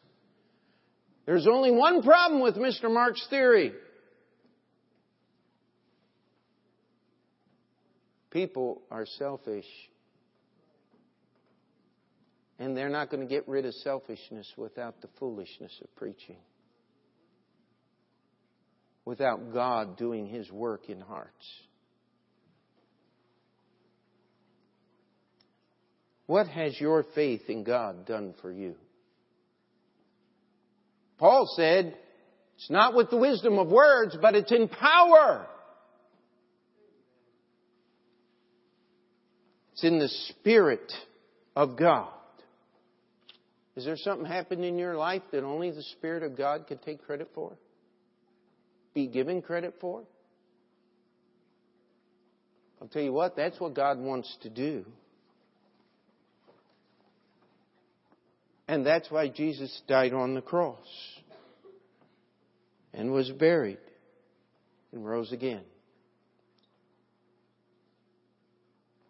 There's 1.32 1.48
only 1.48 1.72
one 1.72 2.04
problem 2.04 2.42
with 2.42 2.56
Mr. 2.56 2.94
Marx's 2.94 3.26
theory. 3.30 3.72
People 8.32 8.82
are 8.92 9.06
selfish. 9.18 9.64
And 12.60 12.76
they're 12.76 12.90
not 12.90 13.10
going 13.10 13.26
to 13.26 13.34
get 13.34 13.48
rid 13.48 13.66
of 13.66 13.74
selfishness 13.76 14.52
without 14.58 15.00
the 15.00 15.08
foolishness 15.20 15.72
of 15.82 15.96
preaching. 15.96 16.36
Without 19.06 19.54
God 19.54 19.96
doing 19.96 20.28
His 20.28 20.52
work 20.52 20.90
in 20.90 21.00
hearts. 21.00 21.48
What 26.26 26.50
has 26.50 26.78
your 26.78 27.06
faith 27.16 27.44
in 27.48 27.64
God 27.64 28.06
done 28.06 28.34
for 28.42 28.52
you? 28.52 28.76
Paul 31.22 31.46
said, 31.56 31.96
it's 32.56 32.72
not 32.72 32.96
with 32.96 33.12
the 33.12 33.18
wisdom 33.18 33.60
of 33.60 33.68
words, 33.68 34.18
but 34.20 34.34
it's 34.34 34.52
in 34.52 34.68
power. 34.68 35.46
It's 39.74 39.84
in 39.84 40.00
the 40.00 40.08
Spirit 40.08 40.92
of 41.56 41.78
God. 41.78 42.10
Is 43.76 43.86
there 43.86 43.98
something 43.98 44.26
happened 44.26 44.66
in 44.66 44.80
your 44.80 44.96
life 44.96 45.22
that 45.32 45.44
only 45.44 45.70
the 45.70 45.84
Spirit 45.84 46.24
of 46.24 46.36
God 46.36 46.66
could 46.66 46.82
take 46.82 47.06
credit 47.06 47.30
for? 47.36 47.56
Be 48.96 49.06
given 49.06 49.44
credit 49.44 49.76
for? 49.80 50.02
I'll 52.82 52.88
tell 52.88 53.04
you 53.04 53.14
what, 53.14 53.36
that's 53.36 53.60
what 53.60 53.76
God 53.76 54.00
wants 54.00 54.36
to 54.42 54.50
do. 54.50 54.86
And 58.72 58.86
that's 58.86 59.12
why 59.12 59.28
Jesus 59.28 59.82
died 59.86 60.14
on 60.14 60.34
the 60.34 60.42
cross 60.42 60.88
and 62.94 63.12
was 63.12 63.30
buried 63.32 63.80
and 64.94 65.06
rose 65.06 65.34
again. 65.34 65.64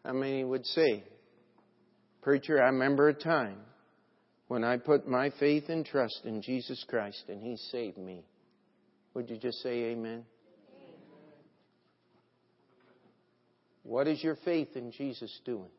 How 0.03 0.13
many 0.13 0.43
would 0.43 0.65
say, 0.65 1.03
Preacher, 2.23 2.59
I 2.59 2.69
remember 2.69 3.09
a 3.09 3.13
time 3.13 3.57
when 4.47 4.63
I 4.63 4.77
put 4.77 5.07
my 5.07 5.29
faith 5.39 5.65
and 5.69 5.85
trust 5.85 6.21
in 6.25 6.41
Jesus 6.41 6.83
Christ 6.89 7.25
and 7.27 7.39
He 7.39 7.55
saved 7.69 7.99
me? 7.99 8.25
Would 9.13 9.29
you 9.29 9.37
just 9.37 9.61
say 9.61 9.91
amen? 9.91 10.25
What 13.83 14.07
is 14.07 14.23
your 14.23 14.37
faith 14.37 14.69
in 14.73 14.91
Jesus 14.91 15.39
doing? 15.45 15.69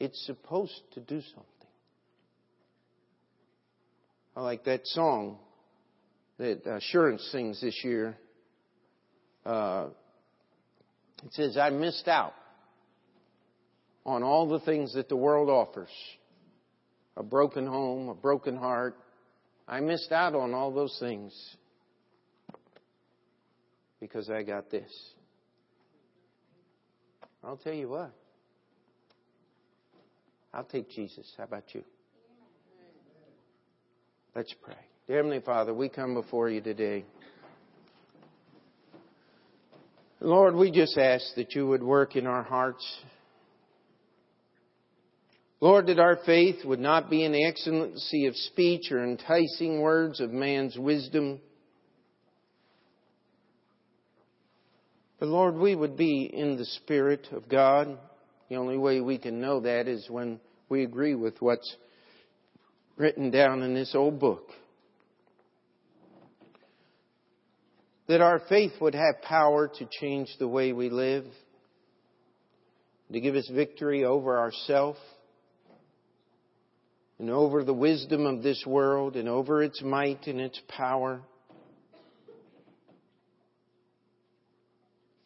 It's 0.00 0.24
supposed 0.26 0.80
to 0.94 1.00
do 1.00 1.20
something. 1.20 1.44
I 4.36 4.42
like 4.42 4.64
that 4.64 4.86
song 4.86 5.38
that 6.38 6.64
Assurance 6.66 7.22
sings 7.32 7.60
this 7.60 7.80
year. 7.82 8.16
Uh, 9.44 9.88
it 11.24 11.32
says, 11.32 11.56
I 11.56 11.70
missed 11.70 12.06
out 12.06 12.34
on 14.06 14.22
all 14.22 14.48
the 14.48 14.60
things 14.60 14.94
that 14.94 15.08
the 15.08 15.16
world 15.16 15.50
offers 15.50 15.90
a 17.16 17.22
broken 17.22 17.66
home, 17.66 18.08
a 18.08 18.14
broken 18.14 18.56
heart. 18.56 18.96
I 19.66 19.80
missed 19.80 20.12
out 20.12 20.36
on 20.36 20.54
all 20.54 20.72
those 20.72 20.96
things 21.00 21.34
because 24.00 24.30
I 24.30 24.44
got 24.44 24.70
this. 24.70 24.90
I'll 27.42 27.56
tell 27.56 27.74
you 27.74 27.88
what. 27.88 28.14
I'll 30.52 30.64
take 30.64 30.90
Jesus. 30.90 31.30
How 31.36 31.44
about 31.44 31.74
you? 31.74 31.84
Let's 34.34 34.54
pray. 34.62 34.76
Dear 35.06 35.16
Heavenly 35.16 35.40
Father, 35.40 35.74
we 35.74 35.88
come 35.88 36.14
before 36.14 36.48
you 36.48 36.60
today. 36.60 37.04
Lord, 40.20 40.54
we 40.54 40.70
just 40.70 40.96
ask 40.98 41.34
that 41.36 41.54
you 41.54 41.66
would 41.66 41.82
work 41.82 42.16
in 42.16 42.26
our 42.26 42.42
hearts. 42.42 42.84
Lord, 45.60 45.86
that 45.88 45.98
our 45.98 46.18
faith 46.24 46.64
would 46.64 46.78
not 46.78 47.10
be 47.10 47.24
in 47.24 47.32
the 47.32 47.44
excellency 47.44 48.26
of 48.26 48.36
speech 48.36 48.90
or 48.90 49.02
enticing 49.02 49.80
words 49.80 50.20
of 50.20 50.30
man's 50.30 50.76
wisdom. 50.78 51.40
But 55.18 55.28
Lord, 55.28 55.56
we 55.56 55.74
would 55.74 55.96
be 55.96 56.30
in 56.32 56.56
the 56.56 56.64
Spirit 56.64 57.26
of 57.32 57.48
God. 57.48 57.98
The 58.48 58.56
only 58.56 58.78
way 58.78 59.00
we 59.00 59.18
can 59.18 59.40
know 59.40 59.60
that 59.60 59.88
is 59.88 60.08
when 60.08 60.40
we 60.68 60.82
agree 60.82 61.14
with 61.14 61.40
what's 61.40 61.76
written 62.96 63.30
down 63.30 63.62
in 63.62 63.74
this 63.74 63.94
old 63.94 64.18
book. 64.18 64.48
that 68.08 68.22
our 68.22 68.40
faith 68.48 68.72
would 68.80 68.94
have 68.94 69.22
power 69.22 69.68
to 69.68 69.88
change 70.00 70.34
the 70.38 70.48
way 70.48 70.72
we 70.72 70.88
live, 70.88 71.24
to 73.12 73.20
give 73.20 73.36
us 73.36 73.48
victory 73.52 74.04
over 74.04 74.38
ourself 74.38 74.96
and 77.18 77.30
over 77.30 77.64
the 77.64 77.74
wisdom 77.74 78.26
of 78.26 78.42
this 78.42 78.64
world 78.66 79.16
and 79.16 79.28
over 79.28 79.62
its 79.62 79.82
might 79.82 80.26
and 80.26 80.40
its 80.40 80.60
power. 80.68 81.20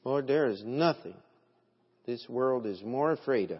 Lord, 0.05 0.27
there 0.27 0.49
is 0.49 0.63
nothing 0.65 1.15
this 2.07 2.27
world 2.29 2.67
is 2.67 2.83
more 2.83 3.13
afraid 3.13 3.51
of 3.51 3.59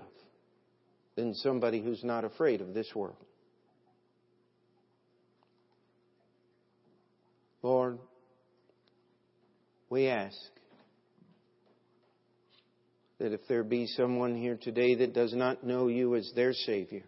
than 1.17 1.35
somebody 1.35 1.83
who's 1.83 2.03
not 2.03 2.25
afraid 2.25 2.61
of 2.61 2.75
this 2.75 2.91
world. 2.95 3.17
Lord, 7.63 7.99
we 9.89 10.09
ask 10.09 10.37
that 13.19 13.33
if 13.33 13.47
there 13.47 13.63
be 13.63 13.87
someone 13.87 14.35
here 14.35 14.59
today 14.61 14.97
that 14.97 15.15
does 15.15 15.33
not 15.33 15.65
know 15.65 15.87
you 15.87 16.17
as 16.17 16.29
their 16.35 16.53
Savior, 16.53 17.05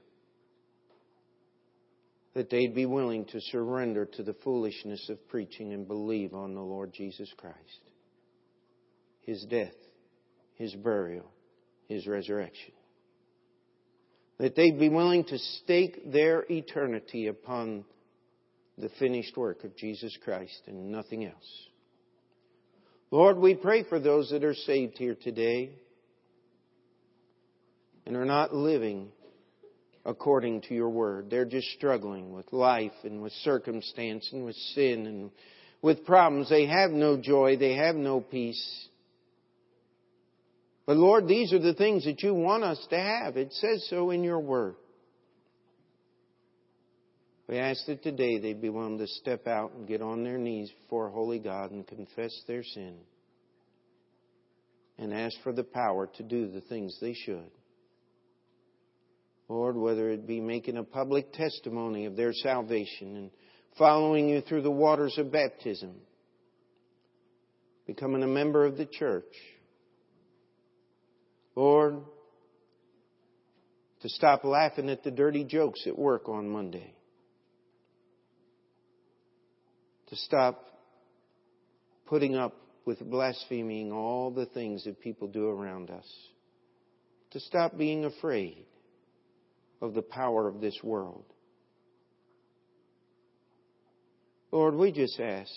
that 2.35 2.51
they'd 2.51 2.75
be 2.75 2.87
willing 2.87 3.25
to 3.27 3.41
surrender 3.41 4.05
to 4.05 4.23
the 4.23 4.35
foolishness 4.45 5.09
of 5.09 5.29
preaching 5.29 5.73
and 5.73 5.89
believe 5.89 6.35
on 6.35 6.55
the 6.55 6.61
Lord 6.61 6.93
Jesus 6.93 7.33
Christ, 7.37 7.81
His 9.23 9.45
death, 9.51 9.75
His 10.55 10.75
burial, 10.75 11.31
His 11.87 12.07
resurrection. 12.07 12.73
That 14.39 14.57
they'd 14.57 14.79
be 14.79 14.89
willing 14.89 15.25
to 15.25 15.39
stake 15.39 16.13
their 16.13 16.45
eternity 16.51 17.29
upon 17.29 17.85
the 18.77 18.89
finished 18.99 19.37
work 19.37 19.65
of 19.65 19.77
Jesus 19.77 20.17
Christ 20.25 20.63
and 20.67 20.91
nothing 20.91 21.25
else. 21.25 21.69
Lord, 23.11 23.39
we 23.39 23.55
pray 23.55 23.85
for 23.85 24.01
those 24.01 24.31
that 24.31 24.43
are 24.43 24.55
saved 24.55 24.99
here 24.99 25.15
today 25.15 25.71
and 28.07 28.17
are 28.17 28.25
not 28.25 28.53
living 28.55 29.13
according 30.05 30.63
to 30.63 30.75
your 30.75 30.91
word. 30.91 31.31
They're 31.31 31.45
just 31.45 31.69
struggling 31.73 32.33
with 32.33 32.53
life 32.53 32.93
and 33.05 33.23
with 33.23 33.33
circumstance 33.45 34.29
and 34.33 34.45
with 34.45 34.57
sin 34.75 35.07
and 35.07 35.31
with 35.81 36.05
problems. 36.05 36.49
They 36.51 36.67
have 36.67 36.91
no 36.91 37.17
joy. 37.17 37.57
They 37.57 37.75
have 37.77 37.95
no 37.95 38.21
peace. 38.21 38.89
But 40.87 40.97
Lord, 40.97 41.27
these 41.27 41.53
are 41.53 41.59
the 41.59 41.75
things 41.75 42.05
that 42.05 42.23
you 42.23 42.35
want 42.35 42.63
us 42.65 42.87
to 42.91 42.99
have. 42.99 43.37
It 43.37 43.53
says 43.55 43.87
so 43.89 44.11
in 44.11 44.23
your 44.23 44.41
word. 44.41 44.75
We 47.49 47.59
ask 47.59 47.85
that 47.87 48.03
today 48.03 48.39
they 48.39 48.53
be 48.55 48.69
willing 48.69 48.99
to 48.99 49.07
step 49.07 49.47
out 49.47 49.73
and 49.73 49.87
get 49.87 50.03
on 50.03 50.25
their 50.25 50.39
knees 50.39 50.71
before 50.83 51.11
holy 51.11 51.39
God 51.39 51.71
and 51.71 51.87
confess 51.87 52.33
their 52.47 52.63
sin. 52.63 52.97
and 54.99 55.13
ask 55.13 55.37
for 55.43 55.53
the 55.53 55.65
power 55.65 56.07
to 56.17 56.23
do 56.23 56.51
the 56.51 56.61
things 56.63 56.97
they 57.01 57.15
should. 57.15 57.51
Lord, 59.49 59.77
whether 59.77 60.11
it 60.11 60.27
be 60.27 60.41
making 60.41 60.77
a 60.77 60.85
public 60.85 61.33
testimony 61.33 62.07
of 62.07 62.17
their 62.17 62.33
salvation 62.33 63.17
and 63.17 63.31
following 63.77 64.29
you 64.29 64.41
through 64.41 64.63
the 64.63 64.71
waters 64.71 65.19
of 65.19 65.33
baptism, 65.33 65.95
becoming 67.87 68.23
a 68.23 68.29
member 68.29 68.65
of 68.65 68.77
the 68.77 68.87
church. 68.87 69.25
Lord, 71.55 72.01
to 74.01 74.09
stop 74.09 74.45
laughing 74.45 74.91
at 74.91 75.03
the 75.03 75.11
dirty 75.11 75.45
jokes 75.45 75.87
at 75.87 75.99
work 75.99 76.29
on 76.29 76.49
Monday. 76.49 76.95
To 80.09 80.17
stop 80.17 80.67
putting 82.07 82.37
up 82.37 82.55
with 82.85 83.01
blaspheming 83.01 83.93
all 83.93 84.31
the 84.31 84.47
things 84.47 84.85
that 84.85 85.01
people 85.01 85.29
do 85.29 85.49
around 85.49 85.91
us. 85.91 86.07
To 87.31 87.41
stop 87.41 87.79
being 87.79 88.05
afraid 88.05 88.67
of 89.81 89.95
the 89.95 90.03
power 90.03 90.49
of 90.49 90.61
this 90.61 90.79
world. 90.83 91.25
Lord, 94.53 94.75
we 94.75 94.93
just 94.93 95.19
ask 95.19 95.51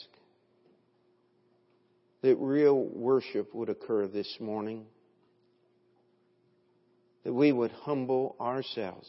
that 2.21 2.35
real 2.37 2.75
worship 2.77 3.53
would 3.53 3.69
occur 3.69 4.07
this 4.07 4.37
morning, 4.39 4.85
that 7.27 7.33
we 7.33 7.51
would 7.51 7.73
humble 7.73 8.37
ourselves 8.39 9.05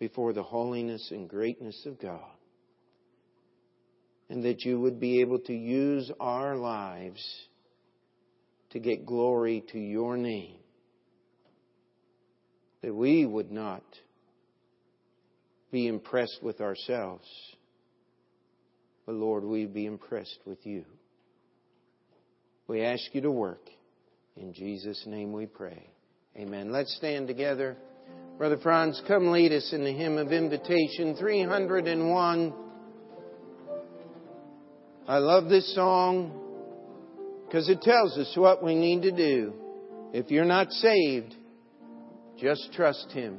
before 0.00 0.32
the 0.32 0.42
holiness 0.42 1.12
and 1.12 1.30
greatness 1.30 1.80
of 1.86 2.00
God, 2.00 2.32
and 4.28 4.42
that 4.42 4.64
you 4.64 4.80
would 4.80 4.98
be 4.98 5.20
able 5.20 5.38
to 5.38 5.54
use 5.54 6.10
our 6.18 6.56
lives 6.56 7.24
to 8.70 8.80
get 8.80 9.06
glory 9.06 9.62
to 9.70 9.78
your 9.78 10.16
name, 10.16 10.56
that 12.82 12.92
we 12.92 13.24
would 13.24 13.52
not 13.52 13.84
be 15.70 15.86
impressed 15.86 16.40
with 16.42 16.60
ourselves, 16.60 17.28
but 19.06 19.14
Lord, 19.14 19.44
we 19.44 19.66
be 19.66 19.86
impressed 19.86 20.40
with 20.44 20.66
you. 20.66 20.84
We 22.66 22.82
ask 22.82 23.04
you 23.12 23.20
to 23.20 23.30
work. 23.30 23.70
In 24.36 24.52
Jesus' 24.52 25.04
name 25.06 25.32
we 25.32 25.46
pray. 25.46 25.93
Amen. 26.36 26.72
Let's 26.72 26.92
stand 26.96 27.28
together. 27.28 27.76
Brother 28.38 28.58
Franz, 28.60 29.00
come 29.06 29.30
lead 29.30 29.52
us 29.52 29.72
in 29.72 29.84
the 29.84 29.92
hymn 29.92 30.18
of 30.18 30.32
invitation 30.32 31.14
301. 31.14 32.52
I 35.06 35.18
love 35.18 35.48
this 35.48 35.72
song 35.76 36.40
because 37.46 37.68
it 37.68 37.82
tells 37.82 38.18
us 38.18 38.32
what 38.36 38.64
we 38.64 38.74
need 38.74 39.02
to 39.02 39.12
do. 39.12 39.52
If 40.12 40.32
you're 40.32 40.44
not 40.44 40.72
saved, 40.72 41.36
just 42.36 42.72
trust 42.72 43.12
Him. 43.12 43.38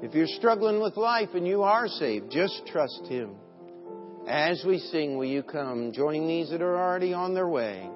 If 0.00 0.14
you're 0.14 0.26
struggling 0.26 0.80
with 0.80 0.96
life 0.96 1.30
and 1.34 1.46
you 1.46 1.64
are 1.64 1.86
saved, 1.86 2.30
just 2.30 2.62
trust 2.66 3.02
Him. 3.08 3.34
As 4.26 4.64
we 4.66 4.78
sing, 4.78 5.18
will 5.18 5.26
you 5.26 5.42
come? 5.42 5.92
Join 5.92 6.26
these 6.26 6.48
that 6.48 6.62
are 6.62 6.78
already 6.78 7.12
on 7.12 7.34
their 7.34 7.48
way. 7.48 7.90